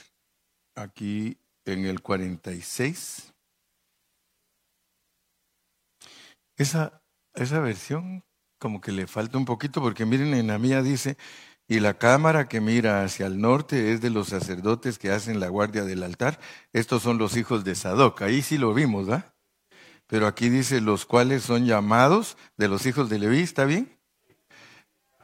Aquí 0.75 1.39
en 1.65 1.87
el 1.87 2.03
46. 2.03 3.34
Esa, 6.57 7.03
esa 7.35 7.61
versión 7.61 8.25
como 8.59 8.81
que 8.81 8.93
le 8.93 9.07
falta 9.07 9.37
un 9.37 9.45
poquito 9.45 9.83
porque 9.83 10.07
miren 10.07 10.35
en 10.35 10.47
la 10.47 10.59
mía 10.59 10.83
dice, 10.83 11.17
y 11.67 11.81
la 11.81 11.95
cámara 11.95 12.49
que 12.49 12.61
mira 12.61 13.03
hacia 13.03 13.27
el 13.27 13.41
norte 13.41 13.93
es 13.93 14.01
de 14.01 14.11
los 14.11 14.29
sacerdotes 14.29 14.99
que 14.99 15.11
hacen 15.11 15.41
la 15.41 15.49
guardia 15.49 15.85
del 15.85 16.03
altar. 16.03 16.39
Estos 16.73 17.03
son 17.03 17.19
los 17.19 17.37
hijos 17.37 17.65
de 17.65 17.75
Sadoc. 17.75 18.21
Ahí 18.23 18.43
sí 18.43 18.59
lo 18.59 18.75
vimos, 18.75 19.11
¿va? 19.11 19.35
Pero 20.07 20.27
aquí 20.27 20.51
dice 20.51 20.81
los 20.81 21.07
cuales 21.07 21.43
son 21.43 21.65
llamados 21.65 22.37
de 22.57 22.69
los 22.69 22.85
hijos 22.85 23.09
de 23.09 23.19
Leví, 23.19 23.41
¿está 23.41 23.65
bien? 23.65 23.99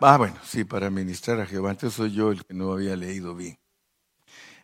Ah, 0.00 0.16
bueno, 0.16 0.36
sí, 0.42 0.64
para 0.64 0.88
ministrar 0.88 1.40
a 1.40 1.46
Jehová. 1.46 1.72
Entonces 1.72 1.96
soy 1.96 2.12
yo 2.12 2.32
el 2.32 2.44
que 2.44 2.54
no 2.54 2.72
había 2.72 2.96
leído 2.96 3.34
bien. 3.34 3.58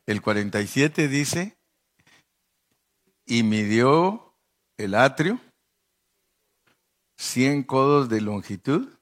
El 0.07 0.23
47 0.23 1.09
dice, 1.09 1.59
y 3.27 3.43
midió 3.43 4.35
el 4.79 4.95
atrio, 4.95 5.41
100 7.17 7.65
codos 7.65 8.09
de 8.09 8.21
longitud 8.21 8.99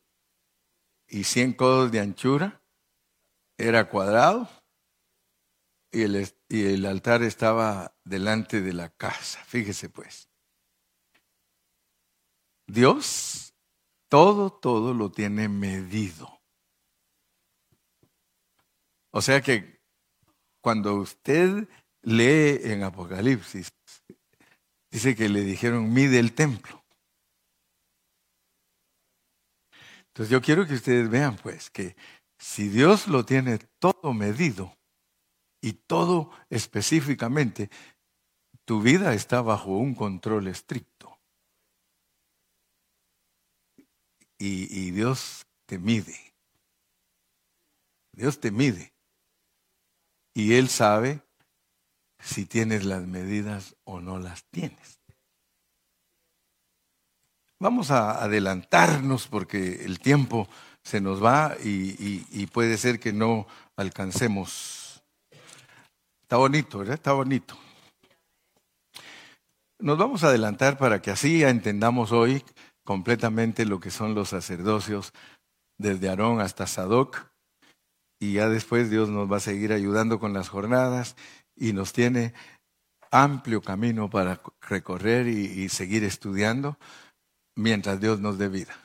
y 1.06 1.24
100 1.24 1.54
codos 1.54 1.92
de 1.92 2.00
anchura, 2.00 2.62
era 3.58 3.88
cuadrado 3.88 4.48
y 5.90 6.02
el, 6.02 6.28
y 6.48 6.64
el 6.66 6.86
altar 6.86 7.22
estaba 7.22 7.96
delante 8.04 8.60
de 8.60 8.72
la 8.72 8.90
casa. 8.90 9.42
Fíjese 9.44 9.88
pues. 9.88 10.28
Dios 12.66 13.54
todo, 14.08 14.50
todo 14.50 14.94
lo 14.94 15.10
tiene 15.10 15.48
medido. 15.48 16.40
O 19.10 19.20
sea 19.20 19.40
que 19.40 19.80
cuando 20.60 20.94
usted 20.94 21.68
lee 22.02 22.60
en 22.62 22.84
Apocalipsis, 22.84 23.72
dice 24.90 25.16
que 25.16 25.28
le 25.28 25.40
dijeron, 25.40 25.92
mide 25.92 26.20
el 26.20 26.32
templo. 26.32 26.83
Entonces 30.14 30.30
yo 30.30 30.40
quiero 30.40 30.64
que 30.64 30.74
ustedes 30.74 31.10
vean 31.10 31.34
pues 31.34 31.70
que 31.70 31.96
si 32.38 32.68
Dios 32.68 33.08
lo 33.08 33.24
tiene 33.24 33.58
todo 33.80 34.12
medido 34.12 34.78
y 35.60 35.72
todo 35.72 36.30
específicamente, 36.50 37.68
tu 38.64 38.80
vida 38.80 39.12
está 39.12 39.42
bajo 39.42 39.76
un 39.76 39.96
control 39.96 40.46
estricto. 40.46 41.18
Y, 44.38 44.68
y 44.72 44.92
Dios 44.92 45.48
te 45.66 45.80
mide. 45.80 46.16
Dios 48.12 48.38
te 48.38 48.52
mide. 48.52 48.92
Y 50.32 50.54
Él 50.54 50.68
sabe 50.68 51.22
si 52.20 52.46
tienes 52.46 52.84
las 52.84 53.04
medidas 53.04 53.74
o 53.82 54.00
no 54.00 54.20
las 54.20 54.44
tienes. 54.44 55.00
Vamos 57.60 57.90
a 57.90 58.22
adelantarnos 58.22 59.28
porque 59.28 59.84
el 59.84 60.00
tiempo 60.00 60.48
se 60.82 61.00
nos 61.00 61.22
va 61.24 61.56
y, 61.64 62.46
puede 62.52 62.76
ser 62.76 63.00
que 63.00 63.12
no 63.12 63.46
alcancemos. 63.76 65.02
Está 66.22 66.36
bonito, 66.36 66.78
¿verdad? 66.78 66.94
Está 66.94 67.12
bonito. 67.12 67.56
Nos 69.78 69.98
vamos 69.98 70.24
a 70.24 70.28
adelantar 70.28 70.78
para 70.78 71.00
que 71.00 71.10
así 71.10 71.42
entendamos 71.42 72.12
hoy 72.12 72.42
completamente 72.84 73.64
lo 73.64 73.80
que 73.80 73.90
son 73.90 74.14
los 74.14 74.30
sacerdocios 74.30 75.12
desde 75.78 76.08
Aarón 76.08 76.40
hasta 76.40 76.66
Sadoc. 76.66 77.30
Y 78.20 78.34
ya 78.34 78.48
después 78.48 78.90
Dios 78.90 79.08
nos 79.08 79.30
va 79.30 79.38
a 79.38 79.40
seguir 79.40 79.72
ayudando 79.72 80.18
con 80.18 80.32
las 80.32 80.48
jornadas 80.48 81.16
y 81.56 81.72
nos 81.72 81.92
tiene 81.92 82.34
amplio 83.10 83.62
camino 83.62 84.10
para 84.10 84.40
recorrer 84.60 85.28
y, 85.28 85.68
seguir 85.68 86.04
estudiando 86.04 86.78
mientras 87.54 88.00
Dios 88.00 88.20
nos 88.20 88.38
dé 88.38 88.48
vida. 88.48 88.76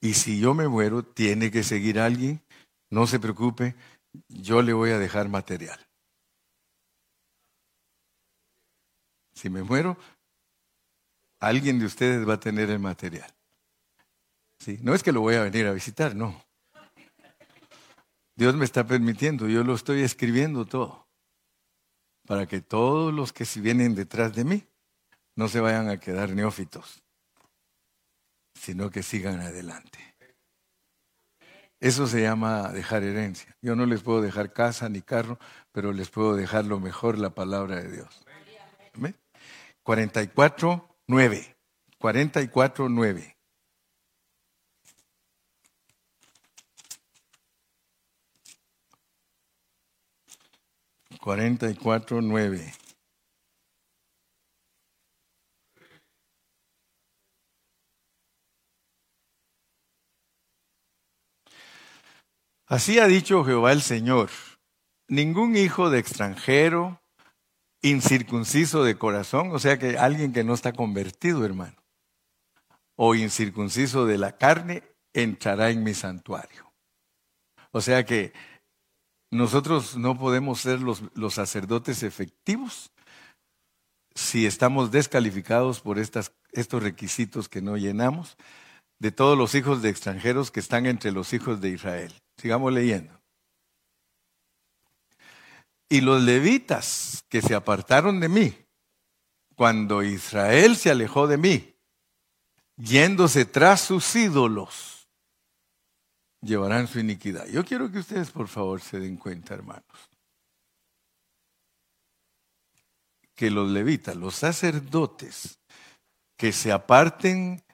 Y 0.00 0.14
si 0.14 0.40
yo 0.40 0.54
me 0.54 0.66
muero, 0.68 1.04
tiene 1.04 1.50
que 1.50 1.62
seguir 1.62 2.00
alguien, 2.00 2.42
no 2.90 3.06
se 3.06 3.20
preocupe, 3.20 3.76
yo 4.28 4.62
le 4.62 4.72
voy 4.72 4.90
a 4.90 4.98
dejar 4.98 5.28
material. 5.28 5.78
Si 9.34 9.48
me 9.48 9.62
muero, 9.62 9.96
alguien 11.40 11.78
de 11.78 11.86
ustedes 11.86 12.28
va 12.28 12.34
a 12.34 12.40
tener 12.40 12.70
el 12.70 12.78
material. 12.78 13.32
¿Sí? 14.58 14.78
No 14.82 14.94
es 14.94 15.02
que 15.02 15.12
lo 15.12 15.20
voy 15.20 15.34
a 15.36 15.42
venir 15.42 15.66
a 15.66 15.72
visitar, 15.72 16.14
no. 16.14 16.44
Dios 18.34 18.54
me 18.54 18.64
está 18.64 18.86
permitiendo, 18.86 19.48
yo 19.48 19.62
lo 19.62 19.74
estoy 19.74 20.02
escribiendo 20.02 20.64
todo 20.64 21.06
para 22.26 22.46
que 22.46 22.60
todos 22.60 23.12
los 23.12 23.32
que 23.32 23.44
vienen 23.60 23.94
detrás 23.94 24.34
de 24.34 24.44
mí 24.44 24.64
no 25.34 25.48
se 25.48 25.60
vayan 25.60 25.88
a 25.88 25.98
quedar 25.98 26.30
neófitos, 26.30 27.02
sino 28.62 28.90
que 28.90 29.02
sigan 29.02 29.40
adelante. 29.40 29.98
Eso 31.80 32.06
se 32.06 32.22
llama 32.22 32.70
dejar 32.70 33.02
herencia. 33.02 33.56
Yo 33.60 33.74
no 33.74 33.86
les 33.86 34.02
puedo 34.02 34.22
dejar 34.22 34.52
casa 34.52 34.88
ni 34.88 35.02
carro, 35.02 35.40
pero 35.72 35.92
les 35.92 36.10
puedo 36.10 36.36
dejar 36.36 36.66
lo 36.66 36.78
mejor, 36.78 37.18
la 37.18 37.30
palabra 37.30 37.82
de 37.82 37.90
Dios. 37.90 38.24
44, 39.82 40.96
9. 41.08 41.56
44, 41.98 42.88
9. 42.88 43.36
44, 51.18 52.22
9. 52.22 52.72
Así 62.72 62.98
ha 62.98 63.06
dicho 63.06 63.44
Jehová 63.44 63.72
el 63.72 63.82
Señor, 63.82 64.30
ningún 65.06 65.56
hijo 65.56 65.90
de 65.90 65.98
extranjero, 65.98 67.02
incircunciso 67.82 68.82
de 68.82 68.96
corazón, 68.96 69.50
o 69.52 69.58
sea 69.58 69.78
que 69.78 69.98
alguien 69.98 70.32
que 70.32 70.42
no 70.42 70.54
está 70.54 70.72
convertido, 70.72 71.44
hermano, 71.44 71.76
o 72.96 73.14
incircunciso 73.14 74.06
de 74.06 74.16
la 74.16 74.38
carne, 74.38 74.84
entrará 75.12 75.68
en 75.68 75.84
mi 75.84 75.92
santuario. 75.92 76.72
O 77.72 77.82
sea 77.82 78.06
que 78.06 78.32
nosotros 79.30 79.98
no 79.98 80.18
podemos 80.18 80.58
ser 80.62 80.80
los, 80.80 81.02
sacerdotes 81.34 82.02
efectivos 82.02 82.90
si 84.14 84.46
estamos 84.46 84.90
descalificados 84.90 85.82
por 85.82 85.98
estos 85.98 86.82
requisitos 86.82 87.50
que 87.50 87.60
no 87.60 87.76
llenamos 87.76 88.38
de 89.02 89.10
todos 89.10 89.36
los 89.36 89.56
hijos 89.56 89.82
de 89.82 89.88
extranjeros 89.88 90.52
que 90.52 90.60
están 90.60 90.86
entre 90.86 91.10
los 91.10 91.32
hijos 91.32 91.60
de 91.60 91.70
Israel. 91.70 92.14
Sigamos 92.36 92.72
leyendo. 92.72 93.20
Y 95.88 96.02
los 96.02 96.22
levitas 96.22 97.24
que 97.28 97.42
se 97.42 97.56
apartaron 97.56 98.20
de 98.20 98.28
mí, 98.28 98.54
cuando 99.56 100.04
Israel 100.04 100.76
se 100.76 100.92
alejó 100.92 101.26
de 101.26 101.36
mí, 101.36 101.74
yéndose 102.76 103.44
tras 103.44 103.80
sus 103.80 104.14
ídolos, 104.14 105.08
llevarán 106.40 106.86
su 106.86 107.00
iniquidad. 107.00 107.48
Yo 107.48 107.64
quiero 107.64 107.90
que 107.90 107.98
ustedes 107.98 108.30
por 108.30 108.46
favor 108.46 108.80
se 108.80 109.00
den 109.00 109.16
cuenta, 109.16 109.54
hermanos, 109.54 110.10
que 113.34 113.50
los 113.50 113.68
levitas, 113.68 114.14
los 114.14 114.36
sacerdotes, 114.36 115.58
que 116.36 116.52
se 116.52 116.70
aparten 116.70 117.64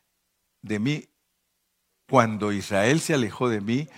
de 0.63 0.79
mí 0.79 1.09
cuando 2.09 2.53
Israel 2.53 3.01
se 3.01 3.15
alejó 3.15 3.49
de 3.49 3.61
mí, 3.61 3.89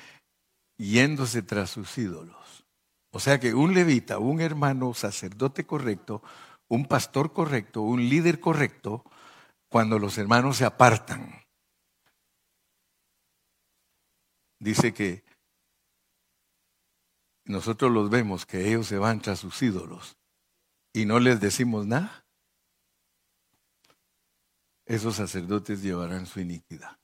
yéndose 0.78 1.42
tras 1.42 1.70
sus 1.70 1.96
ídolos. 1.98 2.64
O 3.12 3.20
sea 3.20 3.38
que 3.40 3.54
un 3.54 3.74
levita, 3.74 4.18
un 4.18 4.40
hermano 4.40 4.94
sacerdote 4.94 5.66
correcto, 5.66 6.22
un 6.68 6.86
pastor 6.86 7.32
correcto, 7.32 7.82
un 7.82 8.08
líder 8.08 8.40
correcto, 8.40 9.04
cuando 9.68 9.98
los 9.98 10.18
hermanos 10.18 10.56
se 10.56 10.64
apartan 10.64 11.40
dice 14.60 14.92
que 14.92 15.24
nosotros 17.44 17.90
los 17.90 18.10
vemos 18.10 18.46
que 18.46 18.68
ellos 18.68 18.86
se 18.86 18.98
van 18.98 19.20
tras 19.20 19.40
sus 19.40 19.60
ídolos 19.62 20.16
y 20.92 21.06
no 21.06 21.18
les 21.18 21.40
decimos 21.40 21.86
nada, 21.86 22.24
esos 24.86 25.16
sacerdotes 25.16 25.82
llevarán 25.82 26.26
su 26.26 26.40
iniquidad. 26.40 26.99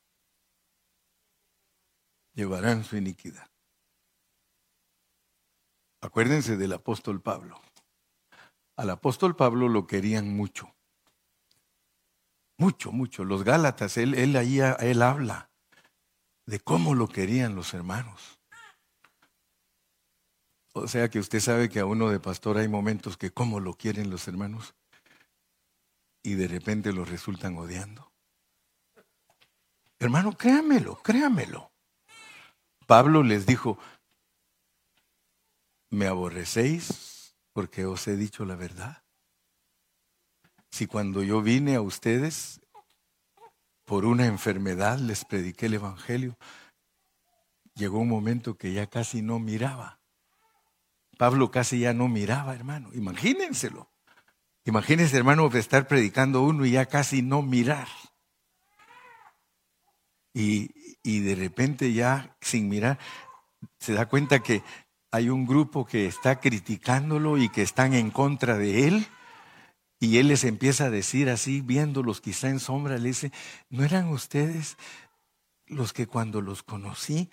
Llevarán 2.36 2.84
su 2.84 2.96
iniquidad. 2.96 3.50
Acuérdense 6.02 6.56
del 6.56 6.74
apóstol 6.74 7.20
Pablo. 7.20 7.60
Al 8.76 8.90
apóstol 8.90 9.34
Pablo 9.34 9.68
lo 9.68 9.86
querían 9.86 10.28
mucho. 10.36 10.76
Mucho, 12.58 12.92
mucho. 12.92 13.24
Los 13.24 13.42
Gálatas, 13.42 13.96
él, 13.96 14.14
él 14.14 14.36
ahí 14.36 14.60
él 14.60 15.02
habla 15.02 15.50
de 16.44 16.60
cómo 16.60 16.94
lo 16.94 17.08
querían 17.08 17.56
los 17.56 17.72
hermanos. 17.72 18.38
O 20.74 20.86
sea 20.88 21.08
que 21.08 21.18
usted 21.18 21.40
sabe 21.40 21.70
que 21.70 21.80
a 21.80 21.86
uno 21.86 22.10
de 22.10 22.20
pastor 22.20 22.58
hay 22.58 22.68
momentos 22.68 23.16
que 23.16 23.30
cómo 23.30 23.60
lo 23.60 23.72
quieren 23.72 24.10
los 24.10 24.28
hermanos 24.28 24.74
y 26.22 26.34
de 26.34 26.48
repente 26.48 26.92
lo 26.92 27.06
resultan 27.06 27.56
odiando. 27.56 28.12
Hermano, 29.98 30.36
créamelo, 30.36 30.96
créamelo. 31.02 31.72
Pablo 32.86 33.22
les 33.22 33.46
dijo, 33.46 33.78
¿me 35.90 36.06
aborrecéis 36.06 37.36
porque 37.52 37.84
os 37.84 38.06
he 38.08 38.16
dicho 38.16 38.44
la 38.44 38.56
verdad? 38.56 39.02
Si 40.70 40.86
cuando 40.86 41.22
yo 41.22 41.42
vine 41.42 41.74
a 41.76 41.80
ustedes 41.80 42.60
por 43.86 44.04
una 44.04 44.26
enfermedad 44.26 44.98
les 44.98 45.24
prediqué 45.24 45.66
el 45.66 45.74
Evangelio. 45.74 46.36
Llegó 47.74 48.00
un 48.00 48.08
momento 48.08 48.58
que 48.58 48.72
ya 48.72 48.88
casi 48.88 49.22
no 49.22 49.38
miraba. 49.38 50.00
Pablo 51.16 51.50
casi 51.50 51.80
ya 51.80 51.94
no 51.94 52.08
miraba, 52.08 52.54
hermano. 52.54 52.90
Imagínenselo. 52.92 53.88
Imagínese, 54.64 55.16
hermano, 55.16 55.48
estar 55.54 55.86
predicando 55.86 56.42
uno 56.42 56.66
y 56.66 56.72
ya 56.72 56.86
casi 56.86 57.22
no 57.22 57.42
mirar. 57.42 57.86
Y, 60.34 60.74
y 61.06 61.20
de 61.20 61.36
repente 61.36 61.92
ya 61.92 62.36
sin 62.40 62.68
mirar, 62.68 62.98
se 63.78 63.92
da 63.92 64.06
cuenta 64.06 64.42
que 64.42 64.62
hay 65.12 65.30
un 65.30 65.46
grupo 65.46 65.86
que 65.86 66.06
está 66.06 66.40
criticándolo 66.40 67.38
y 67.38 67.48
que 67.48 67.62
están 67.62 67.94
en 67.94 68.10
contra 68.10 68.58
de 68.58 68.88
él. 68.88 69.06
Y 70.00 70.18
él 70.18 70.28
les 70.28 70.42
empieza 70.42 70.86
a 70.86 70.90
decir 70.90 71.30
así, 71.30 71.60
viéndolos 71.60 72.20
quizá 72.20 72.48
en 72.48 72.58
sombra, 72.58 72.98
le 72.98 73.08
dice, 73.08 73.32
¿no 73.70 73.84
eran 73.84 74.08
ustedes 74.08 74.76
los 75.66 75.92
que 75.92 76.08
cuando 76.08 76.40
los 76.40 76.64
conocí, 76.64 77.30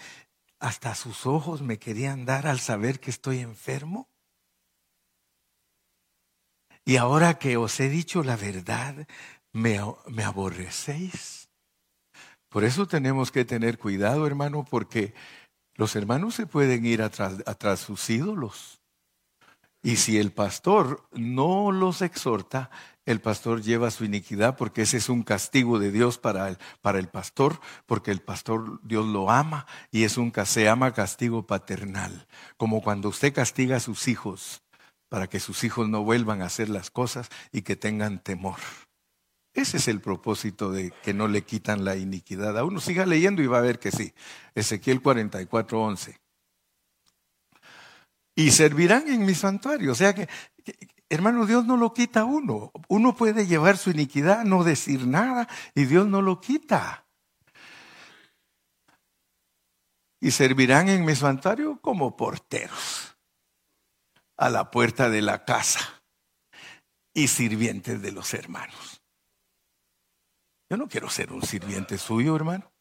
hasta 0.59 0.93
sus 0.93 1.25
ojos 1.25 1.61
me 1.61 1.79
querían 1.79 2.25
dar 2.25 2.45
al 2.45 2.59
saber 2.59 2.99
que 2.99 3.09
estoy 3.09 3.39
enfermo? 3.39 4.07
Y 6.85 6.97
ahora 6.97 7.39
que 7.39 7.57
os 7.57 7.79
he 7.79 7.89
dicho 7.89 8.23
la 8.23 8.35
verdad, 8.35 9.07
me, 9.51 9.79
me 10.07 10.23
aborrecéis. 10.23 11.42
Por 12.53 12.65
eso 12.65 12.87
tenemos 12.87 13.31
que 13.31 13.45
tener 13.45 13.79
cuidado, 13.79 14.27
hermano, 14.27 14.63
porque 14.63 15.15
los 15.73 15.95
hermanos 15.95 16.35
se 16.35 16.45
pueden 16.45 16.85
ir 16.85 17.01
atrás, 17.01 17.37
atrás 17.47 17.79
sus 17.79 18.07
ídolos. 18.11 18.79
Y 19.81 19.95
si 19.95 20.19
el 20.19 20.31
pastor 20.31 21.03
no 21.13 21.71
los 21.71 22.03
exhorta, 22.03 22.69
el 23.07 23.21
pastor 23.21 23.63
lleva 23.63 23.89
su 23.89 24.05
iniquidad 24.05 24.55
porque 24.55 24.83
ese 24.83 24.97
es 24.97 25.09
un 25.09 25.23
castigo 25.23 25.79
de 25.79 25.91
Dios 25.91 26.19
para 26.19 26.47
el, 26.47 26.59
para 26.83 26.99
el 26.99 27.07
pastor, 27.07 27.59
porque 27.87 28.11
el 28.11 28.21
pastor 28.21 28.79
Dios 28.83 29.07
lo 29.07 29.31
ama 29.31 29.65
y 29.89 30.03
es 30.03 30.19
un 30.19 30.31
se 30.45 30.65
llama 30.65 30.93
castigo 30.93 31.47
paternal, 31.47 32.27
como 32.55 32.83
cuando 32.83 33.09
usted 33.09 33.33
castiga 33.33 33.77
a 33.77 33.79
sus 33.79 34.07
hijos 34.07 34.61
para 35.09 35.25
que 35.25 35.39
sus 35.39 35.63
hijos 35.63 35.89
no 35.89 36.03
vuelvan 36.03 36.43
a 36.43 36.45
hacer 36.45 36.69
las 36.69 36.91
cosas 36.91 37.29
y 37.51 37.63
que 37.63 37.75
tengan 37.75 38.19
temor. 38.19 38.59
Ese 39.53 39.77
es 39.77 39.87
el 39.87 40.01
propósito 40.01 40.71
de 40.71 40.91
que 41.03 41.13
no 41.13 41.27
le 41.27 41.43
quitan 41.43 41.85
la 41.85 41.95
iniquidad 41.95 42.57
a 42.57 42.63
uno. 42.63 42.81
Siga 42.81 43.05
leyendo 43.05 43.41
y 43.43 43.47
va 43.47 43.59
a 43.59 43.61
ver 43.61 43.79
que 43.79 43.91
sí. 43.91 44.13
Ezequiel 44.55 45.01
44, 45.01 45.79
11. 45.79 46.19
Y 48.35 48.49
servirán 48.51 49.07
en 49.07 49.25
mi 49.25 49.35
santuario. 49.35 49.91
O 49.91 49.95
sea 49.95 50.15
que, 50.15 50.27
hermano, 51.07 51.45
Dios 51.45 51.65
no 51.65 51.77
lo 51.77 51.93
quita 51.93 52.21
a 52.21 52.25
uno. 52.25 52.71
Uno 52.87 53.15
puede 53.15 53.45
llevar 53.45 53.77
su 53.77 53.91
iniquidad, 53.91 54.43
no 54.43 54.63
decir 54.63 55.05
nada, 55.05 55.47
y 55.75 55.85
Dios 55.85 56.07
no 56.07 56.23
lo 56.23 56.41
quita. 56.41 57.05
Y 60.19 60.31
servirán 60.31 60.89
en 60.89 61.05
mi 61.05 61.15
santuario 61.15 61.79
como 61.79 62.17
porteros 62.17 63.15
a 64.37 64.49
la 64.49 64.71
puerta 64.71 65.09
de 65.09 65.21
la 65.21 65.45
casa 65.45 66.01
y 67.13 67.27
sirvientes 67.27 68.01
de 68.01 68.11
los 68.11 68.33
hermanos. 68.33 68.92
Yo 70.69 70.77
no 70.77 70.87
quiero 70.87 71.09
ser 71.09 71.31
un 71.31 71.41
sirviente 71.41 71.97
suyo, 71.97 72.35
hermano. 72.35 72.71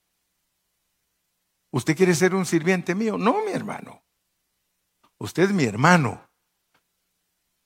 ¿Usted 1.70 1.96
quiere 1.96 2.14
ser 2.14 2.34
un 2.34 2.44
sirviente 2.44 2.94
mío? 2.94 3.16
No, 3.16 3.44
mi 3.44 3.52
hermano. 3.52 4.04
Usted 5.18 5.44
es 5.44 5.52
mi 5.52 5.64
hermano. 5.64 6.28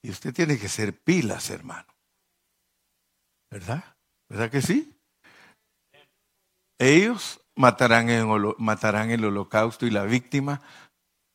Y 0.02 0.10
usted 0.10 0.32
tiene 0.32 0.58
que 0.58 0.68
ser 0.68 1.02
pilas, 1.02 1.50
hermano. 1.50 1.92
¿Verdad? 3.50 3.96
¿Verdad 4.28 4.50
que 4.50 4.62
sí? 4.62 4.96
Ellos 6.78 7.40
matarán, 7.54 8.06
matarán 8.58 9.10
el 9.10 9.24
holocausto 9.24 9.86
y 9.86 9.90
la 9.90 10.04
víctima 10.04 10.60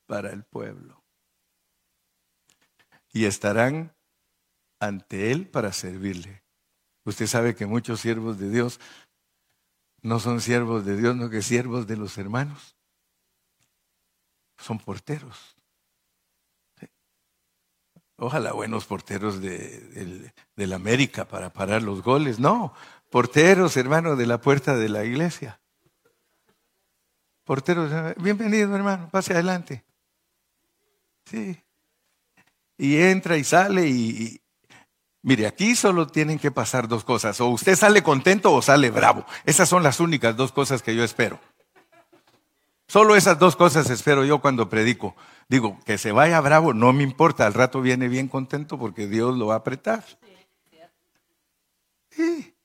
para 0.06 0.32
el 0.32 0.44
pueblo. 0.44 1.04
Y 3.12 3.26
estarán 3.26 3.96
ante 4.80 5.32
Él 5.32 5.50
para 5.50 5.74
servirle. 5.74 6.41
Usted 7.04 7.28
sabe 7.28 7.56
que 7.56 7.66
muchos 7.66 8.00
siervos 8.00 8.38
de 8.40 8.50
Dios 8.50 8.80
no 10.02 10.20
son 10.20 10.42
siervos 10.42 10.86
de 10.86 10.98
Dios, 10.98 11.16
no 11.16 11.30
que 11.30 11.42
siervos 11.42 11.88
de 11.88 11.98
los 11.98 12.18
hermanos. 12.18 12.76
Son 14.58 14.80
porteros. 14.80 15.56
Ojalá 18.18 18.54
buenos 18.54 18.86
porteros 18.86 19.42
de, 19.42 20.32
la 20.56 20.76
América 20.76 21.28
para 21.28 21.52
parar 21.52 21.82
los 21.82 22.04
goles. 22.04 22.40
No, 22.40 22.74
porteros, 23.10 23.78
hermano, 23.78 24.16
de 24.16 24.28
la 24.28 24.40
puerta 24.40 24.76
de 24.76 24.90
la 24.90 25.04
iglesia. 25.04 25.60
Porteros, 27.44 27.92
bienvenido, 28.18 28.76
hermano, 28.76 29.10
pase 29.10 29.34
adelante. 29.34 29.84
Sí. 31.26 31.60
Y 32.78 32.98
entra 32.98 33.38
y 33.38 33.44
sale 33.44 33.88
y, 33.88 34.41
Mire, 35.24 35.46
aquí 35.46 35.76
solo 35.76 36.08
tienen 36.08 36.40
que 36.40 36.52
pasar 36.52 36.88
dos 36.88 37.04
cosas. 37.04 37.40
O 37.42 37.50
usted 37.50 37.76
sale 37.76 38.02
contento 38.02 38.52
o 38.54 38.62
sale 38.62 38.90
bravo. 38.90 39.26
Esas 39.46 39.70
son 39.70 39.84
las 39.84 40.00
únicas 40.00 40.36
dos 40.36 40.52
cosas 40.52 40.82
que 40.82 40.96
yo 40.96 41.04
espero. 41.04 41.40
Solo 42.88 43.16
esas 43.16 43.40
dos 43.40 43.56
cosas 43.56 43.90
espero 43.90 44.26
yo 44.26 44.42
cuando 44.42 44.68
predico. 44.68 45.16
Digo, 45.48 45.80
que 45.86 45.98
se 45.98 46.12
vaya 46.12 46.42
bravo, 46.42 46.74
no 46.74 46.92
me 46.92 47.04
importa. 47.04 47.46
Al 47.46 47.54
rato 47.54 47.82
viene 47.82 48.08
bien 48.08 48.28
contento 48.28 48.80
porque 48.80 49.08
Dios 49.08 49.38
lo 49.38 49.48
va 49.48 49.56
a 49.56 49.58
apretar. 49.58 50.04
Sí. 52.10 52.56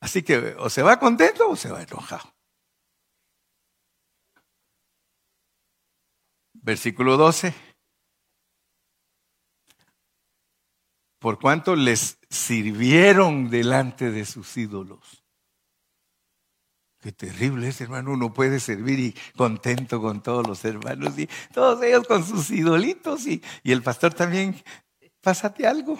Así 0.00 0.22
que 0.22 0.56
o 0.58 0.68
se 0.68 0.82
va 0.82 0.98
contento 0.98 1.48
o 1.48 1.56
se 1.56 1.70
va 1.70 1.82
enojado. 1.82 2.34
Versículo 6.52 7.16
12. 7.16 7.69
Por 11.20 11.38
cuanto 11.38 11.76
les 11.76 12.18
sirvieron 12.30 13.50
delante 13.50 14.10
de 14.10 14.24
sus 14.24 14.56
ídolos. 14.56 15.22
Qué 16.98 17.12
terrible 17.12 17.68
es, 17.68 17.80
hermano. 17.80 18.12
Uno 18.12 18.32
puede 18.32 18.58
servir 18.58 18.98
y 18.98 19.14
contento 19.36 20.00
con 20.00 20.22
todos 20.22 20.46
los 20.46 20.64
hermanos 20.64 21.18
y 21.18 21.28
todos 21.52 21.82
ellos 21.82 22.06
con 22.06 22.24
sus 22.24 22.50
idolitos 22.50 23.26
y, 23.26 23.42
y 23.62 23.72
el 23.72 23.82
pastor 23.82 24.14
también, 24.14 24.62
pásate 25.20 25.66
algo. 25.66 25.98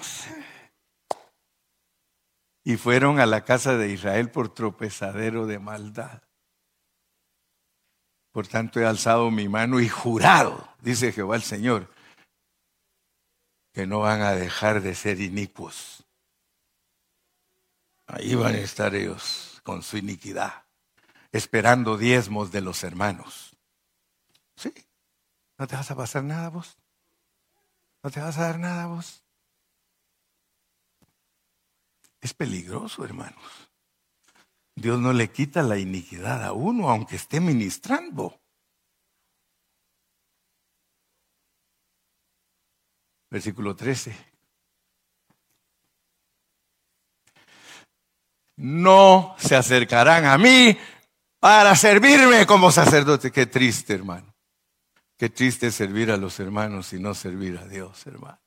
Y 2.64 2.76
fueron 2.76 3.20
a 3.20 3.26
la 3.26 3.44
casa 3.44 3.76
de 3.76 3.92
Israel 3.92 4.30
por 4.30 4.52
tropezadero 4.52 5.46
de 5.46 5.58
maldad. 5.58 6.22
Por 8.32 8.46
tanto 8.46 8.80
he 8.80 8.86
alzado 8.86 9.30
mi 9.30 9.48
mano 9.48 9.80
y 9.80 9.88
jurado, 9.88 10.68
dice 10.80 11.12
Jehová 11.12 11.36
el 11.36 11.42
Señor, 11.42 11.90
que 13.72 13.86
no 13.86 14.00
van 14.00 14.22
a 14.22 14.32
dejar 14.32 14.82
de 14.82 14.94
ser 14.94 15.20
inicuos. 15.20 16.04
Ahí 18.06 18.34
van 18.34 18.54
a 18.54 18.58
estar 18.58 18.94
ellos 18.94 19.60
con 19.62 19.82
su 19.82 19.96
iniquidad, 19.96 20.64
esperando 21.30 21.96
diezmos 21.96 22.50
de 22.50 22.60
los 22.60 22.82
hermanos. 22.82 23.56
¿Sí? 24.56 24.72
¿No 25.58 25.66
te 25.66 25.76
vas 25.76 25.90
a 25.90 25.96
pasar 25.96 26.24
nada 26.24 26.48
vos? 26.48 26.76
¿No 28.02 28.10
te 28.10 28.20
vas 28.20 28.36
a 28.38 28.42
dar 28.42 28.58
nada 28.58 28.86
vos? 28.86 29.22
Es 32.20 32.34
peligroso, 32.34 33.04
hermanos. 33.04 33.70
Dios 34.74 34.98
no 34.98 35.12
le 35.12 35.30
quita 35.30 35.62
la 35.62 35.78
iniquidad 35.78 36.44
a 36.44 36.52
uno, 36.52 36.90
aunque 36.90 37.16
esté 37.16 37.40
ministrando. 37.40 38.39
Versículo 43.30 43.76
13. 43.76 44.30
No 48.56 49.34
se 49.38 49.56
acercarán 49.56 50.26
a 50.26 50.36
mí 50.36 50.76
para 51.38 51.74
servirme 51.74 52.44
como 52.44 52.70
sacerdote. 52.70 53.30
Qué 53.30 53.46
triste, 53.46 53.94
hermano. 53.94 54.34
Qué 55.16 55.30
triste 55.30 55.70
servir 55.70 56.10
a 56.10 56.16
los 56.16 56.40
hermanos 56.40 56.92
y 56.92 56.98
no 56.98 57.14
servir 57.14 57.58
a 57.58 57.66
Dios, 57.66 58.06
hermano. 58.06 58.40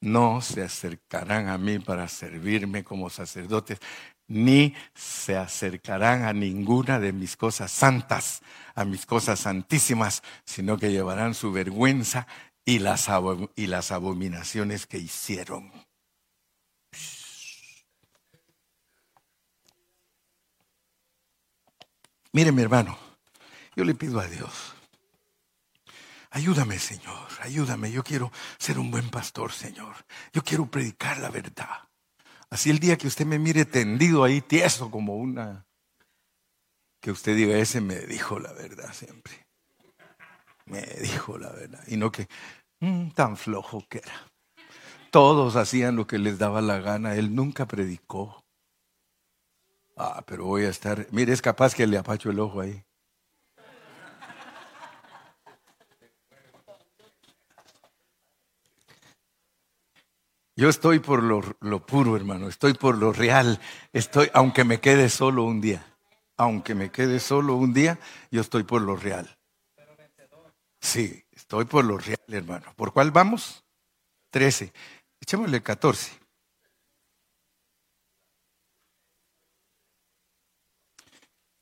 No 0.00 0.40
se 0.40 0.62
acercarán 0.62 1.48
a 1.48 1.58
mí 1.58 1.78
para 1.78 2.08
servirme 2.08 2.84
como 2.84 3.10
sacerdotes, 3.10 3.78
ni 4.26 4.74
se 4.94 5.36
acercarán 5.36 6.24
a 6.24 6.32
ninguna 6.32 6.98
de 6.98 7.12
mis 7.12 7.36
cosas 7.36 7.70
santas, 7.70 8.42
a 8.74 8.84
mis 8.84 9.06
cosas 9.06 9.40
santísimas, 9.40 10.22
sino 10.44 10.76
que 10.78 10.92
llevarán 10.92 11.34
su 11.34 11.52
vergüenza 11.52 12.26
y 12.64 12.78
las, 12.78 13.08
y 13.56 13.66
las 13.66 13.92
abominaciones 13.92 14.86
que 14.86 14.98
hicieron. 14.98 15.70
Mire 22.32 22.50
mi 22.50 22.62
hermano, 22.62 22.98
yo 23.76 23.84
le 23.84 23.94
pido 23.94 24.18
a 24.18 24.26
Dios, 24.26 24.74
ayúdame 26.30 26.80
Señor, 26.80 27.28
ayúdame, 27.40 27.92
yo 27.92 28.02
quiero 28.02 28.32
ser 28.58 28.80
un 28.80 28.90
buen 28.90 29.08
pastor 29.08 29.52
Señor, 29.52 29.94
yo 30.32 30.42
quiero 30.42 30.66
predicar 30.66 31.18
la 31.18 31.30
verdad. 31.30 31.88
Así 32.50 32.70
el 32.70 32.80
día 32.80 32.98
que 32.98 33.06
usted 33.06 33.24
me 33.24 33.38
mire 33.38 33.64
tendido 33.64 34.24
ahí, 34.24 34.40
tieso 34.40 34.90
como 34.90 35.14
una, 35.16 35.64
que 37.00 37.12
usted 37.12 37.36
diga, 37.36 37.56
ese 37.56 37.80
me 37.80 38.00
dijo 38.00 38.40
la 38.40 38.52
verdad 38.52 38.92
siempre 38.92 39.43
me 40.66 40.80
dijo 41.00 41.38
la 41.38 41.50
verdad. 41.50 41.82
Y 41.86 41.96
no 41.96 42.10
que 42.10 42.28
mm, 42.80 43.10
tan 43.10 43.36
flojo 43.36 43.84
que 43.88 43.98
era. 43.98 44.30
Todos 45.10 45.56
hacían 45.56 45.96
lo 45.96 46.06
que 46.06 46.18
les 46.18 46.38
daba 46.38 46.60
la 46.60 46.78
gana. 46.78 47.14
Él 47.14 47.34
nunca 47.34 47.66
predicó. 47.66 48.44
Ah, 49.96 50.24
pero 50.26 50.44
voy 50.44 50.64
a 50.64 50.70
estar. 50.70 51.06
Mire, 51.12 51.32
es 51.32 51.40
capaz 51.40 51.74
que 51.74 51.86
le 51.86 51.98
apacho 51.98 52.30
el 52.30 52.40
ojo 52.40 52.60
ahí. 52.60 52.84
Yo 60.56 60.68
estoy 60.68 61.00
por 61.00 61.22
lo, 61.22 61.42
lo, 61.60 61.84
puro, 61.84 62.16
hermano. 62.16 62.48
Estoy 62.48 62.74
por 62.74 62.96
lo 62.96 63.12
real. 63.12 63.60
Estoy, 63.92 64.30
aunque 64.34 64.64
me 64.64 64.80
quede 64.80 65.08
solo 65.08 65.44
un 65.44 65.60
día. 65.60 65.84
Aunque 66.36 66.74
me 66.74 66.90
quede 66.90 67.20
solo 67.20 67.54
un 67.56 67.72
día, 67.72 67.98
yo 68.30 68.40
estoy 68.40 68.62
por 68.62 68.82
lo 68.82 68.96
real. 68.96 69.36
Sí, 70.84 71.24
estoy 71.32 71.64
por 71.64 71.82
lo 71.82 71.96
real, 71.96 72.20
hermano. 72.28 72.74
¿Por 72.76 72.92
cuál 72.92 73.10
vamos? 73.10 73.64
Trece. 74.30 74.70
Echémosle 75.18 75.62
catorce. 75.62 76.12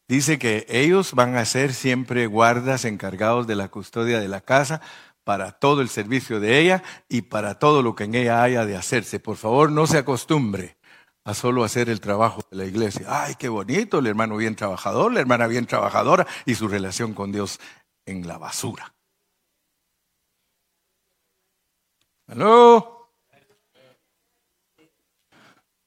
Dice 0.09 0.41
que 0.41 0.66
ellos 0.68 1.14
van 1.14 1.37
a 1.37 1.45
ser 1.45 1.73
siempre 1.73 2.27
guardas 2.27 2.85
encargados 2.85 3.47
de 3.47 3.55
la 3.55 3.68
custodia 3.68 4.18
de 4.18 4.27
la 4.27 4.41
casa 4.41 4.81
para 5.23 5.53
todo 5.53 5.83
el 5.83 5.89
servicio 5.89 6.41
de 6.41 6.59
ella 6.59 6.83
y 7.09 7.23
para 7.23 7.61
todo 7.61 7.81
lo 7.83 7.95
que 7.95 8.05
en 8.05 8.16
ella 8.16 8.43
haya 8.43 8.66
de 8.66 8.77
hacerse. 8.77 9.20
Por 9.20 9.37
favor, 9.37 9.70
no 9.70 9.87
se 9.87 9.99
acostumbre 9.99 10.77
a 11.25 11.33
solo 11.33 11.62
hacer 11.62 11.89
el 11.89 12.01
trabajo 12.01 12.43
de 12.51 12.57
la 12.57 12.64
iglesia. 12.64 13.07
Ay, 13.09 13.37
qué 13.39 13.49
bonito, 13.49 14.01
el 14.01 14.09
hermano 14.09 14.37
bien 14.37 14.57
trabajador, 14.57 15.12
la 15.12 15.20
hermana 15.20 15.47
bien 15.47 15.66
trabajadora 15.66 16.27
y 16.45 16.57
su 16.57 16.66
relación 16.66 17.14
con 17.14 17.31
Dios 17.31 17.61
en 18.05 18.27
la 18.27 18.37
basura. 18.37 18.93
¿Aló? 22.33 23.11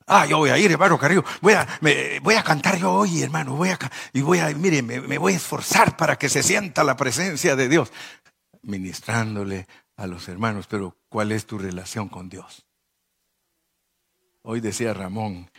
Ah, 0.05 0.27
yo 0.27 0.37
voy 0.37 0.51
a 0.51 0.57
ir, 0.59 0.71
hermano 0.71 0.99
Carrillo. 0.99 1.23
Voy 1.41 1.53
a, 1.53 1.67
me, 1.81 2.19
voy 2.19 2.35
a 2.35 2.43
cantar 2.43 2.77
yo 2.77 2.93
hoy, 2.93 3.23
hermano. 3.23 3.55
Voy 3.55 3.69
a, 3.69 3.79
y 4.13 4.21
voy 4.21 4.37
a, 4.37 4.49
mire, 4.49 4.83
me 4.83 5.17
voy 5.17 5.33
a 5.33 5.37
esforzar 5.37 5.97
para 5.97 6.17
que 6.17 6.29
se 6.29 6.43
sienta 6.43 6.83
la 6.83 6.95
presencia 6.95 7.55
de 7.55 7.67
Dios 7.67 7.91
ministrándole 8.61 9.67
a 9.95 10.05
los 10.05 10.27
hermanos, 10.27 10.67
pero 10.67 10.95
¿cuál 11.09 11.31
es 11.31 11.47
tu 11.47 11.57
relación 11.57 12.09
con 12.09 12.29
Dios? 12.29 12.67
Hoy 14.43 14.59
decía 14.59 14.93
Ramón, 14.93 15.49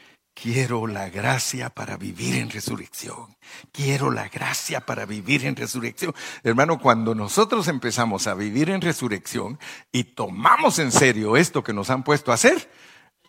quiero 0.40 0.86
la 0.86 1.08
gracia 1.08 1.70
para 1.70 1.96
vivir 1.96 2.36
en 2.36 2.50
resurrección. 2.50 3.36
Quiero 3.72 4.10
la 4.10 4.28
gracia 4.28 4.82
para 4.82 5.06
vivir 5.06 5.46
en 5.46 5.56
resurrección. 5.56 6.14
Hermano, 6.42 6.78
cuando 6.78 7.14
nosotros 7.14 7.68
empezamos 7.68 8.26
a 8.26 8.34
vivir 8.34 8.68
en 8.68 8.82
resurrección 8.82 9.58
y 9.90 10.04
tomamos 10.04 10.78
en 10.78 10.92
serio 10.92 11.36
esto 11.36 11.64
que 11.64 11.72
nos 11.72 11.88
han 11.88 12.04
puesto 12.04 12.30
a 12.30 12.34
hacer, 12.34 12.70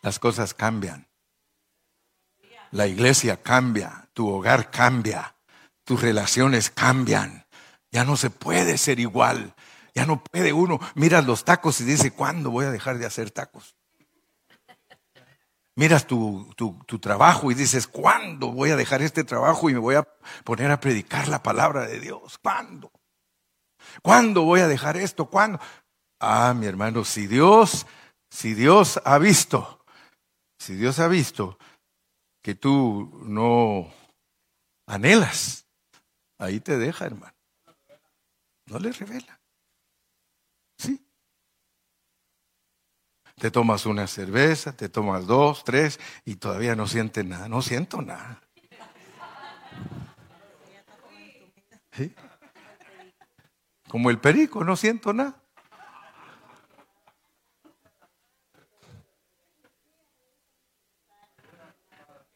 las 0.01 0.20
cosas 0.20 0.53
cambian. 0.53 1.08
La 2.72 2.88
iglesia 2.88 3.41
cambia, 3.41 4.10
tu 4.14 4.28
hogar 4.28 4.70
cambia, 4.70 5.36
tus 5.86 6.01
relaciones 6.01 6.70
cambian. 6.70 7.47
Ya 7.89 8.03
no 8.03 8.18
se 8.18 8.30
puede 8.30 8.78
ser 8.78 8.99
igual. 8.99 9.55
Ya 9.95 10.05
no 10.05 10.22
puede 10.22 10.51
uno. 10.51 10.80
Miras 10.93 11.26
los 11.26 11.45
tacos 11.45 11.80
y 11.80 11.86
dice, 11.86 12.12
¿cuándo 12.12 12.51
voy 12.51 12.66
a 12.66 12.72
dejar 12.72 12.97
de 12.97 13.05
hacer 13.05 13.32
tacos? 13.32 13.77
Miras 15.78 16.08
tu, 16.08 16.52
tu, 16.56 17.00
trabajo 17.00 17.52
y 17.52 17.54
dices, 17.54 17.86
¿cuándo 17.86 18.52
voy 18.52 18.72
a 18.72 18.76
dejar 18.76 19.04
este 19.04 19.24
trabajo 19.24 19.70
y 19.70 19.74
me 19.74 19.80
voy 19.80 19.94
a 19.94 20.08
poner 20.44 20.72
a 20.72 20.80
predicar 20.80 21.28
la 21.28 21.44
palabra 21.44 21.86
de 21.86 22.00
Dios? 22.00 22.40
¿Cuándo? 22.40 22.92
¿Cuándo 24.02 24.42
voy 24.42 24.62
a 24.62 24.68
dejar 24.68 24.98
esto? 24.98 25.28
¿Cuándo? 25.28 25.60
Ah, 26.20 26.56
mi 26.58 26.66
hermano, 26.66 27.06
si 27.06 27.28
Dios, 27.28 27.86
si 28.32 28.56
Dios 28.56 29.00
ha 29.06 29.20
visto, 29.20 29.86
si 30.58 30.74
Dios 30.74 30.98
ha 30.98 31.08
visto 31.08 31.60
que 32.42 32.56
tú 32.56 33.12
no 33.28 33.94
anhelas, 34.88 35.68
ahí 36.40 36.60
te 36.60 36.80
deja, 36.80 37.06
hermano. 37.06 37.36
No 38.66 38.80
le 38.80 38.92
revela. 38.94 39.40
Sí. 40.80 41.08
Te 43.40 43.52
tomas 43.52 43.86
una 43.86 44.08
cerveza, 44.08 44.76
te 44.76 44.90
tomas 44.90 45.28
dos, 45.28 45.64
tres 45.64 46.00
y 46.26 46.36
todavía 46.36 46.76
no 46.76 46.88
sientes 46.88 47.24
nada. 47.24 47.48
No 47.48 47.62
siento 47.62 48.02
nada. 48.02 48.42
¿Sí? 51.92 52.14
Como 53.88 54.10
el 54.10 54.20
perico, 54.20 54.64
no 54.64 54.76
siento 54.76 55.14
nada. 55.14 55.40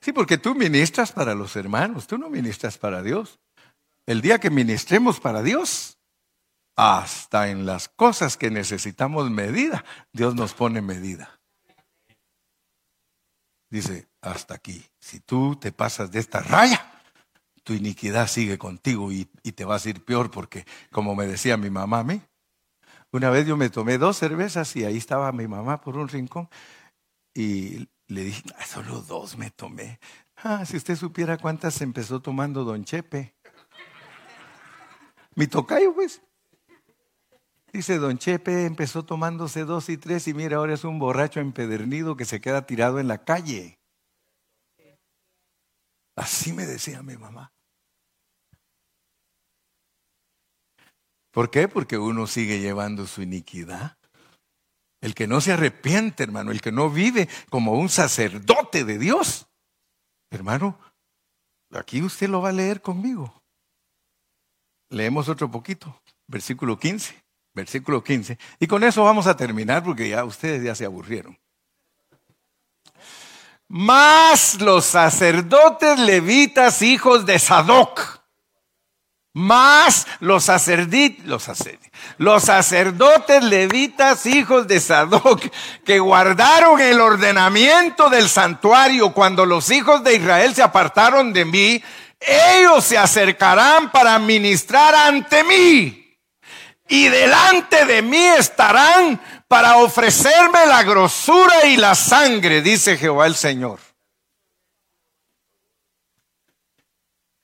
Sí, 0.02 0.14
porque 0.14 0.38
tú 0.38 0.56
ministras 0.56 1.12
para 1.12 1.36
los 1.36 1.56
hermanos, 1.56 2.08
tú 2.08 2.18
no 2.18 2.30
ministras 2.30 2.78
para 2.78 3.02
Dios. 3.02 3.40
El 4.06 4.22
día 4.22 4.40
que 4.40 4.50
ministremos 4.50 5.20
para 5.20 5.44
Dios, 5.44 6.00
hasta 6.76 7.50
en 7.50 7.66
las 7.66 7.90
cosas 7.90 8.38
que 8.38 8.50
necesitamos 8.50 9.30
medida, 9.30 9.84
Dios 10.14 10.36
nos 10.36 10.54
pone 10.54 10.82
medida. 10.82 11.40
Dice, 13.70 14.10
hasta 14.22 14.56
aquí, 14.56 14.86
si 15.00 15.20
tú 15.20 15.56
te 15.56 15.72
pasas 15.72 16.12
de 16.12 16.20
esta 16.20 16.42
raya, 16.42 16.92
tu 17.64 17.74
iniquidad 17.74 18.28
sigue 18.28 18.58
contigo 18.58 19.12
y, 19.12 19.26
te 19.26 19.66
vas 19.66 19.86
a 19.86 19.90
ir 19.90 20.04
peor 20.04 20.32
porque, 20.32 20.66
como 20.92 21.16
me 21.16 21.28
decía 21.28 21.58
mi 21.58 21.70
mamá 21.70 22.00
a 22.00 22.04
mí, 22.04 22.22
una 23.12 23.30
vez 23.30 23.46
yo 23.46 23.58
me 23.58 23.70
tomé 23.70 23.98
dos 23.98 24.18
cervezas 24.18 24.76
y 24.76 24.84
ahí 24.84 24.98
estaba 24.98 25.32
mi 25.32 25.48
mamá 25.48 25.82
por 25.82 25.98
un 25.98 26.08
rincón 26.08 26.50
y 27.34 27.90
le 28.08 28.24
dije, 28.24 28.44
solo 28.66 29.02
dos 29.02 29.38
me 29.38 29.52
tomé. 29.52 30.00
Ah, 30.38 30.66
si 30.66 30.78
usted 30.78 30.96
supiera 30.96 31.38
cuántas 31.38 31.82
empezó 31.82 32.22
tomando 32.22 32.64
don 32.64 32.84
Chepe. 32.84 33.36
Mi 35.36 35.48
tocayo, 35.48 35.94
pues. 35.94 36.22
Dice 37.72 38.00
don 38.00 38.18
Chepe, 38.18 38.66
empezó 38.66 39.06
tomándose 39.06 39.64
dos 39.64 39.88
y 39.88 39.98
tres 39.98 40.28
y 40.28 40.34
mira, 40.34 40.58
ahora 40.58 40.74
es 40.74 40.84
un 40.84 41.00
borracho 41.00 41.40
empedernido 41.40 42.18
que 42.18 42.26
se 42.26 42.42
queda 42.42 42.66
tirado 42.66 43.00
en 43.00 43.08
la 43.08 43.24
calle. 43.24 43.80
Así 46.18 46.52
me 46.52 46.66
decía 46.66 47.02
mi 47.02 47.16
mamá. 47.16 47.54
¿Por 51.32 51.50
qué? 51.50 51.70
Porque 51.70 51.98
uno 51.98 52.28
sigue 52.28 52.60
llevando 52.60 53.08
su 53.08 53.22
iniquidad. 53.22 53.98
El 55.00 55.16
que 55.16 55.26
no 55.26 55.40
se 55.40 55.54
arrepiente, 55.54 56.24
hermano, 56.24 56.52
el 56.52 56.60
que 56.60 56.74
no 56.74 56.90
vive 56.90 57.30
como 57.50 57.74
un 57.74 57.88
sacerdote 57.88 58.84
de 58.84 58.98
Dios. 58.98 59.48
Hermano, 60.30 60.78
aquí 61.72 62.02
usted 62.02 62.28
lo 62.28 62.42
va 62.42 62.50
a 62.50 62.54
leer 62.54 62.82
conmigo. 62.82 63.42
Leemos 64.90 65.30
otro 65.30 65.50
poquito, 65.50 66.02
versículo 66.28 66.78
15 66.78 67.21
versículo 67.54 68.04
15. 68.04 68.38
Y 68.60 68.68
con 68.68 68.84
eso 68.84 69.04
vamos 69.04 69.28
a 69.28 69.36
terminar 69.36 69.84
porque 69.84 70.10
ya 70.10 70.24
ustedes 70.24 70.64
ya 70.64 70.76
se 70.76 70.86
aburrieron. 70.86 71.38
Más 73.68 74.60
los 74.60 74.86
sacerdotes 74.86 75.98
levitas, 76.00 76.82
hijos 76.82 77.26
de 77.26 77.40
Sadoc. 77.40 78.22
Más 79.34 80.08
los 80.20 80.44
sacerdotes, 80.44 81.24
los, 81.24 81.50
los 82.18 82.44
sacerdotes 82.44 83.42
levitas, 83.42 84.26
hijos 84.26 84.68
de 84.68 84.82
Sadoc, 84.82 85.42
que 85.86 86.00
guardaron 86.00 86.82
el 86.82 87.00
ordenamiento 87.00 88.10
del 88.10 88.28
santuario 88.28 89.14
cuando 89.14 89.46
los 89.46 89.72
hijos 89.72 90.04
de 90.04 90.16
Israel 90.16 90.54
se 90.54 90.64
apartaron 90.64 91.32
de 91.32 91.46
mí, 91.46 91.82
ellos 92.20 92.84
se 92.84 92.98
acercarán 92.98 93.90
para 93.90 94.20
ministrar 94.20 94.94
ante 94.94 95.46
mí 95.46 96.01
y 96.92 97.08
delante 97.08 97.86
de 97.86 98.02
mí 98.02 98.22
estarán 98.38 99.22
para 99.48 99.78
ofrecerme 99.78 100.66
la 100.66 100.84
grosura 100.84 101.66
y 101.66 101.78
la 101.78 101.96
sangre, 101.96 102.62
dice 102.62 102.98
Jehová 102.98 103.28
el 103.28 103.36
Señor. 103.36 103.80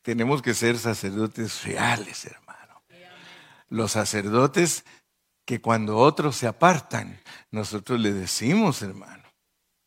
Tenemos 0.02 0.42
que 0.42 0.54
ser 0.54 0.78
sacerdotes 0.78 1.64
reales, 1.64 2.26
hermano. 2.26 2.84
Los 3.70 3.94
sacerdotes 3.94 4.84
que 5.46 5.62
cuando 5.62 5.98
otros 5.98 6.36
se 6.36 6.48
apartan, 6.48 7.18
nosotros 7.50 8.02
le 8.02 8.12
decimos, 8.12 8.82
hermano, 8.82 9.24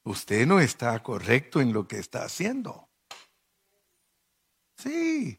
usted 0.05 0.47
no 0.47 0.59
está 0.59 1.03
correcto 1.03 1.61
en 1.61 1.75
lo 1.75 1.87
que 1.87 1.99
está 1.99 2.25
haciendo. 2.25 2.89
Sí. 4.79 5.39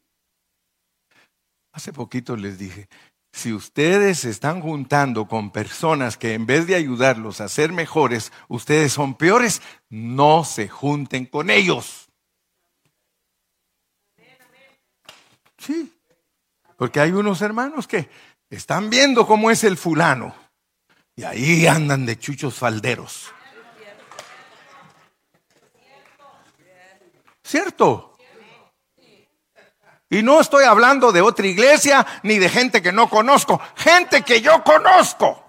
Hace 1.72 1.92
poquito 1.92 2.36
les 2.36 2.56
dije, 2.56 2.88
si 3.32 3.52
ustedes 3.52 4.24
están 4.24 4.60
juntando 4.60 5.26
con 5.26 5.50
personas 5.50 6.18
que 6.18 6.34
en 6.34 6.44
vez 6.44 6.66
de 6.66 6.74
ayudarlos 6.74 7.40
a 7.40 7.48
ser 7.48 7.72
mejores, 7.72 8.30
ustedes 8.48 8.92
son 8.92 9.14
peores, 9.14 9.62
no 9.88 10.44
se 10.44 10.68
junten 10.68 11.24
con 11.26 11.48
ellos. 11.48 12.10
Sí, 15.56 15.92
porque 16.76 17.00
hay 17.00 17.12
unos 17.12 17.40
hermanos 17.40 17.86
que 17.86 18.10
están 18.50 18.90
viendo 18.90 19.26
cómo 19.26 19.50
es 19.50 19.64
el 19.64 19.76
fulano 19.76 20.34
y 21.16 21.24
ahí 21.24 21.66
andan 21.66 22.04
de 22.04 22.18
chuchos 22.18 22.54
falderos. 22.54 23.32
¿Cierto? 27.42 28.11
Y 30.12 30.22
no 30.22 30.42
estoy 30.42 30.64
hablando 30.64 31.10
de 31.10 31.22
otra 31.22 31.46
iglesia 31.46 32.06
ni 32.22 32.38
de 32.38 32.50
gente 32.50 32.82
que 32.82 32.92
no 32.92 33.08
conozco, 33.08 33.58
gente 33.74 34.20
que 34.20 34.42
yo 34.42 34.62
conozco. 34.62 35.42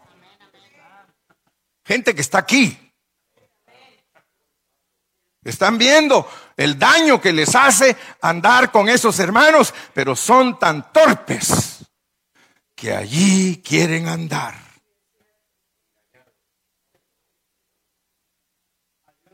Gente 1.84 2.16
que 2.16 2.22
está 2.22 2.38
aquí. 2.38 2.80
Están 5.44 5.78
viendo 5.78 6.26
el 6.56 6.80
daño 6.80 7.20
que 7.20 7.34
les 7.34 7.54
hace 7.54 7.98
andar 8.22 8.72
con 8.72 8.88
esos 8.88 9.20
hermanos, 9.20 9.74
pero 9.94 10.16
son 10.16 10.58
tan 10.58 10.94
torpes 10.94 11.86
que 12.74 12.96
allí 12.96 13.62
quieren 13.62 14.08
andar. 14.08 14.56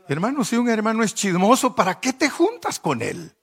Hermano, 0.08 0.42
si 0.42 0.56
un 0.56 0.68
hermano 0.68 1.04
es 1.04 1.14
chismoso, 1.14 1.72
¿para 1.72 2.00
qué 2.00 2.14
te 2.14 2.28
juntas 2.28 2.80
con 2.80 3.00
él? 3.00 3.36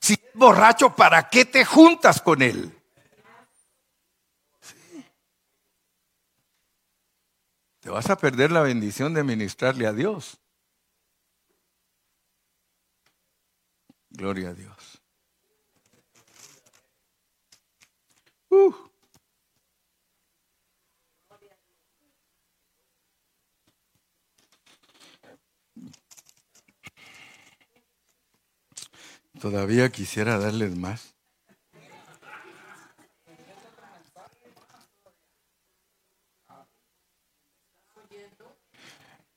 Si 0.00 0.14
es 0.14 0.34
borracho, 0.34 0.94
¿para 0.94 1.28
qué 1.28 1.44
te 1.44 1.64
juntas 1.64 2.20
con 2.20 2.42
él? 2.42 2.76
Te 7.80 7.88
vas 7.88 8.10
a 8.10 8.16
perder 8.16 8.52
la 8.52 8.62
bendición 8.62 9.14
de 9.14 9.24
ministrarle 9.24 9.86
a 9.86 9.92
Dios. 9.92 10.38
Gloria 14.10 14.50
a 14.50 14.54
Dios. 14.54 15.02
Uh. 18.50 18.89
Todavía 29.40 29.90
quisiera 29.90 30.38
darles 30.38 30.76
más. 30.76 31.14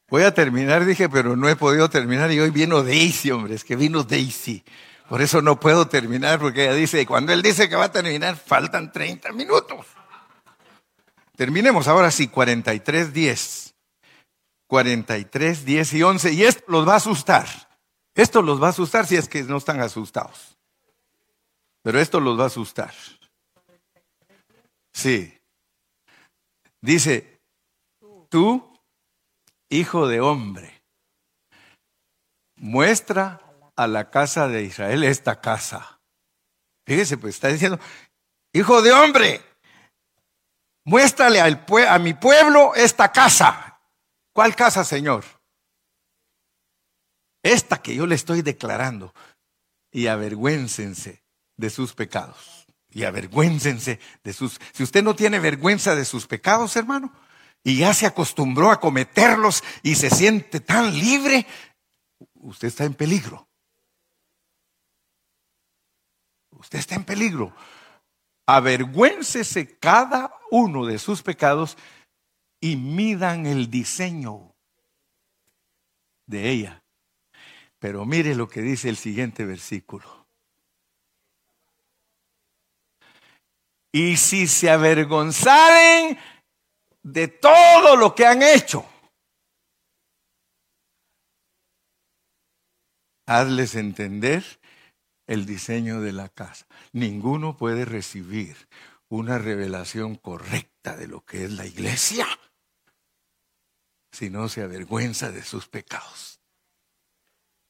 Voy 0.10 0.24
a 0.24 0.34
terminar, 0.34 0.86
dije, 0.86 1.10
pero 1.10 1.36
no 1.36 1.48
he 1.48 1.56
podido 1.56 1.90
terminar 1.90 2.32
y 2.32 2.40
hoy 2.40 2.52
vino 2.52 2.84
Daisy, 2.84 3.32
hombre, 3.32 3.56
es 3.56 3.64
que 3.64 3.76
vino 3.76 4.04
Daisy. 4.04 4.64
Por 5.10 5.22
eso 5.22 5.42
no 5.42 5.60
puedo 5.60 5.88
terminar, 5.88 6.38
porque 6.40 6.66
ella 6.66 6.76
dice, 6.76 7.06
cuando 7.06 7.34
él 7.34 7.42
dice 7.42 7.70
que 7.70 7.76
va 7.76 7.86
a 7.86 7.92
terminar, 7.92 8.36
faltan 8.36 8.92
30 8.92 9.32
minutos. 9.32 9.86
Terminemos 11.36 11.88
ahora 11.88 12.12
sí, 12.12 12.28
43, 12.28 13.14
10. 13.14 13.76
43, 14.68 15.66
10 15.66 15.94
y 15.94 16.04
11. 16.04 16.34
Y 16.34 16.44
esto 16.44 16.64
los 16.68 16.88
va 16.88 16.94
a 16.94 16.98
asustar. 16.98 17.48
Esto 18.16 18.42
los 18.42 18.62
va 18.62 18.68
a 18.68 18.70
asustar 18.72 19.06
si 19.06 19.16
es 19.16 19.28
que 19.28 19.44
no 19.44 19.58
están 19.58 19.80
asustados. 19.80 20.58
Pero 21.82 22.00
esto 22.00 22.20
los 22.20 22.40
va 22.40 22.44
a 22.44 22.48
asustar. 22.48 22.94
Sí. 24.94 25.38
Dice, 26.82 27.42
tú 28.30 28.74
hijo 29.74 30.08
de 30.08 30.22
hombre, 30.22 30.84
muestra 32.56 33.42
a 33.76 33.88
la 33.88 34.10
casa 34.12 34.48
de 34.48 34.64
Israel 34.64 35.04
esta 35.04 35.42
casa. 35.42 36.00
Fíjese, 36.86 37.18
pues 37.18 37.36
está 37.36 37.48
diciendo, 37.48 37.80
hijo 38.54 38.82
de 38.82 38.92
hombre, 38.92 39.42
muéstrale 40.86 41.42
al 41.42 41.66
a 41.88 41.98
mi 41.98 42.14
pueblo 42.14 42.76
esta 42.76 43.12
casa. 43.12 43.80
¿Cuál 44.32 44.56
casa, 44.56 44.84
Señor? 44.84 45.24
Esta 47.44 47.82
que 47.82 47.94
yo 47.94 48.08
le 48.08 48.16
estoy 48.16 48.42
declarando. 48.42 49.14
Y 49.92 50.08
avergüéncense 50.08 51.24
de 51.58 51.70
sus 51.70 51.94
pecados. 51.94 52.66
Y 52.90 53.04
avergüéncense 53.04 54.00
de 54.24 54.34
sus... 54.34 54.60
Si 54.72 54.82
usted 54.82 55.04
no 55.04 55.16
tiene 55.16 55.40
vergüenza 55.40 55.96
de 55.96 56.06
sus 56.06 56.26
pecados, 56.26 56.76
hermano, 56.76 57.14
y 57.64 57.78
ya 57.78 57.94
se 57.94 58.06
acostumbró 58.06 58.72
a 58.72 58.80
cometerlos 58.80 59.64
y 59.84 59.96
se 59.96 60.10
siente 60.10 60.60
tan 60.60 60.98
libre, 60.98 61.46
usted 62.36 62.70
está 62.70 62.86
en 62.86 62.94
peligro. 62.94 63.48
Usted 66.52 66.80
está 66.80 66.96
en 66.96 67.04
peligro. 67.04 67.56
Avergüéncese 68.46 69.78
cada 69.80 70.34
uno 70.52 70.86
de 70.86 71.00
sus 71.00 71.24
pecados 71.24 71.78
y 72.60 72.76
midan 72.76 73.46
el 73.46 73.70
diseño 73.70 74.56
de 76.26 76.50
ella. 76.50 76.83
Pero 77.84 78.06
mire 78.06 78.34
lo 78.34 78.48
que 78.48 78.62
dice 78.62 78.88
el 78.88 78.96
siguiente 78.96 79.44
versículo. 79.44 80.26
Y 83.92 84.16
si 84.16 84.48
se 84.48 84.70
avergonzaren 84.70 86.18
de 87.02 87.28
todo 87.28 87.98
lo 87.98 88.16
que 88.16 88.26
han 88.26 88.42
hecho. 88.42 88.86
Hazles 93.28 93.76
entender 93.76 94.46
el 95.28 95.46
diseño 95.46 96.00
de 96.00 96.14
la 96.14 96.30
casa. 96.30 96.66
Ninguno 96.94 97.58
puede 97.58 97.84
recibir 97.84 98.56
una 99.10 99.40
revelación 99.40 100.16
correcta 100.16 100.96
de 100.96 101.08
lo 101.08 101.26
que 101.26 101.44
es 101.44 101.52
la 101.52 101.66
iglesia 101.66 102.28
si 104.14 104.30
no 104.30 104.48
se 104.48 104.62
avergüenza 104.62 105.34
de 105.34 105.44
sus 105.44 105.68
pecados. 105.68 106.40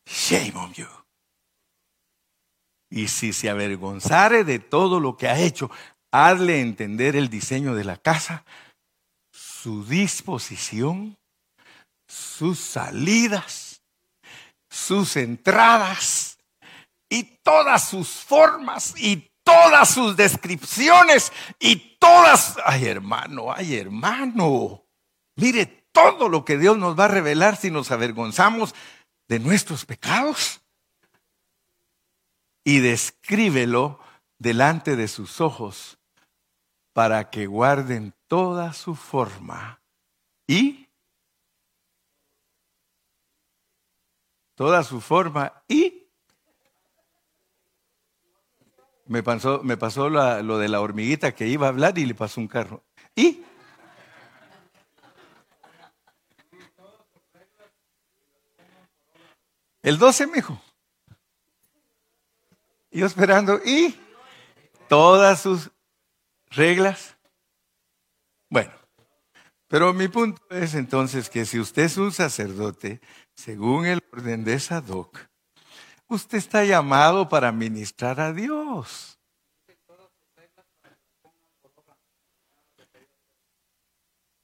Shame 0.06 0.54
on 0.56 0.74
you. 0.74 0.88
Y 2.90 3.08
si 3.08 3.34
se 3.34 3.50
avergonzare 3.50 4.44
de 4.44 4.60
todo 4.60 5.00
lo 5.00 5.18
que 5.18 5.28
ha 5.28 5.40
hecho, 5.40 5.72
hazle 6.12 6.62
entender 6.62 7.16
el 7.16 7.30
diseño 7.30 7.74
de 7.74 7.84
la 7.84 7.98
casa, 7.98 8.46
su 9.32 9.84
disposición, 9.86 11.18
sus 12.08 12.60
salidas, 12.60 13.82
sus 14.70 15.16
entradas 15.16 16.38
y 17.10 17.24
todas 17.44 17.90
sus 17.90 18.10
formas 18.10 18.94
y 18.98 19.32
todas 19.44 19.90
sus 19.90 20.16
descripciones 20.16 21.32
y 21.60 21.98
todas... 21.98 22.58
Ay 22.66 22.86
hermano, 22.86 23.52
ay 23.52 23.76
hermano, 23.76 24.86
mire 25.36 25.66
todo 25.92 26.30
lo 26.30 26.44
que 26.44 26.58
Dios 26.58 26.78
nos 26.78 27.00
va 27.00 27.06
a 27.06 27.10
revelar 27.10 27.56
si 27.56 27.72
nos 27.72 27.92
avergonzamos 27.92 28.74
de 29.28 29.40
nuestros 29.40 29.86
pecados. 29.86 30.62
Y 32.64 32.80
descríbelo 32.80 34.00
delante 34.38 34.96
de 34.96 35.08
sus 35.08 35.42
ojos 35.42 35.98
para 36.94 37.30
que 37.30 37.48
guarden 37.48 38.14
toda 38.28 38.74
su 38.74 38.96
forma 38.96 39.82
y 40.48 40.88
toda 44.56 44.84
su 44.84 45.02
forma 45.02 45.64
y 45.68 46.08
me 49.06 49.24
pasó, 49.24 49.62
me 49.64 49.78
pasó 49.78 50.10
lo 50.10 50.58
de 50.58 50.70
la 50.70 50.82
hormiguita 50.82 51.34
que 51.34 51.48
iba 51.48 51.68
a 51.68 51.70
hablar 51.70 51.98
y 51.98 52.06
le 52.06 52.16
pasó 52.16 52.40
un 52.40 52.48
carro. 52.48 52.84
Y 53.16 53.44
el 59.84 60.00
12 60.00 60.28
me 60.28 60.36
dijo. 60.38 60.60
Yo 62.92 63.06
esperando 63.06 63.60
y 63.64 63.96
todas 64.88 65.42
sus 65.42 65.70
reglas 66.50 67.14
bueno, 68.54 68.72
pero 69.68 69.96
mi 69.96 70.08
punto 70.10 70.40
es 70.52 70.76
entonces 70.76 71.28
que 71.28 71.44
si 71.44 71.60
usted 71.60 71.86
es 71.86 71.98
un 71.98 72.12
sacerdote, 72.12 73.02
según 73.34 73.88
el 73.88 74.00
orden 74.12 74.44
de 74.44 74.60
Sadoc, 74.60 75.18
usted 76.08 76.38
está 76.38 76.64
llamado 76.64 77.28
para 77.28 77.52
ministrar 77.52 78.20
a 78.20 78.32
Dios. 78.32 79.18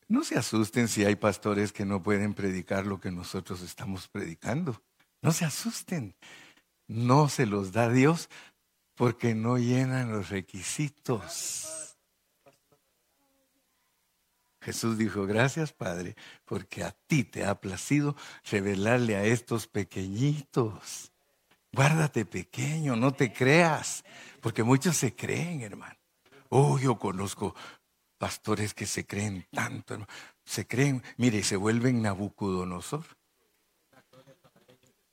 No 0.08 0.24
se 0.24 0.40
asusten 0.40 0.88
si 0.88 1.06
hay 1.06 1.16
pastores 1.16 1.72
que 1.72 1.86
no 1.86 2.02
pueden 2.02 2.34
predicar 2.34 2.88
lo 2.88 3.00
que 3.00 3.12
nosotros 3.12 3.62
estamos 3.62 4.08
predicando. 4.08 4.82
No 5.22 5.32
se 5.32 5.45
asusten. 5.45 6.15
No 6.88 7.30
se 7.30 7.45
los 7.45 7.72
da 7.72 7.89
Dios 7.89 8.30
porque 8.95 9.36
no 9.36 9.57
llenan 9.57 10.11
los 10.11 10.30
requisitos. 10.30 11.97
Jesús 14.61 14.97
dijo, 14.97 15.26
gracias 15.26 15.72
Padre, 15.72 16.15
porque 16.45 16.84
a 16.84 16.91
ti 16.91 17.24
te 17.24 17.45
ha 17.45 17.55
placido 17.61 18.15
revelarle 18.51 19.15
a 19.15 19.24
estos 19.24 19.67
pequeñitos. 19.67 21.13
Guárdate 21.72 22.26
pequeño, 22.26 22.95
no 22.95 23.13
te 23.13 23.32
creas, 23.32 24.03
porque 24.41 24.63
muchos 24.63 24.97
se 24.97 25.15
creen, 25.15 25.61
hermano. 25.61 25.95
Oh, 26.49 26.80
yo 26.80 26.97
conozco 26.97 27.55
pastores 28.17 28.74
que 28.74 28.86
se 28.86 29.05
creen 29.05 29.47
tanto, 29.51 29.93
hermano. 29.93 30.11
Se 30.43 30.67
creen, 30.67 31.03
mire, 31.17 31.43
se 31.43 31.55
vuelven 31.55 32.01
Nabucodonosor. 32.01 33.05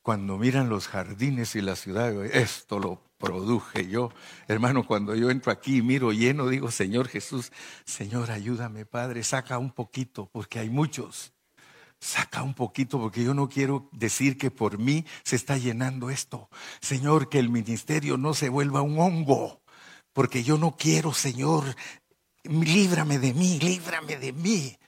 Cuando 0.06 0.38
miran 0.38 0.68
los 0.68 0.86
jardines 0.86 1.56
y 1.56 1.60
la 1.60 1.74
ciudad, 1.74 2.24
esto 2.26 2.78
lo 2.78 3.02
produje 3.18 3.88
yo. 3.88 4.12
Hermano, 4.46 4.86
cuando 4.86 5.16
yo 5.16 5.30
entro 5.30 5.50
aquí 5.50 5.78
y 5.78 5.82
miro 5.82 6.12
lleno, 6.12 6.46
digo, 6.46 6.70
Señor 6.70 7.08
Jesús, 7.08 7.50
Señor, 7.84 8.30
ayúdame, 8.30 8.86
Padre, 8.86 9.24
saca 9.24 9.58
un 9.58 9.72
poquito, 9.72 10.30
porque 10.30 10.60
hay 10.60 10.70
muchos. 10.70 11.32
Saca 11.98 12.44
un 12.44 12.54
poquito, 12.54 13.00
porque 13.00 13.24
yo 13.24 13.34
no 13.34 13.48
quiero 13.48 13.88
decir 13.90 14.38
que 14.38 14.52
por 14.52 14.78
mí 14.78 15.04
se 15.24 15.34
está 15.34 15.58
llenando 15.58 16.08
esto. 16.08 16.50
Señor, 16.80 17.28
que 17.28 17.40
el 17.40 17.48
ministerio 17.48 18.16
no 18.16 18.32
se 18.32 18.48
vuelva 18.48 18.82
un 18.82 19.00
hongo, 19.00 19.60
porque 20.12 20.44
yo 20.44 20.56
no 20.56 20.76
quiero, 20.76 21.14
Señor, 21.14 21.64
líbrame 22.44 23.18
de 23.18 23.34
mí, 23.34 23.58
líbrame 23.58 24.18
de 24.18 24.32
mí. 24.32 24.78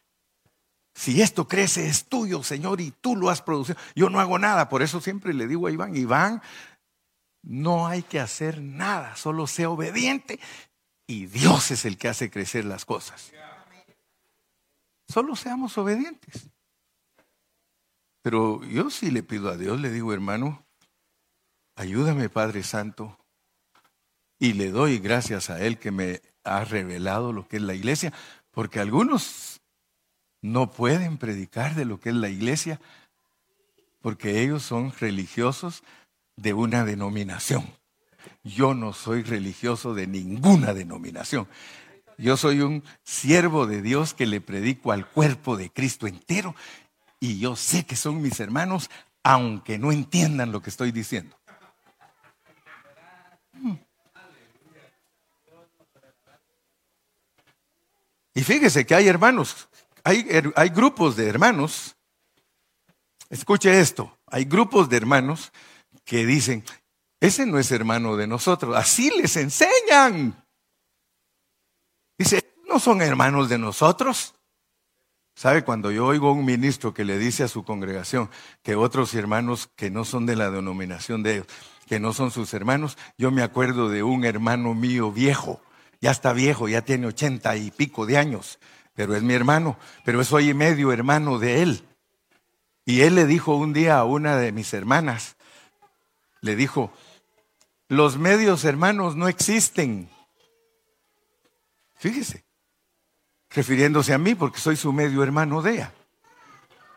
Si 0.99 1.23
esto 1.23 1.47
crece 1.47 1.87
es 1.87 2.07
tuyo, 2.07 2.43
Señor, 2.43 2.81
y 2.81 2.91
tú 2.91 3.15
lo 3.15 3.31
has 3.31 3.41
producido. 3.41 3.79
Yo 3.95 4.11
no 4.11 4.19
hago 4.19 4.37
nada, 4.37 4.69
por 4.69 4.83
eso 4.83 5.01
siempre 5.01 5.33
le 5.33 5.47
digo 5.47 5.69
a 5.69 5.71
Iván, 5.71 5.95
Iván, 5.95 6.43
no 7.41 7.87
hay 7.87 8.03
que 8.03 8.19
hacer 8.19 8.61
nada, 8.61 9.15
solo 9.15 9.47
sea 9.47 9.71
obediente 9.71 10.41
y 11.07 11.27
Dios 11.27 11.71
es 11.71 11.85
el 11.85 11.99
que 11.99 12.09
hace 12.09 12.33
crecer 12.33 12.65
las 12.65 12.85
cosas. 12.85 13.31
Solo 15.07 15.37
seamos 15.37 15.79
obedientes. 15.79 16.51
Pero 18.21 18.65
yo 18.65 18.91
sí 18.91 19.13
le 19.13 19.23
pido 19.23 19.51
a 19.51 19.57
Dios, 19.57 19.81
le 19.81 19.93
digo, 19.93 20.13
hermano, 20.13 20.67
ayúdame 21.77 22.29
Padre 22.29 22.65
Santo, 22.65 23.17
y 24.41 24.55
le 24.55 24.73
doy 24.73 24.99
gracias 24.99 25.49
a 25.49 25.61
Él 25.61 25.79
que 25.79 25.93
me 25.93 26.23
ha 26.43 26.65
revelado 26.65 27.33
lo 27.33 27.47
que 27.47 27.59
es 27.59 27.63
la 27.63 27.77
iglesia, 27.77 28.13
porque 28.51 28.81
algunos 28.81 29.58
no 30.41 30.71
pueden 30.71 31.19
predicar 31.19 31.75
de 31.75 31.85
lo 31.85 32.01
que 32.01 32.11
es 32.11 32.15
la 32.15 32.29
iglesia 32.29 32.81
porque 34.01 34.43
ellos 34.43 34.63
son 34.63 34.93
religiosos 34.93 35.83
de 36.37 36.55
una 36.55 36.85
denominación. 36.85 37.67
Yo 38.45 38.75
no 38.75 38.93
soy 38.93 39.23
religioso 39.23 39.95
de 39.95 40.07
ninguna 40.07 40.73
denominación. 40.73 41.49
Yo 42.17 42.37
soy 42.37 42.61
un 42.61 42.83
siervo 43.05 43.67
de 43.67 43.83
Dios 43.83 44.15
que 44.15 44.27
le 44.27 44.41
predico 44.41 44.93
al 44.93 45.07
cuerpo 45.07 45.57
de 45.57 45.71
Cristo 45.71 46.07
entero 46.07 46.55
y 47.21 47.39
yo 47.39 47.57
sé 47.57 47.85
que 47.85 47.97
son 47.97 48.23
mis 48.23 48.41
hermanos 48.41 48.91
aunque 49.23 49.79
no 49.79 49.93
entiendan 49.93 50.53
lo 50.53 50.63
que 50.63 50.71
estoy 50.71 50.91
diciendo. 50.91 51.37
Hmm. 53.53 53.75
Y 58.35 58.43
fíjese 58.43 58.87
que 58.87 58.95
hay 58.95 59.09
hermanos 59.09 59.69
hay, 60.09 60.69
grupos 60.71 61.17
de 61.17 61.29
hermanos, 61.29 61.97
escuche 63.29 63.79
esto, 63.79 64.17
hay 64.27 64.45
grupos 64.45 64.89
de 64.89 64.97
hermanos 64.97 65.53
que 66.05 66.25
dicen, 66.25 66.65
ese 67.21 67.45
no 67.45 67.59
es 67.59 67.71
hermano 67.73 68.17
de 68.17 68.27
nosotros, 68.27 68.75
así 68.75 69.11
les 69.11 69.37
enseñan. 69.37 70.43
Dice, 72.17 72.55
no 72.69 72.79
son 72.79 73.03
hermanos 73.03 73.49
de 73.49 73.59
nosotros. 73.59 74.35
¿Sabe? 75.35 75.63
Cuando 75.63 75.93
yo 75.93 76.07
oigo 76.07 76.29
a 76.29 76.33
un 76.33 76.45
ministro 76.45 76.93
que 76.93 77.05
le 77.05 77.17
dice 77.17 77.45
a 77.45 77.49
su 77.49 77.63
congregación 77.63 78.29
que 78.63 78.75
otros 78.75 79.15
hermanos 79.15 79.69
que 79.77 79.89
no 79.89 80.05
son 80.05 80.27
de 80.27 80.35
la 80.35 80.51
denominación 80.51 81.23
de 81.23 81.35
ellos, 81.35 81.47
que 81.87 82.01
no 82.01 82.13
son 82.13 82.33
sus 82.33 82.53
hermanos, 82.55 82.99
yo 83.17 83.31
me 83.31 83.43
acuerdo 83.43 83.89
de 83.89 84.03
un 84.03 84.25
hermano 84.25 84.75
mío 84.75 85.13
viejo, 85.13 85.61
ya 86.01 86.11
está 86.11 86.33
viejo, 86.33 86.69
ya 86.69 86.83
tiene 86.83 87.07
ochenta 87.07 87.57
y 87.57 87.71
pico 87.71 88.05
de 88.05 88.19
años, 88.19 88.59
pero 88.99 89.15
es 89.15 89.23
mi 89.23 89.33
hermano, 89.33 89.79
pero 90.05 90.25
soy 90.25 90.53
medio 90.55 90.91
hermano 90.91 91.39
de 91.39 91.63
él. 91.63 91.85
Y 92.85 93.03
él 93.03 93.15
le 93.15 93.27
dijo 93.27 93.55
un 93.55 93.73
día 93.73 93.97
a 93.97 94.05
una 94.05 94.37
de 94.37 94.51
mis 94.51 94.75
hermanas, 94.75 95.37
le 96.41 96.57
dijo, 96.57 96.93
los 97.87 98.19
medios 98.19 98.65
hermanos 98.65 99.15
no 99.15 99.29
existen. 99.29 100.11
Fíjese, 101.95 102.45
refiriéndose 103.51 104.15
a 104.15 104.19
mí 104.19 104.35
porque 104.35 104.59
soy 104.59 104.75
su 104.75 104.93
medio 104.93 105.23
hermano 105.23 105.63
de 105.63 105.75
ella. 105.75 105.93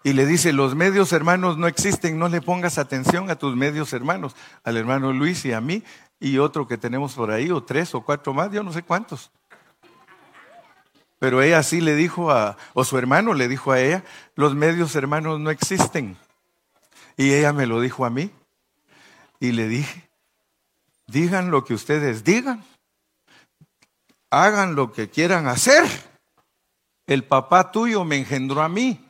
Y 0.03 0.13
le 0.13 0.25
dice, 0.25 0.53
los 0.53 0.73
medios 0.73 1.13
hermanos 1.13 1.59
no 1.59 1.67
existen, 1.67 2.17
no 2.17 2.29
le 2.29 2.41
pongas 2.41 2.79
atención 2.79 3.29
a 3.29 3.35
tus 3.35 3.55
medios 3.55 3.93
hermanos, 3.93 4.35
al 4.63 4.75
hermano 4.75 5.13
Luis 5.13 5.45
y 5.45 5.53
a 5.53 5.61
mí 5.61 5.83
y 6.19 6.39
otro 6.39 6.67
que 6.67 6.79
tenemos 6.79 7.13
por 7.13 7.29
ahí, 7.29 7.51
o 7.51 7.61
tres 7.61 7.93
o 7.93 8.01
cuatro 8.01 8.33
más, 8.33 8.51
yo 8.51 8.63
no 8.63 8.73
sé 8.73 8.81
cuántos. 8.81 9.31
Pero 11.21 11.43
ella 11.43 11.61
sí 11.61 11.81
le 11.81 11.93
dijo 11.93 12.31
a, 12.31 12.57
o 12.73 12.83
su 12.83 12.97
hermano 12.97 13.35
le 13.35 13.47
dijo 13.47 13.71
a 13.71 13.79
ella, 13.79 14.03
los 14.33 14.55
medios 14.55 14.95
hermanos 14.95 15.39
no 15.39 15.51
existen. 15.51 16.17
Y 17.15 17.31
ella 17.35 17.53
me 17.53 17.67
lo 17.67 17.79
dijo 17.79 18.05
a 18.05 18.09
mí. 18.09 18.31
Y 19.39 19.51
le 19.51 19.67
dije, 19.67 20.09
digan 21.05 21.51
lo 21.51 21.63
que 21.63 21.75
ustedes 21.75 22.23
digan, 22.23 22.65
hagan 24.31 24.73
lo 24.73 24.91
que 24.91 25.11
quieran 25.11 25.45
hacer. 25.45 25.83
El 27.05 27.23
papá 27.23 27.71
tuyo 27.71 28.03
me 28.03 28.17
engendró 28.17 28.63
a 28.63 28.67
mí. 28.67 29.07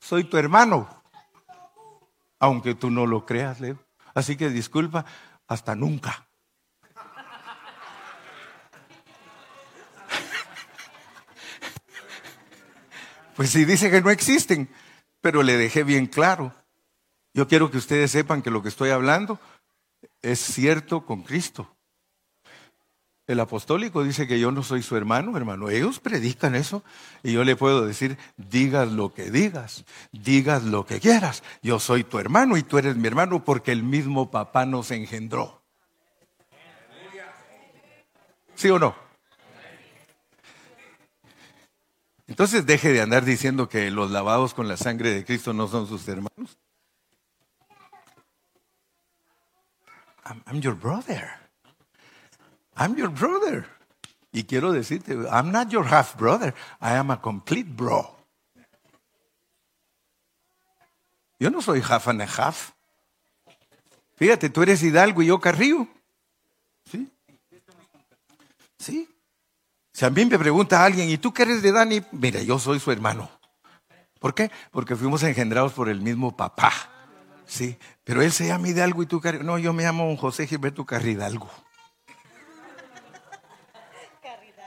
Soy 0.00 0.24
tu 0.24 0.36
hermano. 0.36 0.88
Aunque 2.40 2.74
tú 2.74 2.90
no 2.90 3.06
lo 3.06 3.24
creas, 3.24 3.60
Leo. 3.60 3.78
Así 4.14 4.36
que 4.36 4.50
disculpa, 4.50 5.04
hasta 5.46 5.76
nunca. 5.76 6.27
Pues 13.38 13.50
sí 13.50 13.64
dice 13.64 13.88
que 13.88 14.00
no 14.00 14.10
existen, 14.10 14.68
pero 15.20 15.44
le 15.44 15.56
dejé 15.56 15.84
bien 15.84 16.06
claro. 16.06 16.52
Yo 17.32 17.46
quiero 17.46 17.70
que 17.70 17.78
ustedes 17.78 18.10
sepan 18.10 18.42
que 18.42 18.50
lo 18.50 18.64
que 18.64 18.68
estoy 18.68 18.90
hablando 18.90 19.38
es 20.22 20.40
cierto 20.40 21.06
con 21.06 21.22
Cristo. 21.22 21.72
El 23.28 23.38
apostólico 23.38 24.02
dice 24.02 24.26
que 24.26 24.40
yo 24.40 24.50
no 24.50 24.64
soy 24.64 24.82
su 24.82 24.96
hermano, 24.96 25.36
hermano. 25.36 25.70
Ellos 25.70 26.00
predican 26.00 26.56
eso 26.56 26.82
y 27.22 27.30
yo 27.30 27.44
le 27.44 27.54
puedo 27.54 27.86
decir, 27.86 28.18
digas 28.36 28.90
lo 28.90 29.14
que 29.14 29.30
digas, 29.30 29.84
digas 30.10 30.64
lo 30.64 30.84
que 30.84 30.98
quieras. 30.98 31.44
Yo 31.62 31.78
soy 31.78 32.02
tu 32.02 32.18
hermano 32.18 32.56
y 32.56 32.64
tú 32.64 32.76
eres 32.76 32.96
mi 32.96 33.06
hermano 33.06 33.44
porque 33.44 33.70
el 33.70 33.84
mismo 33.84 34.32
papá 34.32 34.66
nos 34.66 34.90
engendró. 34.90 35.62
¿Sí 38.56 38.68
o 38.68 38.80
no? 38.80 39.07
Entonces 42.28 42.66
deje 42.66 42.92
de 42.92 43.00
andar 43.00 43.24
diciendo 43.24 43.68
que 43.70 43.90
los 43.90 44.10
lavados 44.10 44.52
con 44.52 44.68
la 44.68 44.76
sangre 44.76 45.10
de 45.10 45.24
Cristo 45.24 45.54
no 45.54 45.66
son 45.66 45.88
sus 45.88 46.06
hermanos. 46.06 46.58
I'm, 50.46 50.60
your 50.60 50.74
brother. 50.74 51.30
I'm 52.76 52.96
your 52.96 53.08
brother. 53.08 53.66
Y 54.30 54.44
quiero 54.44 54.72
decirte, 54.72 55.14
I'm 55.14 55.50
not 55.50 55.70
your 55.70 55.86
half 55.86 56.16
brother. 56.18 56.54
I 56.82 56.96
am 56.96 57.10
a 57.10 57.18
complete 57.18 57.70
bro. 57.74 58.14
Yo 61.40 61.48
no 61.48 61.62
soy 61.62 61.80
half 61.80 62.08
and 62.08 62.20
a 62.20 62.26
half. 62.26 62.72
Fíjate, 64.16 64.50
tú 64.50 64.62
eres 64.62 64.82
Hidalgo 64.82 65.22
y 65.22 65.28
yo 65.28 65.40
Carrillo. 65.40 65.88
¿Sí? 66.84 67.10
¿Sí? 68.78 69.08
Si 69.98 70.04
a 70.04 70.10
mí 70.10 70.24
me 70.26 70.38
pregunta 70.38 70.84
alguien, 70.84 71.10
¿y 71.10 71.18
tú 71.18 71.34
qué 71.34 71.42
eres 71.42 71.60
de 71.60 71.72
Dani? 71.72 72.00
Mira, 72.12 72.40
yo 72.40 72.60
soy 72.60 72.78
su 72.78 72.92
hermano. 72.92 73.28
¿Por 74.20 74.32
qué? 74.32 74.48
Porque 74.70 74.94
fuimos 74.94 75.24
engendrados 75.24 75.72
por 75.72 75.88
el 75.88 76.00
mismo 76.00 76.36
papá. 76.36 76.70
Sí, 77.44 77.76
pero 78.04 78.22
él 78.22 78.30
se 78.30 78.46
llama 78.46 78.68
Hidalgo 78.68 79.02
y 79.02 79.06
tú 79.06 79.20
No, 79.42 79.58
yo 79.58 79.72
me 79.72 79.82
llamo 79.82 80.16
José 80.16 80.46
Gilberto 80.46 80.86
Carridalgo. 80.86 81.50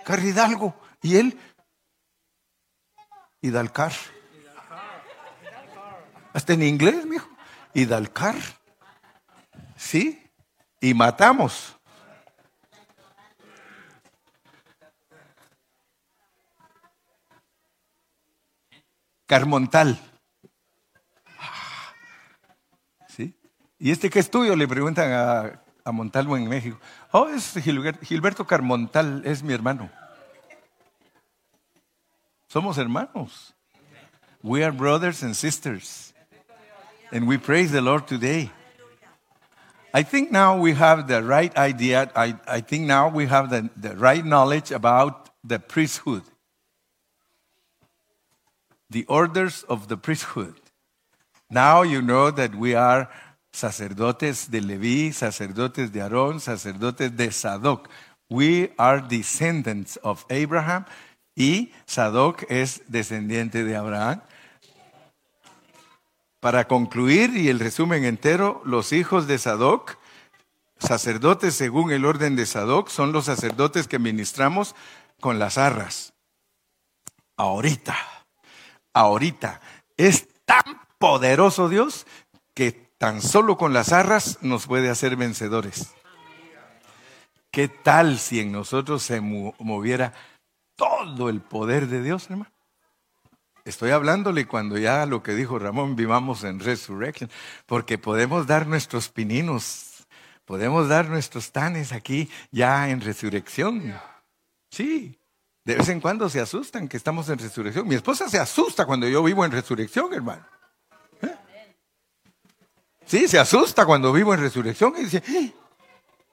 Carridalgo. 0.04 0.76
¿Y 1.02 1.16
él? 1.16 1.40
Hidalcar. 3.40 3.94
Hasta 6.34 6.52
en 6.52 6.64
inglés, 6.64 7.06
mijo. 7.06 7.30
Hidalcar. 7.74 8.36
¿Sí? 9.78 10.30
Y 10.82 10.94
matamos. 10.94 11.80
Carmontal. 19.32 19.98
¿Sí? 23.08 23.34
¿Y 23.80 23.92
este 23.92 24.10
qué 24.10 24.20
estudio? 24.20 24.58
Le 24.58 24.68
preguntan 24.68 25.10
a, 25.14 25.64
a 25.86 25.92
Montalvo 25.94 26.36
en 26.36 26.50
México. 26.50 26.78
Oh, 27.14 27.30
es 27.30 27.54
Gilberto 28.02 28.46
Carmontal, 28.46 29.22
es 29.24 29.42
mi 29.42 29.54
hermano. 29.54 29.90
Somos 32.50 32.78
hermanos. 32.78 33.56
We 34.44 34.66
are 34.66 34.74
brothers 34.74 35.24
and 35.24 35.34
sisters. 35.34 36.14
And 37.14 37.26
we 37.26 37.38
praise 37.38 37.72
the 37.72 37.80
Lord 37.80 38.08
today. 38.08 38.52
I 39.94 40.04
think 40.04 40.30
now 40.30 40.58
we 40.58 40.74
have 40.74 41.08
the 41.08 41.24
right 41.24 41.58
idea. 41.58 42.12
I, 42.18 42.36
I 42.46 42.60
think 42.60 42.86
now 42.86 43.08
we 43.08 43.28
have 43.28 43.50
the, 43.50 43.70
the 43.78 43.96
right 43.96 44.26
knowledge 44.26 44.72
about 44.74 45.30
the 45.42 45.58
priesthood 45.58 46.24
the 48.92 49.06
orders 49.08 49.64
of 49.70 49.88
the 49.88 49.98
priesthood. 49.98 50.56
Now 51.50 51.82
you 51.82 52.02
know 52.02 52.32
that 52.32 52.56
we 52.56 52.76
are 52.76 53.10
sacerdotes 53.54 54.50
de 54.52 54.62
Leví, 54.62 55.14
sacerdotes 55.14 55.92
de 55.92 56.02
Aarón, 56.02 56.40
sacerdotes 56.40 57.16
de 57.16 57.32
Sadoc. 57.32 57.90
We 58.30 58.74
are 58.78 59.02
descendants 59.02 59.98
of 60.04 60.26
Abraham 60.30 60.86
y 61.36 61.72
Sadoc 61.86 62.44
es 62.50 62.84
descendiente 62.88 63.64
de 63.64 63.76
Abraham. 63.76 64.22
Para 66.40 66.68
concluir 66.68 67.36
y 67.38 67.50
el 67.50 67.60
resumen 67.60 68.04
entero, 68.04 68.62
los 68.66 68.94
hijos 68.94 69.28
de 69.28 69.38
Sadoc, 69.38 69.98
sacerdotes 70.80 71.54
según 71.54 71.92
el 71.92 72.06
orden 72.06 72.36
de 72.36 72.46
Sadoc, 72.46 72.90
son 72.90 73.12
los 73.12 73.26
sacerdotes 73.26 73.88
que 73.88 74.00
ministramos 74.00 74.76
con 75.20 75.38
las 75.38 75.58
arras. 75.58 76.14
Ahorita, 77.38 77.96
ahorita, 78.94 79.62
es 79.98 80.28
tan 80.46 80.82
poderoso 80.98 81.70
Dios 81.70 82.06
que 82.54 82.72
tan 82.98 83.22
solo 83.22 83.58
con 83.58 83.74
las 83.74 83.92
arras 83.92 84.38
nos 84.42 84.68
puede 84.68 84.90
hacer 84.90 85.16
vencedores. 85.16 85.94
¿Qué 87.52 87.68
tal 87.68 88.18
si 88.18 88.40
en 88.40 88.52
nosotros 88.52 89.04
se 89.04 89.20
moviera 89.20 90.14
todo 90.76 91.30
el 91.30 91.42
poder 91.42 91.88
de 91.88 92.02
Dios, 92.02 92.30
hermano? 92.30 92.52
Estoy 93.66 93.92
hablándole 93.92 94.48
cuando 94.48 94.78
ya 94.78 95.06
lo 95.06 95.22
que 95.22 95.36
dijo 95.36 95.60
Ramón, 95.60 95.96
vivamos 95.96 96.44
en 96.44 96.60
resurrection, 96.60 97.30
porque 97.66 97.98
podemos 97.98 98.48
dar 98.48 98.66
nuestros 98.66 99.10
pininos, 99.10 100.08
podemos 100.46 100.88
dar 100.88 101.10
nuestros 101.10 101.52
tanes 101.52 101.92
aquí 101.92 102.30
ya 102.52 102.90
en 102.90 103.02
resurrección. 103.02 103.94
Sí, 104.72 105.20
de 105.64 105.76
vez 105.76 105.90
en 105.90 106.02
cuando 106.02 106.30
se 106.30 106.40
asustan 106.40 106.88
que 106.88 106.98
estamos 106.98 107.30
en 107.30 107.38
resurrección. 107.38 107.88
Mi 107.88 107.96
esposa 107.96 108.28
se 108.30 108.40
asusta 108.40 108.86
cuando 108.86 109.08
yo 109.08 109.24
vivo 109.24 109.46
en 109.46 109.52
resurrección, 109.52 110.14
hermano. 110.14 110.46
¿Eh? 111.22 111.36
Sí, 113.06 113.28
se 113.28 113.40
asusta 113.40 113.86
cuando 113.86 114.12
vivo 114.12 114.34
en 114.34 114.40
resurrección 114.40 114.94
y 114.98 115.04
dice, 115.04 115.24
eh, 115.28 115.54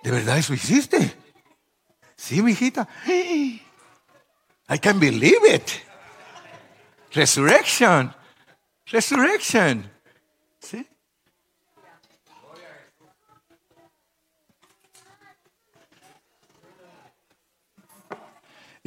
¿de 0.03 0.11
verdad 0.11 0.39
eso 0.39 0.55
hiciste? 0.55 1.15
Sí, 2.17 2.43
mi 2.43 2.53
hijita. 2.53 2.89
Eh, 3.07 3.61
I 4.71 4.79
can't 4.79 4.99
believe 4.99 5.55
it. 5.55 5.71
Resurrection. 7.13 8.15
Resurrection. 8.87 9.91
¿Sí? 10.61 10.87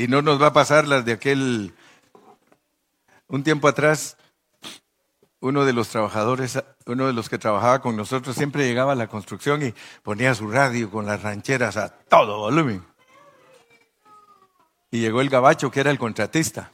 Y 0.01 0.07
no 0.07 0.23
nos 0.23 0.41
va 0.41 0.47
a 0.47 0.53
pasar 0.53 0.87
las 0.87 1.05
de 1.05 1.11
aquel... 1.11 1.75
Un 3.27 3.43
tiempo 3.43 3.67
atrás, 3.67 4.17
uno 5.41 5.63
de 5.63 5.73
los 5.73 5.89
trabajadores, 5.89 6.61
uno 6.87 7.05
de 7.05 7.13
los 7.13 7.29
que 7.29 7.37
trabajaba 7.37 7.81
con 7.83 7.95
nosotros, 7.95 8.35
siempre 8.35 8.67
llegaba 8.67 8.93
a 8.93 8.95
la 8.95 9.07
construcción 9.07 9.61
y 9.61 9.75
ponía 10.01 10.33
su 10.33 10.49
radio 10.49 10.89
con 10.89 11.05
las 11.05 11.21
rancheras 11.21 11.77
a 11.77 11.89
todo 11.89 12.39
volumen. 12.39 12.83
Y 14.89 15.01
llegó 15.01 15.21
el 15.21 15.29
gabacho, 15.29 15.69
que 15.69 15.81
era 15.81 15.91
el 15.91 15.99
contratista 15.99 16.71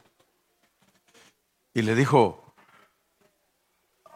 y 1.74 1.82
le 1.82 1.94
dijo, 1.94 2.54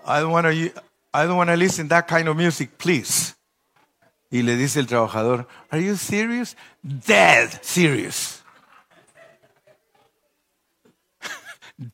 I 0.06 0.20
don't 0.20 0.32
want 0.32 0.46
to, 0.46 0.52
I 0.52 1.26
don't 1.26 1.36
want 1.36 1.50
to 1.50 1.56
listen 1.56 1.88
that 1.88 2.06
kind 2.08 2.28
of 2.28 2.36
music, 2.36 2.70
please. 2.78 3.34
Y 4.30 4.40
le 4.42 4.56
dice 4.56 4.80
el 4.80 4.86
trabajador, 4.86 5.46
Are 5.70 5.84
you 5.84 5.96
serious? 5.96 6.56
Dead 6.82 7.62
serious. 7.62 8.41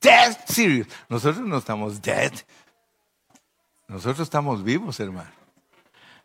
Dead 0.00 0.36
serious. 0.46 0.88
Nosotros 1.08 1.46
no 1.46 1.58
estamos 1.58 2.00
dead. 2.02 2.32
Nosotros 3.88 4.20
estamos 4.20 4.62
vivos, 4.62 5.00
hermano. 5.00 5.30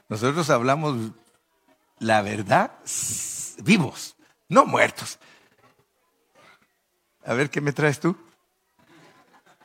Nosotros 0.10 0.50
hablamos 0.50 1.12
la 2.00 2.22
verdad 2.22 2.72
vivos, 3.64 4.16
no 4.50 4.66
muertos. 4.66 5.20
A 7.26 7.34
ver, 7.34 7.50
¿qué 7.50 7.62
me 7.62 7.72
traes 7.72 8.00
tú? 8.00 8.18